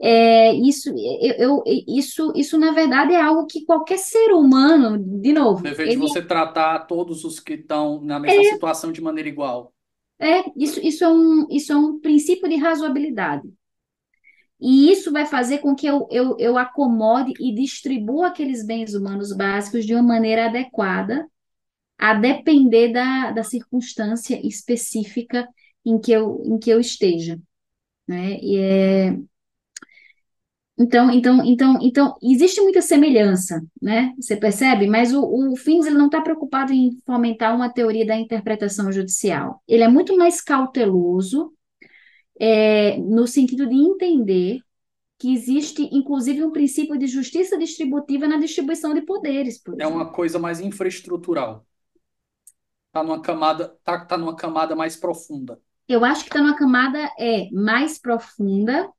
É, 0.00 0.52
isso, 0.54 0.90
eu, 0.90 1.34
eu, 1.38 1.62
isso, 1.86 2.32
isso, 2.36 2.58
na 2.58 2.72
verdade, 2.72 3.12
é 3.12 3.20
algo 3.20 3.46
que 3.46 3.64
qualquer 3.64 3.98
ser 3.98 4.32
humano, 4.32 4.98
de 4.98 5.32
novo. 5.32 5.62
Dever 5.62 5.88
de 5.88 5.96
você 5.96 6.22
tratar 6.22 6.80
todos 6.80 7.24
os 7.24 7.40
que 7.40 7.54
estão 7.54 8.00
na 8.02 8.18
mesma 8.18 8.42
é, 8.42 8.52
situação 8.52 8.92
de 8.92 9.00
maneira 9.00 9.28
igual. 9.28 9.72
É, 10.18 10.44
isso, 10.56 10.80
isso, 10.80 11.04
é 11.04 11.08
um, 11.08 11.46
isso 11.50 11.72
é 11.72 11.76
um 11.76 11.98
princípio 11.98 12.48
de 12.48 12.56
razoabilidade. 12.56 13.48
E 14.60 14.92
isso 14.92 15.10
vai 15.10 15.26
fazer 15.26 15.58
com 15.58 15.74
que 15.74 15.86
eu, 15.86 16.06
eu, 16.08 16.36
eu 16.38 16.56
acomode 16.56 17.32
e 17.40 17.52
distribua 17.52 18.28
aqueles 18.28 18.64
bens 18.64 18.94
humanos 18.94 19.36
básicos 19.36 19.84
de 19.84 19.92
uma 19.92 20.04
maneira 20.04 20.46
adequada, 20.46 21.26
a 21.98 22.14
depender 22.14 22.92
da, 22.92 23.32
da 23.32 23.42
circunstância 23.42 24.40
específica 24.46 25.48
em 25.84 25.98
que 26.00 26.12
eu, 26.12 26.40
em 26.44 26.58
que 26.58 26.70
eu 26.70 26.78
esteja. 26.78 27.40
Né? 28.06 28.38
E 28.40 28.56
é, 28.56 29.18
então, 30.82 31.10
então, 31.10 31.44
então, 31.44 31.78
então, 31.80 32.16
existe 32.20 32.60
muita 32.60 32.82
semelhança, 32.82 33.62
né? 33.80 34.12
Você 34.18 34.36
percebe? 34.36 34.86
Mas 34.88 35.12
o, 35.12 35.22
o 35.22 35.56
Fins 35.56 35.86
ele 35.86 35.96
não 35.96 36.06
está 36.06 36.20
preocupado 36.20 36.72
em 36.72 36.98
fomentar 37.06 37.54
uma 37.54 37.72
teoria 37.72 38.04
da 38.04 38.16
interpretação 38.16 38.90
judicial. 38.90 39.62
Ele 39.68 39.84
é 39.84 39.88
muito 39.88 40.16
mais 40.16 40.40
cauteloso 40.40 41.52
é, 42.40 42.96
no 42.98 43.26
sentido 43.26 43.66
de 43.68 43.76
entender 43.76 44.58
que 45.18 45.32
existe, 45.32 45.88
inclusive, 45.92 46.42
um 46.42 46.50
princípio 46.50 46.98
de 46.98 47.06
justiça 47.06 47.56
distributiva 47.56 48.26
na 48.26 48.38
distribuição 48.38 48.92
de 48.92 49.02
poderes. 49.02 49.62
É 49.78 49.86
uma 49.86 50.10
coisa 50.10 50.36
mais 50.36 50.58
infraestrutural. 50.58 51.64
Está 52.88 53.04
numa 53.04 53.22
camada, 53.22 53.76
tá, 53.84 54.04
tá 54.04 54.18
numa 54.18 54.34
camada 54.34 54.74
mais 54.74 54.96
profunda. 54.96 55.60
Eu 55.86 56.04
acho 56.04 56.24
que 56.24 56.28
está 56.30 56.42
numa 56.42 56.56
camada 56.56 56.98
é 57.18 57.48
mais 57.52 58.00
profunda 58.00 58.90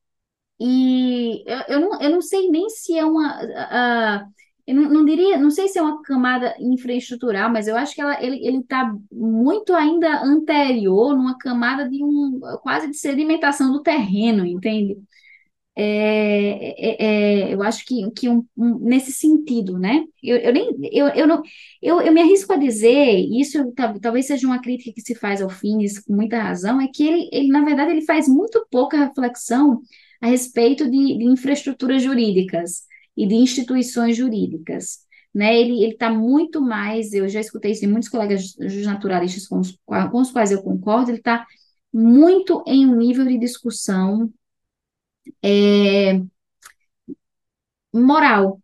e 0.60 1.44
eu, 1.46 1.76
eu, 1.76 1.80
não, 1.80 2.02
eu 2.02 2.10
não 2.12 2.22
sei 2.22 2.50
nem 2.50 2.70
se 2.70 2.98
é 2.98 3.06
uma. 3.06 3.42
Uh, 3.44 4.34
eu 4.66 4.76
não, 4.76 4.90
não, 4.90 5.06
diria, 5.06 5.38
não 5.38 5.50
sei 5.52 5.68
se 5.68 5.78
é 5.78 5.82
uma 5.82 6.02
camada 6.04 6.56
infraestrutural, 6.60 7.52
mas 7.52 7.68
eu 7.68 7.76
acho 7.76 7.94
que 7.94 8.02
ela, 8.02 8.24
ele 8.24 8.60
está 8.60 8.96
muito 9.12 9.74
ainda 9.74 10.24
anterior, 10.24 11.16
numa 11.16 11.38
camada 11.38 11.90
de 11.90 12.02
um 12.04 12.40
quase 12.62 12.90
de 12.90 12.98
sedimentação 12.98 13.74
do 13.74 13.82
terreno, 13.84 14.46
entende? 14.46 14.98
É, 15.76 15.82
é, 16.78 17.50
é, 17.50 17.54
eu 17.54 17.64
acho 17.64 17.84
que, 17.86 18.10
que 18.12 18.30
um, 18.30 18.46
um, 18.56 18.78
nesse 18.80 19.12
sentido, 19.12 19.80
né? 19.80 20.04
Eu, 20.22 20.38
eu, 20.38 20.54
nem, 20.54 20.70
eu, 20.92 21.08
eu, 21.10 21.28
não, 21.28 21.42
eu, 21.82 22.00
eu 22.00 22.14
me 22.14 22.22
arrisco 22.22 22.54
a 22.54 22.58
dizer, 22.58 23.12
isso 23.32 23.74
talvez 24.02 24.28
seja 24.28 24.46
uma 24.46 24.62
crítica 24.62 24.94
que 24.94 25.02
se 25.02 25.16
faz 25.16 25.42
ao 25.42 25.50
Finis 25.50 26.00
com 26.00 26.14
muita 26.16 26.40
razão, 26.42 26.80
é 26.80 26.88
que 26.88 27.08
ele, 27.08 27.28
ele, 27.32 27.48
na 27.48 27.66
verdade, 27.66 27.92
ele 27.92 28.06
faz 28.06 28.28
muito 28.28 28.66
pouca 28.70 28.98
reflexão 28.98 29.82
a 30.24 30.28
respeito 30.28 30.90
de, 30.90 31.18
de 31.18 31.26
infraestruturas 31.26 32.02
jurídicas 32.02 32.84
e 33.16 33.28
de 33.28 33.36
instituições 33.36 34.16
jurídicas. 34.16 35.00
Né, 35.36 35.60
ele 35.60 35.84
está 35.86 36.10
muito 36.14 36.62
mais, 36.62 37.12
eu 37.12 37.28
já 37.28 37.42
escutei 37.42 37.72
isso 37.72 37.82
de 37.82 37.88
muitos 37.88 38.08
colegas 38.08 38.56
naturalistas 38.86 39.48
com 39.48 39.60
os, 39.60 39.78
com 39.86 40.22
os 40.22 40.32
quais 40.32 40.52
eu 40.52 40.62
concordo, 40.62 41.10
ele 41.10 41.18
está 41.18 41.46
muito 41.92 42.64
em 42.68 42.86
um 42.86 42.96
nível 42.96 43.26
de 43.26 43.40
discussão 43.40 44.32
é, 45.44 46.22
moral 47.92 48.62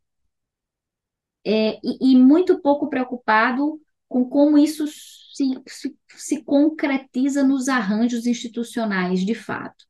é, 1.44 1.80
e, 1.84 2.14
e, 2.14 2.16
muito 2.16 2.62
pouco 2.62 2.88
preocupado 2.88 3.82
com 4.08 4.30
como 4.30 4.58
isso 4.58 4.86
se, 4.88 5.60
se, 5.68 5.98
se 6.16 6.44
concretiza 6.44 7.44
nos 7.44 7.68
arranjos 7.68 8.28
institucionais 8.28 9.26
de 9.26 9.34
fato. 9.34 9.89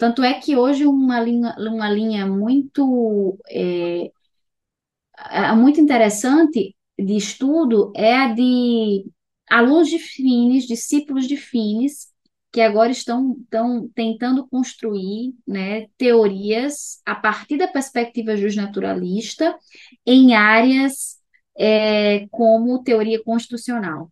Tanto 0.00 0.22
é 0.22 0.32
que 0.40 0.56
hoje 0.56 0.86
uma 0.86 1.20
linha, 1.20 1.54
uma 1.58 1.90
linha 1.90 2.26
muito, 2.26 3.38
é, 3.50 4.10
muito 5.54 5.78
interessante 5.78 6.74
de 6.98 7.16
estudo 7.16 7.92
é 7.94 8.14
a 8.16 8.32
de 8.32 9.04
alunos 9.48 9.88
de 9.90 9.98
Fines, 9.98 10.66
discípulos 10.66 11.28
de 11.28 11.36
Fines, 11.36 12.08
que 12.50 12.62
agora 12.62 12.90
estão, 12.90 13.36
estão 13.42 13.90
tentando 13.94 14.48
construir 14.48 15.34
né, 15.46 15.86
teorias 15.98 17.02
a 17.04 17.14
partir 17.14 17.58
da 17.58 17.68
perspectiva 17.68 18.36
justnaturalista 18.38 19.54
em 20.06 20.34
áreas 20.34 21.18
é, 21.58 22.26
como 22.30 22.82
teoria 22.82 23.22
constitucional 23.22 24.10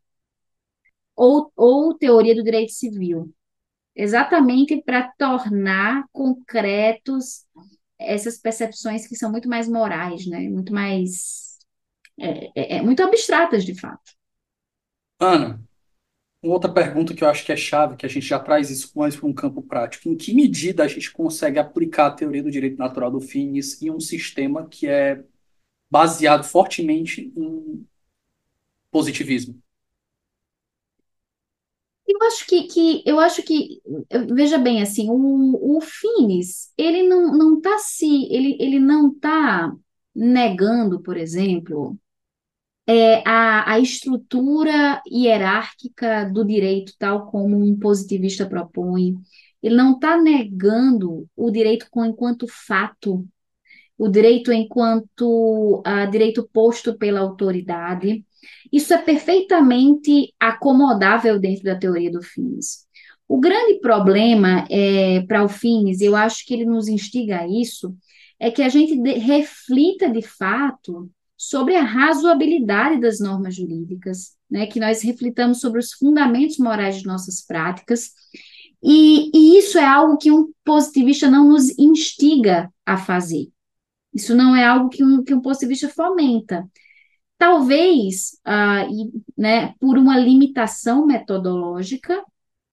ou, 1.17 1.53
ou 1.57 1.95
teoria 1.95 2.35
do 2.35 2.43
direito 2.43 2.73
civil, 2.73 3.33
exatamente 3.99 4.81
para 4.81 5.13
tornar 5.19 6.05
concretos 6.13 7.45
essas 7.99 8.39
percepções 8.39 9.09
que 9.09 9.17
são 9.17 9.29
muito 9.31 9.49
mais 9.49 9.69
morais, 9.69 10.25
né? 10.25 10.49
Muito 10.49 10.73
mais 10.73 11.59
é, 12.17 12.47
é, 12.55 12.77
é 12.77 12.83
muito 12.83 13.03
abstratas 13.03 13.65
de 13.65 13.75
fato. 13.75 14.13
Ana, 15.19 15.61
outra 16.41 16.73
pergunta 16.73 17.13
que 17.13 17.25
eu 17.25 17.29
acho 17.29 17.45
que 17.45 17.51
é 17.51 17.57
chave, 17.57 17.97
que 17.97 18.07
a 18.07 18.09
gente 18.09 18.25
já 18.25 18.39
traz 18.39 18.71
isso 18.71 18.97
mais 18.97 19.17
para 19.17 19.27
um 19.27 19.33
campo 19.33 19.61
prático. 19.61 20.09
Em 20.09 20.17
que 20.17 20.33
medida 20.33 20.85
a 20.85 20.89
gente 20.89 21.11
consegue 21.11 21.59
aplicar 21.59 22.07
a 22.07 22.13
teoria 22.13 22.43
do 22.43 22.53
direito 22.53 22.79
natural 22.79 23.11
do 23.11 23.21
Finis 23.21 23.83
em 23.83 23.91
um 23.91 23.99
sistema 23.99 24.69
que 24.69 24.87
é 24.87 25.25
baseado 25.91 26.45
fortemente 26.45 27.33
em 27.37 27.85
positivismo? 28.93 29.61
Eu 32.21 32.27
acho 32.27 32.47
que, 32.47 32.63
que 32.65 33.03
eu 33.07 33.21
acho 33.21 33.43
que 33.45 33.81
veja 34.35 34.59
bem 34.59 34.83
assim 34.83 35.09
o, 35.09 35.77
o 35.77 35.81
Finis 35.81 36.73
ele 36.77 37.05
não 37.09 37.33
não 37.37 37.59
está 37.59 37.79
se 37.79 38.25
ele, 38.33 38.57
ele 38.61 38.81
não 38.81 39.13
está 39.13 39.73
negando 40.15 41.01
por 41.01 41.17
exemplo 41.17 41.97
é, 42.89 43.23
a, 43.29 43.73
a 43.75 43.79
estrutura 43.79 45.03
hierárquica 45.07 46.25
do 46.25 46.45
direito 46.45 46.95
tal 46.99 47.27
como 47.31 47.57
um 47.57 47.79
positivista 47.79 48.49
propõe. 48.49 49.15
Ele 49.63 49.75
não 49.77 49.95
está 49.95 50.17
negando 50.17 51.29
o 51.37 51.51
direito 51.51 51.87
enquanto 52.05 52.47
fato 52.49 53.27
o 53.99 54.09
direito 54.09 54.53
enquanto 54.53 55.83
uh, 55.87 56.11
direito 56.11 56.49
posto 56.53 56.97
pela 56.97 57.21
autoridade 57.21 58.25
isso 58.73 58.93
é 58.93 58.99
perfeitamente 58.99 60.35
acomodável 60.39 61.39
dentro 61.39 61.65
da 61.65 61.77
teoria 61.77 62.11
do 62.11 62.23
Finis. 62.23 62.87
O 63.27 63.39
grande 63.39 63.79
problema 63.81 64.67
é, 64.71 65.23
para 65.23 65.45
o 65.45 65.49
Finis, 65.49 66.01
eu 66.01 66.17
acho 66.17 66.47
que 66.47 66.55
ele 66.55 66.65
nos 66.65 66.89
instiga 66.89 67.41
a 67.41 67.49
isso, 67.49 67.95
é 68.41 68.51
que 68.51 68.63
a 68.63 68.69
gente 68.69 68.97
de, 69.01 69.13
reflita 69.15 70.09
de 70.09 70.23
fato 70.23 71.11
sobre 71.37 71.77
a 71.77 71.83
razoabilidade 71.83 73.01
das 73.01 73.21
normas 73.21 73.55
jurídicas, 73.55 74.37
né, 74.51 74.67
que 74.67 74.81
nós 74.81 75.03
reflitamos 75.03 75.61
sobre 75.61 75.79
os 75.79 75.93
fundamentos 75.93 76.59
morais 76.59 76.97
de 76.97 77.07
nossas 77.07 77.45
práticas, 77.45 78.11
e, 78.83 79.31
e 79.35 79.59
isso 79.59 79.79
é 79.79 79.85
algo 79.85 80.17
que 80.17 80.31
um 80.31 80.53
positivista 80.65 81.29
não 81.29 81.49
nos 81.49 81.77
instiga 81.79 82.73
a 82.87 82.97
fazer. 82.97 83.49
Isso 84.15 84.35
não 84.35 84.57
é 84.57 84.65
algo 84.65 84.89
que 84.89 85.05
um, 85.05 85.23
que 85.23 85.35
um 85.35 85.41
positivista 85.41 85.89
fomenta. 85.89 86.67
Talvez, 87.39 88.39
ah, 88.45 88.85
e, 88.91 89.11
né, 89.37 89.75
por 89.81 89.97
uma 89.97 90.19
limitação 90.19 91.07
metodológica, 91.07 92.23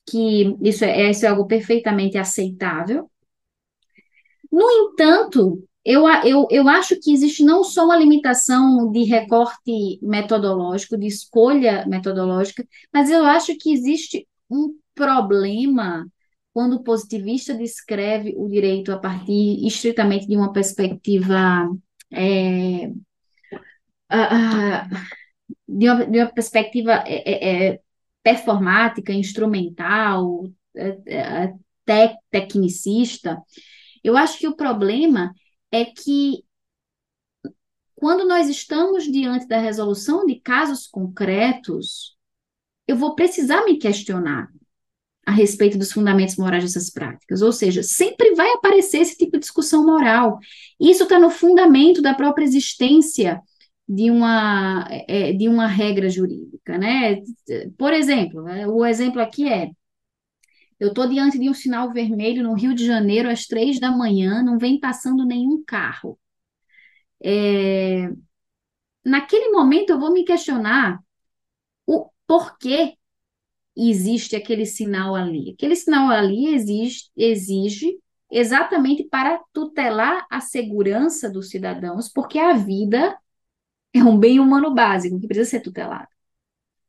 que 0.05 0.55
isso 0.61 0.83
é, 0.85 1.09
isso 1.09 1.25
é 1.25 1.29
algo 1.29 1.45
perfeitamente 1.47 2.17
aceitável. 2.17 3.09
No 4.51 4.69
entanto, 4.71 5.63
eu, 5.83 6.07
eu, 6.23 6.47
eu 6.49 6.67
acho 6.67 6.99
que 6.99 7.11
existe 7.13 7.43
não 7.43 7.63
só 7.63 7.85
uma 7.85 7.97
limitação 7.97 8.91
de 8.91 9.03
recorte 9.03 9.99
metodológico, 10.01 10.97
de 10.97 11.07
escolha 11.07 11.85
metodológica, 11.87 12.65
mas 12.91 13.11
eu 13.11 13.23
acho 13.23 13.55
que 13.57 13.71
existe 13.71 14.27
um 14.49 14.75
problema 14.95 16.07
quando 16.53 16.77
o 16.77 16.83
positivista 16.83 17.53
descreve 17.53 18.33
o 18.37 18.47
direito 18.47 18.91
a 18.91 18.97
partir 18.97 19.65
estritamente 19.67 20.25
de 20.27 20.35
uma 20.37 20.53
perspectiva 20.53 21.69
é, 22.11 22.91
de, 25.67 25.89
uma, 25.89 26.05
de 26.05 26.19
uma 26.19 26.31
perspectiva 26.31 27.03
é, 27.05 27.31
é, 27.31 27.67
é 27.73 27.79
performática, 28.23 29.13
instrumental, 29.13 30.49
é, 30.75 31.53
tec, 31.85 32.17
tecnicista, 32.29 33.41
eu 34.03 34.17
acho 34.17 34.37
que 34.37 34.47
o 34.47 34.55
problema 34.55 35.33
é 35.71 35.85
que 35.85 36.43
quando 37.95 38.27
nós 38.27 38.49
estamos 38.49 39.05
diante 39.05 39.47
da 39.47 39.57
resolução 39.57 40.25
de 40.25 40.35
casos 40.35 40.85
concretos, 40.85 42.15
eu 42.87 42.95
vou 42.95 43.15
precisar 43.15 43.63
me 43.63 43.77
questionar 43.77 44.49
a 45.25 45.31
respeito 45.31 45.77
dos 45.77 45.91
fundamentos 45.91 46.35
morais 46.35 46.63
dessas 46.63 46.89
práticas. 46.89 47.41
Ou 47.41 47.51
seja, 47.51 47.81
sempre 47.81 48.35
vai 48.35 48.47
aparecer 48.51 48.99
esse 48.99 49.17
tipo 49.17 49.33
de 49.33 49.39
discussão 49.39 49.83
moral. 49.83 50.37
Isso 50.79 51.03
está 51.03 51.17
no 51.17 51.31
fundamento 51.31 52.01
da 52.01 52.13
própria 52.13 52.43
existência 52.45 53.41
de 53.87 54.09
uma, 54.09 54.87
é, 55.07 55.33
de 55.33 55.47
uma 55.47 55.67
regra 55.67 56.09
jurídica, 56.09 56.77
né? 56.77 57.21
Por 57.77 57.93
exemplo, 57.93 58.41
né, 58.43 58.67
o 58.67 58.85
exemplo 58.85 59.21
aqui 59.21 59.47
é, 59.47 59.69
eu 60.79 60.89
estou 60.89 61.07
diante 61.07 61.39
de 61.39 61.49
um 61.49 61.53
sinal 61.53 61.91
vermelho 61.93 62.43
no 62.43 62.53
Rio 62.53 62.73
de 62.75 62.85
Janeiro 62.85 63.29
às 63.29 63.45
três 63.45 63.79
da 63.79 63.91
manhã, 63.91 64.43
não 64.43 64.57
vem 64.57 64.79
passando 64.79 65.25
nenhum 65.25 65.63
carro. 65.65 66.19
É, 67.23 68.09
naquele 69.03 69.51
momento 69.51 69.91
eu 69.91 69.99
vou 69.99 70.11
me 70.11 70.25
questionar 70.25 70.99
o 71.85 72.09
porquê 72.27 72.97
existe 73.75 74.35
aquele 74.35 74.65
sinal 74.65 75.15
ali. 75.15 75.51
Aquele 75.51 75.75
sinal 75.75 76.09
ali 76.09 76.53
exige, 76.55 77.09
exige 77.15 77.99
exatamente 78.31 79.03
para 79.05 79.41
tutelar 79.53 80.25
a 80.29 80.41
segurança 80.41 81.29
dos 81.29 81.49
cidadãos, 81.49 82.09
porque 82.09 82.39
a 82.39 82.53
vida 82.53 83.17
é 83.99 84.03
um 84.03 84.17
bem 84.17 84.39
humano 84.39 84.73
básico 84.73 85.19
que 85.19 85.27
precisa 85.27 85.49
ser 85.49 85.61
tutelado. 85.61 86.07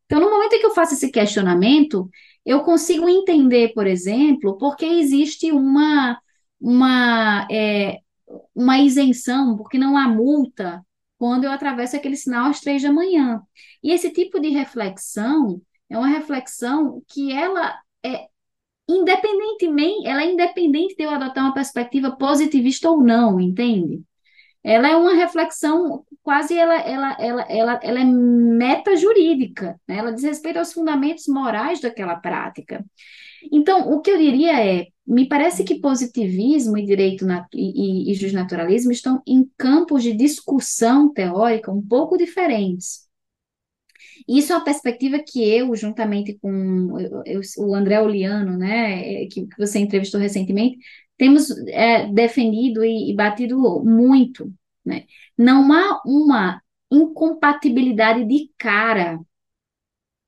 Então, 0.07 0.21
no 0.21 0.31
momento 0.31 0.55
em 0.55 0.61
que 0.61 0.67
eu 0.67 0.75
faço 0.75 0.95
esse 0.95 1.11
questionamento, 1.11 2.09
eu 2.45 2.63
consigo 2.63 3.09
entender, 3.09 3.73
por 3.75 3.87
exemplo, 3.87 4.57
porque 4.57 4.85
existe 4.85 5.51
uma, 5.51 6.21
uma, 6.61 7.47
é, 7.51 8.01
uma 8.55 8.79
isenção, 8.79 9.57
porque 9.57 9.79
não 9.79 9.97
há 9.97 10.09
multa 10.09 10.85
quando 11.19 11.45
eu 11.45 11.51
atravesso 11.51 11.97
aquele 11.97 12.17
sinal 12.17 12.47
às 12.51 12.61
três 12.61 12.83
da 12.83 12.93
manhã. 12.93 13.43
E 13.83 13.93
esse 13.93 14.13
tipo 14.13 14.39
de 14.39 14.49
reflexão 14.51 15.61
é 15.91 15.99
uma 15.99 16.09
reflexão 16.09 17.03
que 17.09 17.33
ela 17.33 17.77
é 18.05 18.29
independentemente, 18.89 20.07
ela 20.07 20.23
é 20.23 20.33
independente 20.33 20.95
de 20.97 21.03
eu 21.03 21.11
adotar 21.11 21.45
uma 21.45 21.55
perspectiva 21.55 22.13
positivista 22.17 22.89
ou 22.89 23.03
não, 23.03 23.41
entende? 23.41 24.03
Ela 24.67 24.89
é 24.89 24.97
uma 24.97 25.15
reflexão 25.15 26.05
quase 26.25 26.59
ela, 26.59 26.75
ela, 26.81 27.17
ela, 27.21 27.43
ela, 27.49 27.81
ela 27.81 28.01
é 28.01 28.05
meta 28.05 28.97
jurídica, 28.97 29.81
né? 29.87 29.99
ela 29.99 30.11
diz 30.11 30.25
respeito 30.25 30.59
aos 30.59 30.73
fundamentos 30.73 31.29
morais 31.29 31.81
daquela 31.81 32.17
prática. 32.17 32.85
Então, 33.53 33.93
o 33.93 34.01
que 34.01 34.11
eu 34.11 34.19
diria 34.19 34.61
é, 34.61 34.89
me 35.07 35.29
parece 35.29 35.63
que 35.63 35.81
positivismo 35.81 36.77
e 36.77 36.85
direito 36.85 37.25
nat 37.25 37.47
e, 37.55 38.09
e, 38.09 38.11
e 38.11 38.15
justnaturalismo 38.15 38.91
estão 38.91 39.23
em 39.25 39.49
campos 39.57 40.03
de 40.03 40.13
discussão 40.13 41.13
teórica 41.13 41.71
um 41.71 41.81
pouco 41.81 42.19
diferentes. 42.19 43.07
Isso 44.27 44.53
é 44.53 44.57
uma 44.57 44.65
perspectiva 44.65 45.21
que 45.25 45.49
eu, 45.49 45.77
juntamente 45.77 46.37
com 46.43 46.99
eu, 46.99 47.23
eu, 47.25 47.41
o 47.59 47.73
André 47.73 48.01
Oliano, 48.01 48.57
né, 48.59 49.27
que, 49.27 49.47
que 49.47 49.59
você 49.59 49.79
entrevistou 49.79 50.21
recentemente, 50.21 50.79
temos 51.17 51.51
é, 51.69 52.07
defendido 52.13 52.85
e, 52.85 53.11
e 53.11 53.15
batido 53.15 53.59
muito, 53.85 54.53
né? 54.85 55.05
Não 55.37 55.73
há 55.73 56.03
uma 56.05 56.61
incompatibilidade 56.91 58.25
de 58.25 58.51
cara 58.59 59.19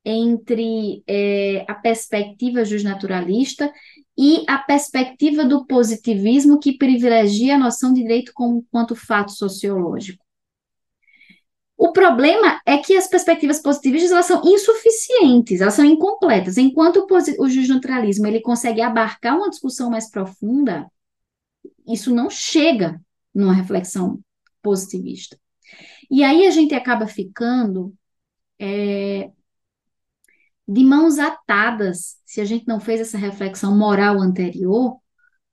entre 0.05 1.03
é, 1.07 1.65
a 1.69 1.75
perspectiva 1.75 2.65
justnaturalista 2.65 3.73
e 4.17 4.45
a 4.49 4.59
perspectiva 4.59 5.45
do 5.45 5.67
positivismo 5.67 6.59
que 6.59 6.79
privilegia 6.79 7.55
a 7.55 7.59
noção 7.59 7.93
de 7.93 8.03
direito 8.03 8.33
como 8.35 8.67
quanto 8.71 8.97
fato 8.97 9.33
sociológico. 9.33 10.25
O 11.79 11.93
problema 11.93 12.61
é 12.67 12.77
que 12.79 12.97
as 12.97 13.07
perspectivas 13.07 13.63
positivistas 13.63 14.11
elas 14.11 14.27
são 14.27 14.43
insuficientes, 14.45 15.61
elas 15.61 15.75
são 15.75 15.85
incompletas. 15.85 16.59
Enquanto 16.59 17.07
o, 17.09 17.43
o 17.45 17.49
justnaturalismo 17.49 18.27
ele 18.27 18.41
consegue 18.41 18.81
abarcar 18.81 19.37
uma 19.37 19.49
discussão 19.49 19.89
mais 19.89 20.11
profunda, 20.11 20.91
isso 21.87 22.13
não 22.13 22.29
chega 22.29 23.01
numa 23.33 23.55
reflexão 23.55 24.19
positivista. 24.61 25.39
E 26.11 26.25
aí 26.25 26.49
a 26.49 26.51
gente 26.51 26.75
acaba 26.75 27.07
ficando 27.07 27.95
é, 28.59 29.31
de 30.67 30.85
mãos 30.85 31.21
atadas, 31.21 32.17
se 32.27 32.41
a 32.41 32.45
gente 32.45 32.67
não 32.67 32.81
fez 32.81 33.01
essa 33.01 33.17
reflexão 33.17 33.79
moral 33.79 34.21
anterior, 34.21 34.99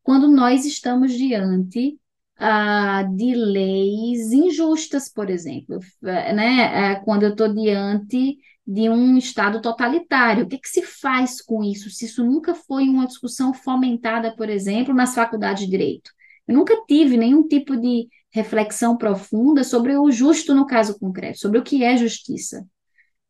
quando 0.01 0.27
nós 0.27 0.65
estamos 0.65 1.13
diante 1.13 1.99
ah, 2.37 3.03
de 3.03 3.33
leis 3.33 4.31
injustas, 4.31 5.09
por 5.09 5.29
exemplo, 5.29 5.79
é, 6.03 6.33
né? 6.33 6.93
É, 6.93 6.95
quando 6.95 7.23
eu 7.23 7.31
estou 7.31 7.53
diante 7.53 8.37
de 8.67 8.89
um 8.89 9.17
Estado 9.17 9.61
totalitário. 9.61 10.45
O 10.45 10.47
que, 10.47 10.57
que 10.57 10.67
se 10.67 10.81
faz 10.81 11.41
com 11.41 11.63
isso? 11.63 11.89
Se 11.89 12.05
isso 12.05 12.23
nunca 12.23 12.55
foi 12.55 12.83
uma 12.89 13.05
discussão 13.05 13.53
fomentada, 13.53 14.35
por 14.35 14.49
exemplo, 14.49 14.93
nas 14.93 15.13
faculdades 15.13 15.65
de 15.65 15.69
direito. 15.69 16.11
Eu 16.47 16.55
nunca 16.55 16.75
tive 16.87 17.17
nenhum 17.17 17.47
tipo 17.47 17.75
de 17.77 18.07
reflexão 18.31 18.97
profunda 18.97 19.63
sobre 19.63 19.95
o 19.95 20.11
justo 20.11 20.53
no 20.53 20.65
caso 20.65 20.97
concreto, 20.99 21.39
sobre 21.39 21.59
o 21.59 21.63
que 21.63 21.83
é 21.83 21.95
justiça. 21.95 22.65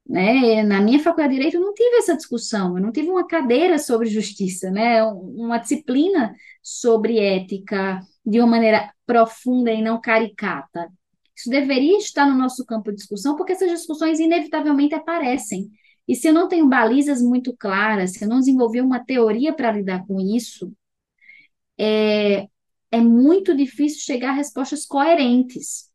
Né? 0.07 0.64
Na 0.64 0.82
minha 0.82 0.99
faculdade 0.99 1.30
de 1.34 1.38
Direito 1.38 1.56
eu 1.57 1.61
não 1.61 1.73
tive 1.73 1.98
essa 1.98 2.15
discussão, 2.15 2.77
eu 2.77 2.84
não 2.84 2.91
tive 2.91 3.10
uma 3.10 3.26
cadeira 3.26 3.80
sobre 3.80 4.07
justiça, 4.07 4.69
né? 4.69 5.03
uma 5.03 5.57
disciplina 5.57 6.36
sobre 6.61 7.19
ética 7.19 7.99
de 8.26 8.40
uma 8.40 8.48
maneira 8.48 8.91
profunda 9.06 9.72
e 9.72 9.82
não 9.82 9.99
caricata. 9.99 10.91
Isso 11.36 11.49
deveria 11.49 11.98
estar 11.98 12.26
no 12.26 12.38
nosso 12.38 12.65
campo 12.65 12.91
de 12.91 12.98
discussão, 12.98 13.36
porque 13.36 13.53
essas 13.53 13.69
discussões 13.69 14.19
inevitavelmente 14.19 14.95
aparecem. 14.95 15.69
E 16.07 16.15
se 16.15 16.27
eu 16.27 16.34
não 16.34 16.48
tenho 16.48 16.68
balizas 16.68 17.22
muito 17.22 17.56
claras, 17.57 18.14
se 18.14 18.23
eu 18.23 18.30
não 18.30 18.40
desenvolver 18.40 18.82
uma 18.82 19.03
teoria 19.03 19.53
para 19.53 19.72
lidar 19.72 20.06
com 20.06 20.19
isso, 20.19 20.72
é, 21.77 22.48
é 22.91 23.02
muito 23.02 23.56
difícil 23.56 23.99
chegar 24.02 24.30
a 24.30 24.34
respostas 24.34 24.86
coerentes. 24.86 25.90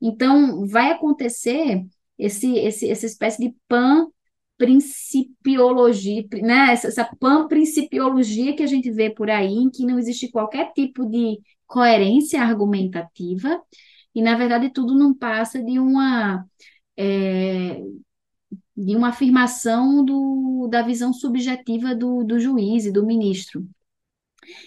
Então, 0.00 0.66
vai 0.66 0.90
acontecer 0.90 1.84
esse, 2.18 2.56
esse, 2.58 2.90
essa 2.90 3.06
espécie 3.06 3.38
de 3.38 3.54
pan 3.68 4.08
principiologia, 4.56 6.26
né? 6.42 6.72
Essa, 6.72 6.88
essa 6.88 7.04
pan-principiologia 7.20 8.56
que 8.56 8.62
a 8.62 8.66
gente 8.66 8.90
vê 8.90 9.08
por 9.08 9.30
aí, 9.30 9.54
em 9.54 9.70
que 9.70 9.86
não 9.86 9.98
existe 9.98 10.28
qualquer 10.30 10.72
tipo 10.72 11.06
de 11.06 11.38
coerência 11.68 12.42
argumentativa, 12.42 13.62
e 14.14 14.22
na 14.22 14.36
verdade 14.36 14.70
tudo 14.70 14.94
não 14.94 15.14
passa 15.14 15.62
de 15.62 15.78
uma 15.78 16.44
é, 16.96 17.80
de 18.76 18.96
uma 18.96 19.08
afirmação 19.08 20.04
do, 20.04 20.68
da 20.70 20.82
visão 20.82 21.12
subjetiva 21.12 21.94
do, 21.94 22.24
do 22.24 22.38
juiz 22.38 22.86
e 22.86 22.92
do 22.92 23.04
ministro. 23.04 23.68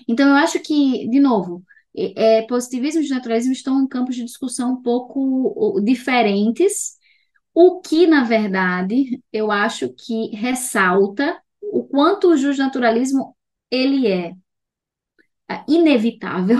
Então, 0.07 0.29
eu 0.29 0.35
acho 0.35 0.59
que, 0.59 1.07
de 1.07 1.19
novo, 1.19 1.63
é, 1.95 2.41
positivismo 2.43 3.01
e 3.01 3.09
naturalismo 3.09 3.53
estão 3.53 3.81
em 3.81 3.87
campos 3.87 4.15
de 4.15 4.25
discussão 4.25 4.73
um 4.73 4.81
pouco 4.81 5.79
diferentes, 5.81 6.97
o 7.53 7.81
que, 7.81 8.07
na 8.07 8.23
verdade, 8.23 9.21
eu 9.31 9.51
acho 9.51 9.89
que 9.93 10.35
ressalta 10.35 11.41
o 11.61 11.83
quanto 11.83 12.29
o 12.29 12.37
justnaturalismo 12.37 13.35
ele 13.69 14.07
é, 14.07 14.33
é 15.49 15.63
inevitável. 15.67 16.59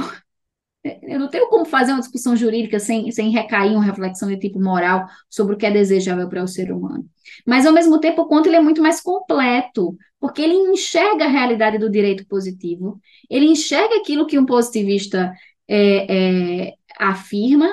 Eu 0.83 1.19
não 1.19 1.29
tenho 1.29 1.47
como 1.47 1.63
fazer 1.63 1.91
uma 1.91 1.99
discussão 1.99 2.35
jurídica 2.35 2.79
sem, 2.79 3.11
sem 3.11 3.29
recair 3.29 3.71
uma 3.71 3.83
reflexão 3.83 4.27
de 4.27 4.37
tipo 4.39 4.59
moral 4.59 5.05
sobre 5.29 5.53
o 5.53 5.57
que 5.57 5.65
é 5.65 5.71
desejável 5.71 6.27
para 6.27 6.43
o 6.43 6.47
ser 6.47 6.71
humano. 6.71 7.07
Mas, 7.45 7.67
ao 7.67 7.73
mesmo 7.73 7.99
tempo, 7.99 8.23
o 8.23 8.27
quanto 8.27 8.47
ele 8.47 8.55
é 8.55 8.61
muito 8.61 8.81
mais 8.81 8.99
completo, 8.99 9.95
porque 10.19 10.41
ele 10.41 10.55
enxerga 10.55 11.25
a 11.25 11.29
realidade 11.29 11.77
do 11.77 11.89
direito 11.89 12.25
positivo, 12.25 12.99
ele 13.29 13.45
enxerga 13.45 13.97
aquilo 13.97 14.25
que 14.25 14.39
um 14.39 14.45
positivista 14.45 15.31
é, 15.67 16.67
é, 16.69 16.73
afirma, 16.97 17.71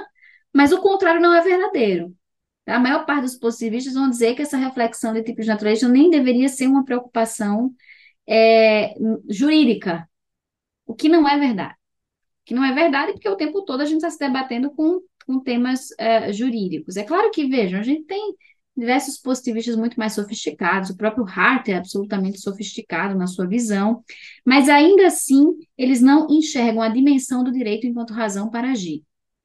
mas 0.53 0.71
o 0.73 0.81
contrário 0.81 1.21
não 1.21 1.33
é 1.33 1.41
verdadeiro. 1.41 2.15
A 2.67 2.79
maior 2.79 3.07
parte 3.07 3.23
dos 3.23 3.37
positivistas 3.37 3.95
vão 3.95 4.11
dizer 4.11 4.35
que 4.35 4.43
essa 4.43 4.59
reflexão 4.59 5.15
de 5.15 5.23
tipos 5.23 5.47
naturalistas 5.47 5.91
nem 5.91 6.11
deveria 6.11 6.49
ser 6.49 6.67
uma 6.67 6.85
preocupação 6.85 7.73
é, 8.29 8.95
jurídica, 9.29 10.07
o 10.87 10.95
que 10.95 11.09
não 11.09 11.27
é 11.29 11.39
verdade. 11.39 11.78
Que 12.49 12.55
não 12.55 12.65
é 12.65 12.73
verdade 12.73 13.13
porque 13.13 13.29
o 13.29 13.37
tempo 13.37 13.61
todo 13.61 13.83
a 13.83 13.85
gente 13.85 13.97
está 13.97 14.09
se 14.09 14.19
debatendo 14.19 14.71
com, 14.71 15.03
com 15.27 15.39
temas 15.39 15.91
é, 15.99 16.33
jurídicos. 16.33 16.97
É 16.97 17.05
claro 17.05 17.31
que, 17.31 17.47
vejam, 17.47 17.79
a 17.79 17.83
gente 17.83 18.05
tem 18.05 18.35
diversos 18.75 19.19
positivistas 19.19 19.77
muito 19.77 19.99
mais 19.99 20.15
sofisticados, 20.15 20.89
o 20.89 20.97
próprio 20.97 21.27
Hart 21.29 21.69
é 21.69 21.75
absolutamente 21.75 22.41
sofisticado 22.41 23.15
na 23.19 23.27
sua 23.27 23.47
visão, 23.47 24.03
mas 24.47 24.67
ainda 24.67 25.09
assim 25.09 25.45
eles 25.77 26.01
não 26.01 26.27
enxergam 26.31 26.81
a 26.81 26.89
dimensão 26.89 27.45
do 27.45 27.53
direito 27.53 27.87
enquanto 27.87 28.15
razão 28.15 28.49
para 28.49 28.71
agir, 28.71 29.03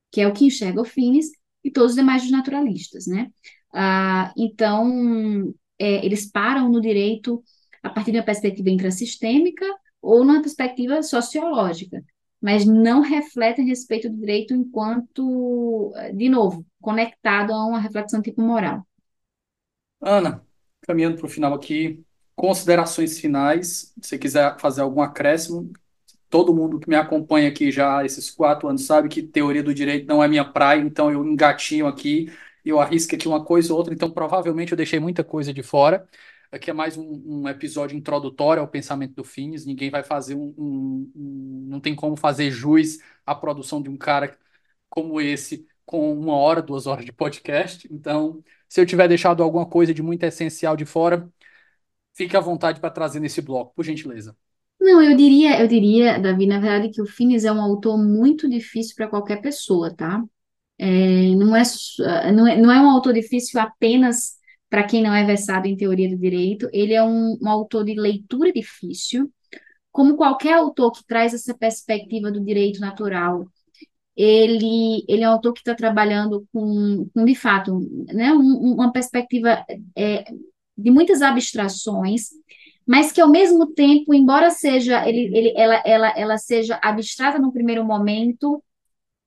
que 0.09 0.21
é 0.21 0.27
o 0.27 0.31
que 0.31 0.45
enxerga 0.45 0.79
o 0.79 0.85
Finis 0.85 1.29
e 1.61 1.69
todos 1.69 1.91
os 1.91 1.97
demais 1.97 2.31
naturalistas, 2.31 3.05
né? 3.05 3.29
Ah, 3.73 4.33
então, 4.37 5.53
é, 5.77 6.05
eles 6.05 6.31
param 6.31 6.69
no 6.69 6.79
direito 6.79 7.43
a 7.81 7.89
partir 7.89 8.11
de 8.13 8.19
uma 8.19 8.23
perspectiva 8.23 8.69
intrasistêmica 8.69 9.65
ou 10.01 10.23
numa 10.23 10.41
perspectiva 10.41 11.03
sociológica, 11.03 12.01
mas 12.43 12.65
não 12.65 12.99
refletem 12.99 13.65
respeito 13.65 14.09
do 14.09 14.17
direito 14.17 14.53
enquanto, 14.53 15.93
de 16.13 16.27
novo, 16.27 16.65
conectado 16.81 17.53
a 17.53 17.65
uma 17.65 17.79
reflexão 17.79 18.21
tipo 18.21 18.41
moral. 18.41 18.85
Ana, 20.01 20.45
caminhando 20.81 21.15
para 21.17 21.25
o 21.25 21.29
final 21.29 21.53
aqui, 21.53 22.03
considerações 22.35 23.17
finais. 23.17 23.93
Se 24.01 24.19
quiser 24.19 24.59
fazer 24.59 24.81
algum 24.81 25.01
acréscimo, 25.01 25.71
todo 26.29 26.53
mundo 26.53 26.79
que 26.79 26.89
me 26.89 26.95
acompanha 26.95 27.49
aqui 27.49 27.71
já 27.71 28.03
esses 28.05 28.29
quatro 28.29 28.67
anos 28.67 28.85
sabe 28.85 29.07
que 29.07 29.23
teoria 29.23 29.63
do 29.63 29.73
direito 29.73 30.07
não 30.07 30.23
é 30.23 30.27
minha 30.27 30.43
praia, 30.43 30.81
então 30.81 31.11
eu 31.11 31.25
engatinho 31.25 31.87
aqui, 31.87 32.31
eu 32.65 32.79
arrisco 32.81 33.15
aqui 33.15 33.27
uma 33.27 33.45
coisa 33.45 33.71
ou 33.71 33.79
outra, 33.79 33.93
então 33.93 34.11
provavelmente 34.11 34.71
eu 34.73 34.77
deixei 34.77 34.99
muita 34.99 35.23
coisa 35.23 35.53
de 35.53 35.63
fora. 35.63 36.07
Aqui 36.53 36.69
é 36.69 36.73
mais 36.73 36.95
um, 36.95 37.23
um 37.25 37.49
episódio 37.49 37.97
introdutório 37.97 38.61
ao 38.61 38.67
pensamento 38.67 39.15
do 39.15 39.23
Fines. 39.23 39.65
Ninguém 39.65 39.89
vai 39.89 40.03
fazer 40.03 40.35
um, 40.35 40.53
um, 40.55 41.11
um, 41.15 41.65
Não 41.67 41.79
tem 41.79 41.95
como 41.95 42.15
fazer 42.15 42.51
jus 42.51 42.99
à 43.25 43.33
produção 43.33 43.81
de 43.81 43.89
um 43.89 43.97
cara 43.97 44.37
como 44.87 45.19
esse 45.19 45.65
com 45.83 46.13
uma 46.13 46.35
hora, 46.35 46.61
duas 46.61 46.85
horas 46.85 47.05
de 47.05 47.11
podcast. 47.11 47.91
Então, 47.91 48.43
se 48.69 48.79
eu 48.79 48.85
tiver 48.85 49.07
deixado 49.07 49.41
alguma 49.41 49.65
coisa 49.65 49.95
de 49.95 50.03
muito 50.03 50.21
essencial 50.25 50.77
de 50.77 50.85
fora, 50.85 51.27
fique 52.13 52.37
à 52.37 52.39
vontade 52.39 52.79
para 52.79 52.91
trazer 52.91 53.19
nesse 53.19 53.41
bloco, 53.41 53.73
por 53.73 53.83
gentileza. 53.83 54.37
Não, 54.79 55.01
eu 55.01 55.17
diria, 55.17 55.59
eu 55.59 55.67
diria, 55.67 56.19
Davi, 56.19 56.45
na 56.45 56.59
verdade, 56.59 56.93
que 56.93 57.01
o 57.01 57.07
Finis 57.07 57.45
é 57.45 57.51
um 57.51 57.61
autor 57.61 57.97
muito 57.97 58.47
difícil 58.47 58.93
para 58.95 59.07
qualquer 59.07 59.41
pessoa, 59.41 59.91
tá? 59.91 60.23
É, 60.77 61.33
não, 61.33 61.55
é, 61.55 61.63
não, 62.31 62.47
é, 62.47 62.61
não 62.61 62.71
é 62.71 62.79
um 62.79 62.91
autor 62.91 63.13
difícil 63.13 63.59
apenas 63.59 64.42
para 64.73 64.87
quem 64.87 65.03
não 65.03 65.13
é 65.13 65.23
versado 65.23 65.67
em 65.67 65.77
teoria 65.77 66.09
do 66.09 66.17
direito, 66.17 66.67
ele 66.73 66.95
é 66.95 67.03
um, 67.03 67.37
um 67.39 67.47
autor 67.47 67.85
de 67.85 67.93
leitura 67.93 68.51
difícil, 68.51 69.31
como 69.91 70.17
qualquer 70.17 70.53
autor 70.53 70.91
que 70.91 71.05
traz 71.05 71.31
essa 71.31 71.55
perspectiva 71.55 72.31
do 72.31 72.43
direito 72.43 72.79
natural 72.79 73.45
ele, 74.15 75.05
ele 75.07 75.21
é 75.21 75.29
um 75.29 75.33
autor 75.33 75.53
que 75.53 75.59
está 75.59 75.75
trabalhando 75.75 76.47
com, 76.51 77.07
com, 77.13 77.23
de 77.23 77.35
fato, 77.35 77.87
né, 78.11 78.33
um, 78.33 78.73
uma 78.73 78.91
perspectiva 78.91 79.63
é, 79.95 80.23
de 80.75 80.89
muitas 80.89 81.21
abstrações, 81.21 82.29
mas 82.83 83.11
que 83.11 83.21
ao 83.21 83.29
mesmo 83.29 83.67
tempo, 83.75 84.11
embora 84.11 84.49
seja 84.49 85.07
ele, 85.07 85.37
ele, 85.37 85.53
ela, 85.55 85.83
ela, 85.85 86.13
ela 86.17 86.37
seja 86.39 86.79
abstrata 86.81 87.37
no 87.37 87.53
primeiro 87.53 87.85
momento, 87.85 88.63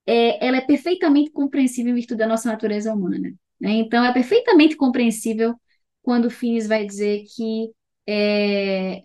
é, 0.04 0.44
ela 0.44 0.56
é 0.56 0.60
perfeitamente 0.60 1.30
compreensível 1.30 1.92
em 1.92 1.94
virtude 1.94 2.18
da 2.18 2.26
nossa 2.26 2.50
natureza 2.50 2.92
humana. 2.92 3.32
Né? 3.60 3.72
Então, 3.72 4.04
é 4.04 4.12
perfeitamente 4.12 4.76
compreensível 4.76 5.54
quando 6.02 6.26
o 6.26 6.30
Finis 6.30 6.66
vai 6.66 6.86
dizer 6.86 7.24
que 7.34 7.70
é, 8.06 9.02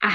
a 0.00 0.08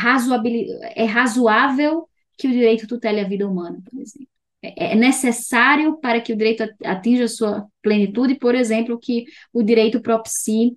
é 0.95 1.05
razoável 1.05 2.07
que 2.37 2.47
o 2.47 2.51
direito 2.51 2.87
tutele 2.87 3.19
a 3.19 3.27
vida 3.27 3.47
humana, 3.47 3.81
por 3.89 3.99
exemplo. 3.99 4.27
É, 4.61 4.93
é 4.93 4.95
necessário 4.95 5.97
para 5.99 6.21
que 6.21 6.33
o 6.33 6.37
direito 6.37 6.63
atinja 6.83 7.27
sua 7.27 7.67
plenitude, 7.81 8.35
por 8.35 8.55
exemplo, 8.55 8.99
que 8.99 9.25
o 9.51 9.61
direito 9.61 10.01
propicie 10.01 10.75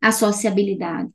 a 0.00 0.10
sociabilidade. 0.10 1.10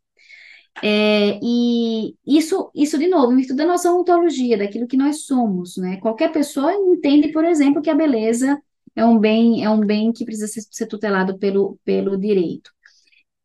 É, 0.84 1.39
e 1.41 2.15
isso, 2.26 2.69
isso, 2.76 2.97
de 2.97 3.07
novo, 3.07 3.31
em 3.31 3.38
virtude 3.38 3.57
da 3.57 3.65
nossa 3.65 3.91
ontologia, 3.91 4.57
daquilo 4.57 4.88
que 4.88 4.97
nós 4.97 5.26
somos, 5.26 5.77
né? 5.77 5.97
Qualquer 6.01 6.31
pessoa 6.31 6.73
entende, 6.73 7.31
por 7.31 7.45
exemplo, 7.45 7.81
que 7.81 7.89
a 7.89 7.95
beleza 7.95 8.61
é 8.95 9.05
um 9.05 9.19
bem, 9.19 9.63
é 9.63 9.69
um 9.69 9.81
bem 9.81 10.11
que 10.13 10.26
precisa 10.26 10.47
ser, 10.47 10.61
ser 10.72 10.88
tutelado 10.88 11.38
pelo, 11.38 11.77
pelo 11.84 12.17
direito. 12.17 12.72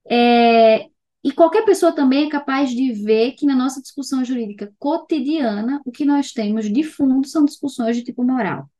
É, 0.08 0.86
e 1.22 1.32
qualquer 1.32 1.64
pessoa 1.64 1.92
também 1.92 2.26
é 2.26 2.30
capaz 2.30 2.70
de 2.70 2.92
ver 2.92 3.32
que 3.32 3.44
na 3.44 3.54
nossa 3.54 3.82
discussão 3.82 4.24
jurídica 4.24 4.72
cotidiana, 4.78 5.80
o 5.84 5.92
que 5.92 6.04
nós 6.04 6.32
temos 6.32 6.72
de 6.72 6.82
fundo 6.82 7.26
são 7.26 7.44
discussões 7.44 7.96
de 7.96 8.04
tipo 8.04 8.24
moral. 8.24 8.70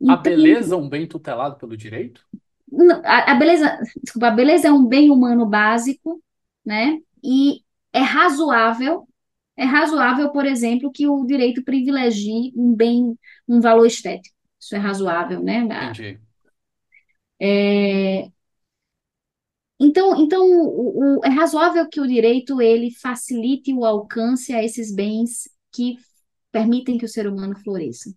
Então, 0.00 0.14
a 0.14 0.18
beleza 0.18 0.74
é 0.74 0.78
um 0.78 0.88
bem 0.88 1.06
tutelado 1.06 1.56
pelo 1.56 1.76
direito? 1.76 2.20
A, 3.04 3.32
a, 3.32 3.34
beleza, 3.34 3.78
desculpa, 4.02 4.28
a 4.28 4.30
beleza 4.30 4.68
é 4.68 4.72
um 4.72 4.84
bem 4.84 5.10
humano 5.10 5.46
básico, 5.46 6.22
né? 6.64 6.98
E 7.24 7.62
é 7.92 8.00
razoável, 8.00 9.08
é 9.56 9.64
razoável, 9.64 10.30
por 10.30 10.44
exemplo, 10.44 10.92
que 10.92 11.08
o 11.08 11.24
direito 11.24 11.64
privilegie 11.64 12.52
um 12.54 12.74
bem, 12.74 13.18
um 13.48 13.60
valor 13.60 13.86
estético. 13.86 14.35
Isso 14.60 14.74
é 14.74 14.78
razoável, 14.78 15.42
né? 15.42 15.58
Entendi. 15.60 16.20
É, 17.38 18.30
então, 19.78 20.16
então 20.22 20.42
o, 20.46 21.18
o, 21.18 21.24
é 21.24 21.28
razoável 21.28 21.88
que 21.88 22.00
o 22.00 22.06
direito 22.06 22.60
ele 22.62 22.90
facilite 22.90 23.72
o 23.74 23.84
alcance 23.84 24.52
a 24.52 24.64
esses 24.64 24.94
bens 24.94 25.48
que 25.72 25.96
permitem 26.52 26.96
que 26.98 27.04
o 27.04 27.08
ser 27.08 27.26
humano 27.26 27.56
floresça. 27.58 28.10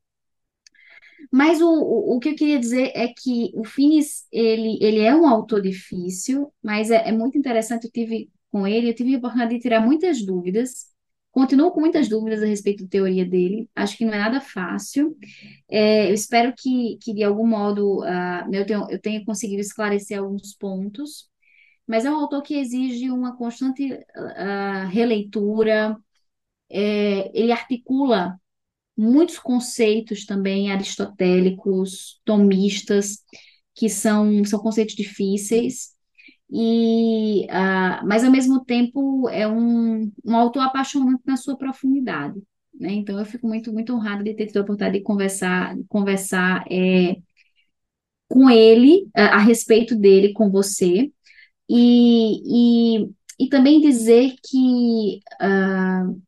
Mas 1.31 1.61
o, 1.61 1.67
o, 1.67 2.15
o 2.15 2.19
que 2.19 2.29
eu 2.29 2.35
queria 2.35 2.59
dizer 2.59 2.91
é 2.95 3.07
que 3.07 3.51
o 3.55 3.63
Finis, 3.63 4.25
ele, 4.31 4.77
ele 4.81 4.99
é 4.99 5.15
um 5.15 5.27
autor 5.27 5.61
difícil, 5.61 6.51
mas 6.63 6.89
é, 6.91 7.09
é 7.09 7.11
muito 7.11 7.37
interessante, 7.37 7.85
eu 7.85 7.91
tive 7.91 8.29
com 8.51 8.65
ele, 8.67 8.89
eu 8.89 8.95
tive 8.95 9.13
a 9.15 9.17
oportunidade 9.17 9.55
de 9.55 9.61
tirar 9.61 9.81
muitas 9.81 10.25
dúvidas, 10.25 10.87
Continuo 11.31 11.71
com 11.71 11.79
muitas 11.79 12.07
dúvidas 12.09 12.41
a 12.41 12.45
respeito 12.45 12.83
da 12.83 12.89
teoria 12.89 13.25
dele, 13.25 13.69
acho 13.75 13.95
que 13.97 14.05
não 14.05 14.13
é 14.13 14.17
nada 14.17 14.41
fácil. 14.41 15.15
É, 15.69 16.09
eu 16.09 16.13
espero 16.13 16.53
que, 16.57 16.97
que 17.01 17.13
de 17.13 17.23
algum 17.23 17.45
modo, 17.47 17.99
uh, 18.01 18.51
eu, 18.51 18.89
eu 18.89 18.99
tenha 18.99 19.23
conseguido 19.23 19.61
esclarecer 19.61 20.19
alguns 20.19 20.55
pontos, 20.55 21.29
mas 21.87 22.05
é 22.05 22.11
um 22.11 22.15
autor 22.15 22.41
que 22.41 22.55
exige 22.55 23.11
uma 23.11 23.37
constante 23.37 23.93
uh, 23.93 24.87
releitura, 24.89 25.97
é, 26.69 27.31
ele 27.39 27.51
articula 27.51 28.39
muitos 28.97 29.39
conceitos 29.39 30.25
também 30.25 30.71
aristotélicos, 30.71 32.19
tomistas, 32.25 33.19
que 33.73 33.89
são, 33.89 34.43
são 34.45 34.59
conceitos 34.59 34.95
difíceis, 34.95 35.95
e, 36.51 37.45
uh, 37.45 38.05
mas 38.05 38.23
ao 38.23 38.31
mesmo 38.31 38.63
tempo 38.65 39.29
é 39.29 39.47
um, 39.47 40.11
um 40.25 40.35
autor 40.35 40.61
apaixonante 40.61 41.21
na 41.25 41.37
sua 41.37 41.57
profundidade. 41.57 42.41
Né? 42.73 42.93
Então 42.93 43.19
eu 43.19 43.25
fico 43.25 43.47
muito, 43.47 43.71
muito 43.71 43.93
honrada 43.93 44.23
de 44.23 44.33
ter 44.33 44.47
tido 44.47 44.57
a 44.57 44.61
oportunidade 44.61 44.97
de 44.97 45.03
conversar, 45.03 45.75
conversar 45.87 46.65
é, 46.71 47.17
com 48.27 48.49
ele, 48.49 49.07
a, 49.15 49.35
a, 49.35 49.37
respeito 49.39 49.95
dele, 49.95 50.33
com 50.33 50.49
você, 50.49 51.11
e, 51.69 53.01
e, 53.01 53.09
e 53.39 53.49
também 53.49 53.81
dizer 53.81 54.35
que 54.43 55.19
uh, 55.41 56.21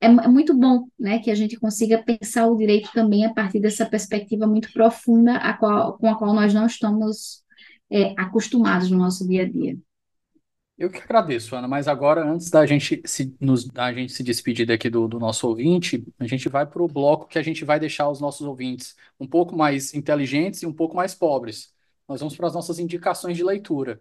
é, 0.00 0.06
é, 0.06 0.28
muito 0.28 0.56
bom, 0.56 0.86
né, 0.98 1.18
que 1.18 1.30
a 1.30 1.34
gente 1.34 1.58
consiga 1.58 2.02
pensar 2.02 2.46
o 2.46 2.56
direito 2.56 2.90
também 2.92 3.24
a 3.24 3.34
partir 3.34 3.60
dessa 3.60 3.84
perspectiva 3.84 4.46
muito 4.46 4.72
profunda 4.72 5.36
a 5.36 5.54
qual, 5.54 5.98
com 5.98 6.08
a 6.08 6.16
qual 6.16 6.34
nós 6.34 6.54
não 6.54 6.66
estamos 6.66 7.42
é, 7.90 8.14
acostumados 8.16 8.90
no 8.90 8.98
nosso 8.98 9.26
dia 9.26 9.42
a 9.42 9.48
dia. 9.48 9.76
Eu 10.76 10.88
que 10.90 10.98
agradeço, 10.98 11.56
Ana, 11.56 11.66
mas 11.66 11.88
agora, 11.88 12.24
antes 12.24 12.50
da 12.50 12.64
gente 12.64 13.02
se, 13.04 13.36
nos, 13.40 13.64
da 13.66 13.92
gente 13.92 14.12
se 14.12 14.22
despedir 14.22 14.64
daqui 14.64 14.88
do, 14.88 15.08
do 15.08 15.18
nosso 15.18 15.48
ouvinte, 15.48 16.06
a 16.20 16.26
gente 16.26 16.48
vai 16.48 16.64
para 16.64 16.80
o 16.80 16.86
bloco 16.86 17.26
que 17.26 17.36
a 17.38 17.42
gente 17.42 17.64
vai 17.64 17.80
deixar 17.80 18.08
os 18.08 18.20
nossos 18.20 18.46
ouvintes 18.46 18.94
um 19.18 19.26
pouco 19.26 19.56
mais 19.56 19.92
inteligentes 19.92 20.62
e 20.62 20.66
um 20.66 20.72
pouco 20.72 20.94
mais 20.94 21.16
pobres. 21.16 21.74
Nós 22.06 22.20
vamos 22.20 22.36
para 22.36 22.46
as 22.46 22.54
nossas 22.54 22.78
indicações 22.78 23.36
de 23.36 23.42
leitura. 23.42 24.00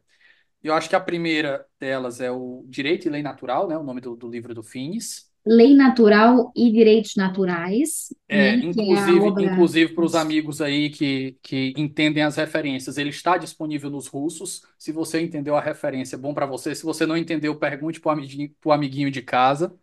Eu 0.61 0.73
acho 0.75 0.89
que 0.89 0.95
a 0.95 0.99
primeira 0.99 1.65
delas 1.79 2.21
é 2.21 2.31
o 2.31 2.63
Direito 2.67 3.07
e 3.07 3.09
Lei 3.09 3.23
Natural, 3.23 3.67
né, 3.67 3.77
o 3.77 3.83
nome 3.83 4.01
do, 4.01 4.15
do 4.15 4.29
livro 4.29 4.53
do 4.53 4.61
Fines. 4.63 5.31
Lei 5.47 5.73
Natural 5.73 6.51
e 6.55 6.71
Direitos 6.71 7.15
Naturais. 7.15 8.13
É, 8.27 8.37
né, 8.37 8.49
é 8.49 8.55
inclusive, 8.55 9.17
é 9.17 9.21
obra... 9.21 9.43
inclusive 9.43 9.93
para 9.93 10.03
os 10.03 10.15
amigos 10.15 10.61
aí 10.61 10.89
que, 10.89 11.37
que 11.41 11.73
entendem 11.77 12.23
as 12.23 12.35
referências, 12.35 12.97
ele 12.97 13.09
está 13.09 13.37
disponível 13.37 13.89
nos 13.89 14.07
russos. 14.07 14.63
Se 14.77 14.91
você 14.91 15.21
entendeu 15.21 15.55
a 15.55 15.61
referência, 15.61 16.15
é 16.15 16.19
bom 16.19 16.33
para 16.33 16.45
você. 16.45 16.75
Se 16.75 16.83
você 16.83 17.05
não 17.05 17.17
entendeu, 17.17 17.55
pergunte 17.55 17.99
para 17.99 18.09
o 18.09 18.11
amiguinho, 18.13 18.51
amiguinho 18.65 19.09
de 19.09 19.21
casa. 19.21 19.73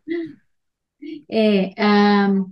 É, 1.31 1.73
um, 2.28 2.51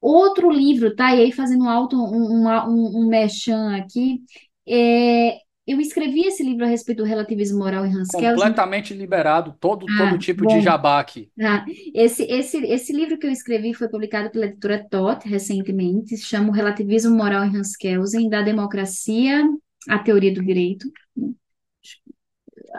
outro 0.00 0.50
livro, 0.50 0.94
tá? 0.94 1.14
E 1.14 1.20
aí 1.20 1.32
fazendo 1.32 1.64
um 1.64 1.68
alto 1.68 1.96
um, 1.96 2.44
um, 2.44 3.02
um 3.02 3.08
mechan 3.08 3.76
aqui, 3.76 4.20
é 4.66 5.38
eu 5.66 5.80
escrevi 5.80 6.26
esse 6.26 6.42
livro 6.42 6.64
a 6.64 6.68
respeito 6.68 6.98
do 6.98 7.08
relativismo 7.08 7.58
moral 7.58 7.86
em 7.86 7.94
Hans 7.94 8.08
Kelsen. 8.08 8.34
Completamente 8.34 8.94
liberado, 8.94 9.54
todo, 9.60 9.86
ah, 9.88 9.98
todo 9.98 10.18
tipo 10.18 10.44
bom. 10.44 10.58
de 10.58 10.64
jabá 10.64 10.98
aqui. 10.98 11.30
Ah, 11.40 11.64
esse, 11.94 12.24
esse, 12.24 12.58
esse 12.58 12.92
livro 12.92 13.16
que 13.16 13.26
eu 13.26 13.30
escrevi 13.30 13.72
foi 13.72 13.88
publicado 13.88 14.30
pela 14.30 14.46
editora 14.46 14.84
Toth 14.90 15.24
recentemente, 15.24 16.16
se 16.16 16.24
chama 16.24 16.48
O 16.48 16.52
Relativismo 16.52 17.16
Moral 17.16 17.44
em 17.44 17.56
Hans 17.56 17.76
Kelsen, 17.76 18.28
da 18.28 18.42
democracia 18.42 19.48
à 19.88 19.98
teoria 20.00 20.34
do 20.34 20.44
direito. 20.44 20.90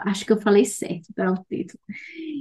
Acho 0.04 0.26
que 0.26 0.32
eu 0.32 0.40
falei 0.40 0.64
certo 0.64 1.08
para 1.14 1.32
o 1.32 1.44
título. 1.48 1.78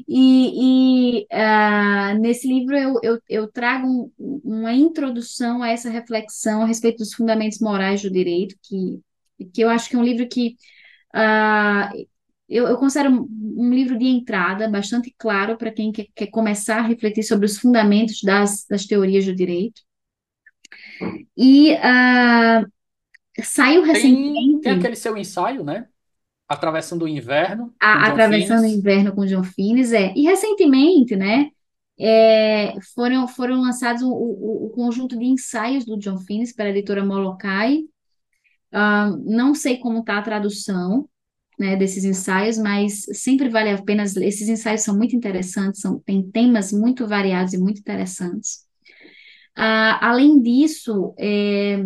E, 0.07 1.21
e 1.21 1.27
uh, 1.31 2.19
nesse 2.19 2.47
livro 2.47 2.75
eu, 2.75 2.99
eu, 3.01 3.19
eu 3.29 3.47
trago 3.47 3.87
um, 3.87 4.41
uma 4.43 4.73
introdução 4.73 5.63
a 5.63 5.69
essa 5.69 5.89
reflexão 5.89 6.63
a 6.63 6.65
respeito 6.65 6.97
dos 6.97 7.13
fundamentos 7.13 7.59
morais 7.59 8.01
do 8.01 8.11
direito, 8.11 8.55
que 8.61 8.99
que 9.51 9.61
eu 9.61 9.69
acho 9.69 9.89
que 9.89 9.95
é 9.95 9.99
um 9.99 10.03
livro 10.03 10.27
que 10.27 10.55
uh, 11.15 12.05
eu, 12.47 12.67
eu, 12.67 12.77
considero 12.77 13.27
um 13.31 13.69
livro 13.73 13.97
de 13.97 14.05
entrada 14.05 14.69
bastante 14.69 15.13
claro 15.17 15.57
para 15.57 15.71
quem 15.71 15.91
quer, 15.91 16.07
quer, 16.13 16.27
começar 16.27 16.79
a 16.79 16.87
refletir 16.87 17.23
sobre 17.23 17.45
os 17.45 17.57
fundamentos 17.57 18.21
das, 18.21 18.65
das 18.69 18.85
teorias 18.85 19.25
do 19.25 19.35
direito. 19.35 19.81
E 21.35 21.73
uh, 21.73 22.71
saiu 23.41 23.83
recentemente. 23.83 24.61
Tem 24.61 24.73
aquele 24.73 24.95
seu 24.95 25.17
ensaio, 25.17 25.63
né? 25.63 25.87
Atravessando 26.47 27.03
o 27.03 27.07
Inverno. 27.07 27.73
A, 27.79 28.07
atravessando 28.07 28.63
o 28.63 28.67
Inverno 28.67 29.13
com 29.13 29.25
John 29.25 29.43
Finnes, 29.43 29.91
é. 29.91 30.13
E 30.15 30.23
recentemente, 30.23 31.15
né? 31.15 31.49
É, 31.99 32.73
foram, 32.95 33.27
foram 33.27 33.61
lançados 33.61 34.01
o, 34.01 34.09
o, 34.11 34.65
o, 34.65 34.69
conjunto 34.71 35.17
de 35.17 35.25
ensaios 35.25 35.85
do 35.85 35.97
John 35.97 36.17
Finnes 36.17 36.53
para 36.53 36.65
a 36.65 36.69
editora 36.69 37.05
Molokai, 37.05 37.83
Uh, 38.73 39.15
não 39.23 39.53
sei 39.53 39.77
como 39.77 39.99
está 39.99 40.17
a 40.17 40.23
tradução 40.23 41.07
né, 41.59 41.75
desses 41.75 42.03
ensaios, 42.03 42.57
mas 42.57 43.05
sempre 43.13 43.49
vale 43.49 43.69
a 43.69 43.81
pena. 43.81 44.03
Esses 44.03 44.49
ensaios 44.49 44.81
são 44.81 44.97
muito 44.97 45.15
interessantes, 45.15 45.81
são, 45.81 45.99
tem 45.99 46.23
temas 46.29 46.71
muito 46.71 47.07
variados 47.07 47.53
e 47.53 47.57
muito 47.57 47.79
interessantes. 47.79 48.65
Uh, 49.57 50.01
além 50.01 50.41
disso, 50.41 51.13
é, 51.19 51.85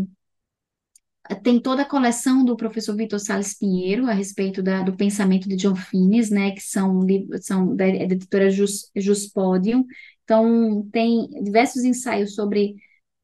tem 1.43 1.59
toda 1.59 1.81
a 1.81 1.85
coleção 1.85 2.45
do 2.45 2.55
professor 2.55 2.95
Vitor 2.95 3.19
Salles 3.19 3.53
Pinheiro 3.57 4.07
a 4.07 4.13
respeito 4.13 4.63
da, 4.63 4.81
do 4.81 4.95
pensamento 4.95 5.49
de 5.49 5.57
John 5.57 5.75
Finnes, 5.75 6.29
né, 6.29 6.51
que 6.51 6.61
são, 6.61 7.05
são 7.41 7.75
da, 7.75 7.87
editora 7.87 8.49
Juspodium. 8.95 9.85
Então, 10.23 10.87
tem 10.91 11.27
diversos 11.43 11.83
ensaios 11.83 12.35
sobre 12.35 12.75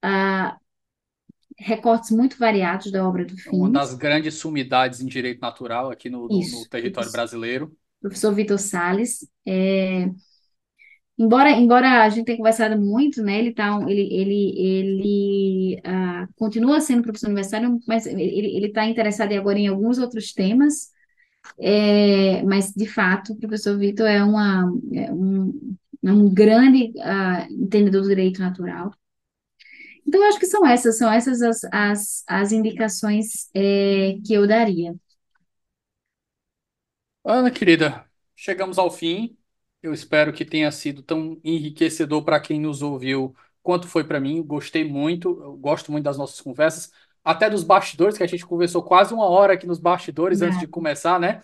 uh, 0.04 0.63
recortes 1.58 2.12
muito 2.12 2.38
variados 2.38 2.92
da 2.92 3.08
obra 3.08 3.26
do 3.26 3.38
Fins. 3.38 3.54
Uma 3.54 3.70
das 3.70 3.94
grandes 3.94 4.36
sumidades 4.36 5.02
em 5.02 5.06
direito 5.06 5.42
natural 5.42 5.92
aqui 5.92 6.10
no, 6.10 6.28
isso, 6.32 6.62
no 6.62 6.70
território 6.70 7.08
isso. 7.08 7.16
brasileiro. 7.16 7.72
Professor 8.02 8.34
Vitor 8.34 8.60
Salles. 8.60 9.28
É... 9.46 10.10
Embora, 11.18 11.52
embora 11.52 12.04
a 12.04 12.10
gente 12.10 12.26
tenha 12.26 12.38
conversado 12.38 12.80
muito, 12.82 13.22
né, 13.22 13.38
ele, 13.38 13.54
tá, 13.54 13.80
ele, 13.88 14.02
ele, 14.12 14.60
ele 14.60 15.82
uh, 15.86 16.28
continua 16.36 16.82
sendo 16.82 17.04
professor 17.04 17.28
universitário, 17.28 17.80
mas 17.88 18.08
ele 18.08 18.66
está 18.66 18.84
interessado 18.86 19.32
agora 19.34 19.60
em 19.60 19.68
alguns 19.68 20.00
outros 20.00 20.34
temas, 20.34 20.92
é, 21.60 22.42
mas, 22.44 22.72
de 22.72 22.88
fato, 22.88 23.34
o 23.34 23.38
professor 23.38 23.78
Vitor 23.78 24.08
é, 24.08 24.24
uma, 24.24 24.72
é 24.94 25.12
um, 25.12 25.76
é 26.04 26.12
um 26.12 26.34
grande 26.34 26.94
uh, 26.98 27.54
entendedor 27.54 28.02
do 28.02 28.10
direito 28.10 28.40
natural, 28.40 28.92
então, 30.14 30.22
eu 30.22 30.30
acho 30.30 30.40
que 30.40 30.46
são 30.46 30.68
essas, 30.68 30.96
são 31.00 31.12
essas 31.12 31.42
as, 31.42 31.64
as, 31.72 32.24
as 32.28 32.52
indicações 32.52 33.50
é, 33.52 34.16
que 34.24 34.32
eu 34.32 34.48
daria. 34.48 34.94
Ana, 37.26 37.50
querida, 37.50 38.06
chegamos 38.36 38.78
ao 38.78 38.92
fim. 38.92 39.36
Eu 39.82 39.92
espero 39.92 40.32
que 40.32 40.46
tenha 40.46 40.72
sido 40.72 41.02
tão 41.02 41.42
enriquecedor 41.44 42.24
para 42.24 42.40
quem 42.40 42.60
nos 42.60 42.84
ouviu 42.84 43.36
quanto 43.64 43.88
foi 43.88 44.04
para 44.04 44.20
mim. 44.20 44.44
Gostei 44.44 44.84
muito, 44.84 45.34
gosto 45.58 45.92
muito 45.92 46.04
das 46.06 46.18
nossas 46.18 46.40
conversas, 46.40 46.92
até 47.24 47.50
dos 47.50 47.64
bastidores, 47.64 48.16
que 48.16 48.24
a 48.24 48.28
gente 48.28 48.46
conversou 48.46 48.84
quase 48.84 49.16
uma 49.16 49.26
hora 49.26 49.54
aqui 49.54 49.66
nos 49.66 49.80
bastidores 49.80 50.44
antes 50.44 50.60
de 50.60 50.68
começar, 50.68 51.20
né? 51.20 51.42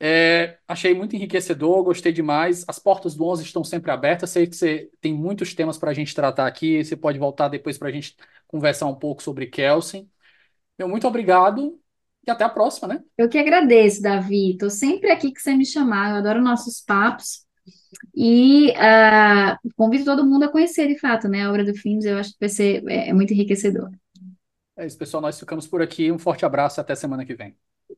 É, 0.00 0.58
achei 0.68 0.94
muito 0.94 1.16
enriquecedor, 1.16 1.82
gostei 1.82 2.12
demais. 2.12 2.64
As 2.68 2.78
portas 2.78 3.14
do 3.14 3.24
11 3.24 3.42
estão 3.42 3.64
sempre 3.64 3.90
abertas. 3.90 4.30
Sei 4.30 4.46
que 4.46 4.54
você 4.56 4.90
tem 5.00 5.12
muitos 5.12 5.54
temas 5.54 5.76
para 5.76 5.90
a 5.90 5.94
gente 5.94 6.14
tratar 6.14 6.46
aqui. 6.46 6.84
Você 6.84 6.96
pode 6.96 7.18
voltar 7.18 7.48
depois 7.48 7.76
para 7.76 7.88
a 7.88 7.92
gente 7.92 8.16
conversar 8.46 8.86
um 8.86 8.94
pouco 8.94 9.22
sobre 9.22 9.46
Kelsen. 9.46 10.08
Meu 10.78 10.88
muito 10.88 11.06
obrigado 11.08 11.78
e 12.26 12.30
até 12.30 12.44
a 12.44 12.48
próxima, 12.48 12.86
né? 12.88 13.02
Eu 13.16 13.28
que 13.28 13.38
agradeço, 13.38 14.00
Davi. 14.00 14.52
Estou 14.52 14.70
sempre 14.70 15.10
aqui 15.10 15.32
que 15.32 15.40
você 15.40 15.54
me 15.54 15.66
chamar. 15.66 16.10
Eu 16.10 16.16
adoro 16.16 16.40
nossos 16.40 16.80
papos. 16.80 17.44
E 18.14 18.70
uh, 18.70 19.72
convido 19.76 20.04
todo 20.04 20.24
mundo 20.24 20.44
a 20.44 20.48
conhecer, 20.48 20.86
de 20.86 20.98
fato, 20.98 21.28
né? 21.28 21.42
A 21.42 21.50
obra 21.50 21.64
do 21.64 21.74
Fins. 21.74 22.04
Eu 22.04 22.18
acho 22.18 22.30
que 22.30 22.40
vai 22.40 22.48
ser 22.48 22.84
é, 22.88 23.08
é 23.08 23.12
muito 23.12 23.32
enriquecedor. 23.32 23.90
É 24.76 24.86
isso, 24.86 24.96
pessoal. 24.96 25.20
Nós 25.20 25.40
ficamos 25.40 25.66
por 25.66 25.82
aqui. 25.82 26.12
Um 26.12 26.18
forte 26.18 26.44
abraço 26.44 26.78
e 26.78 26.82
até 26.82 26.94
semana 26.94 27.24
que 27.24 27.34
vem. 27.34 27.56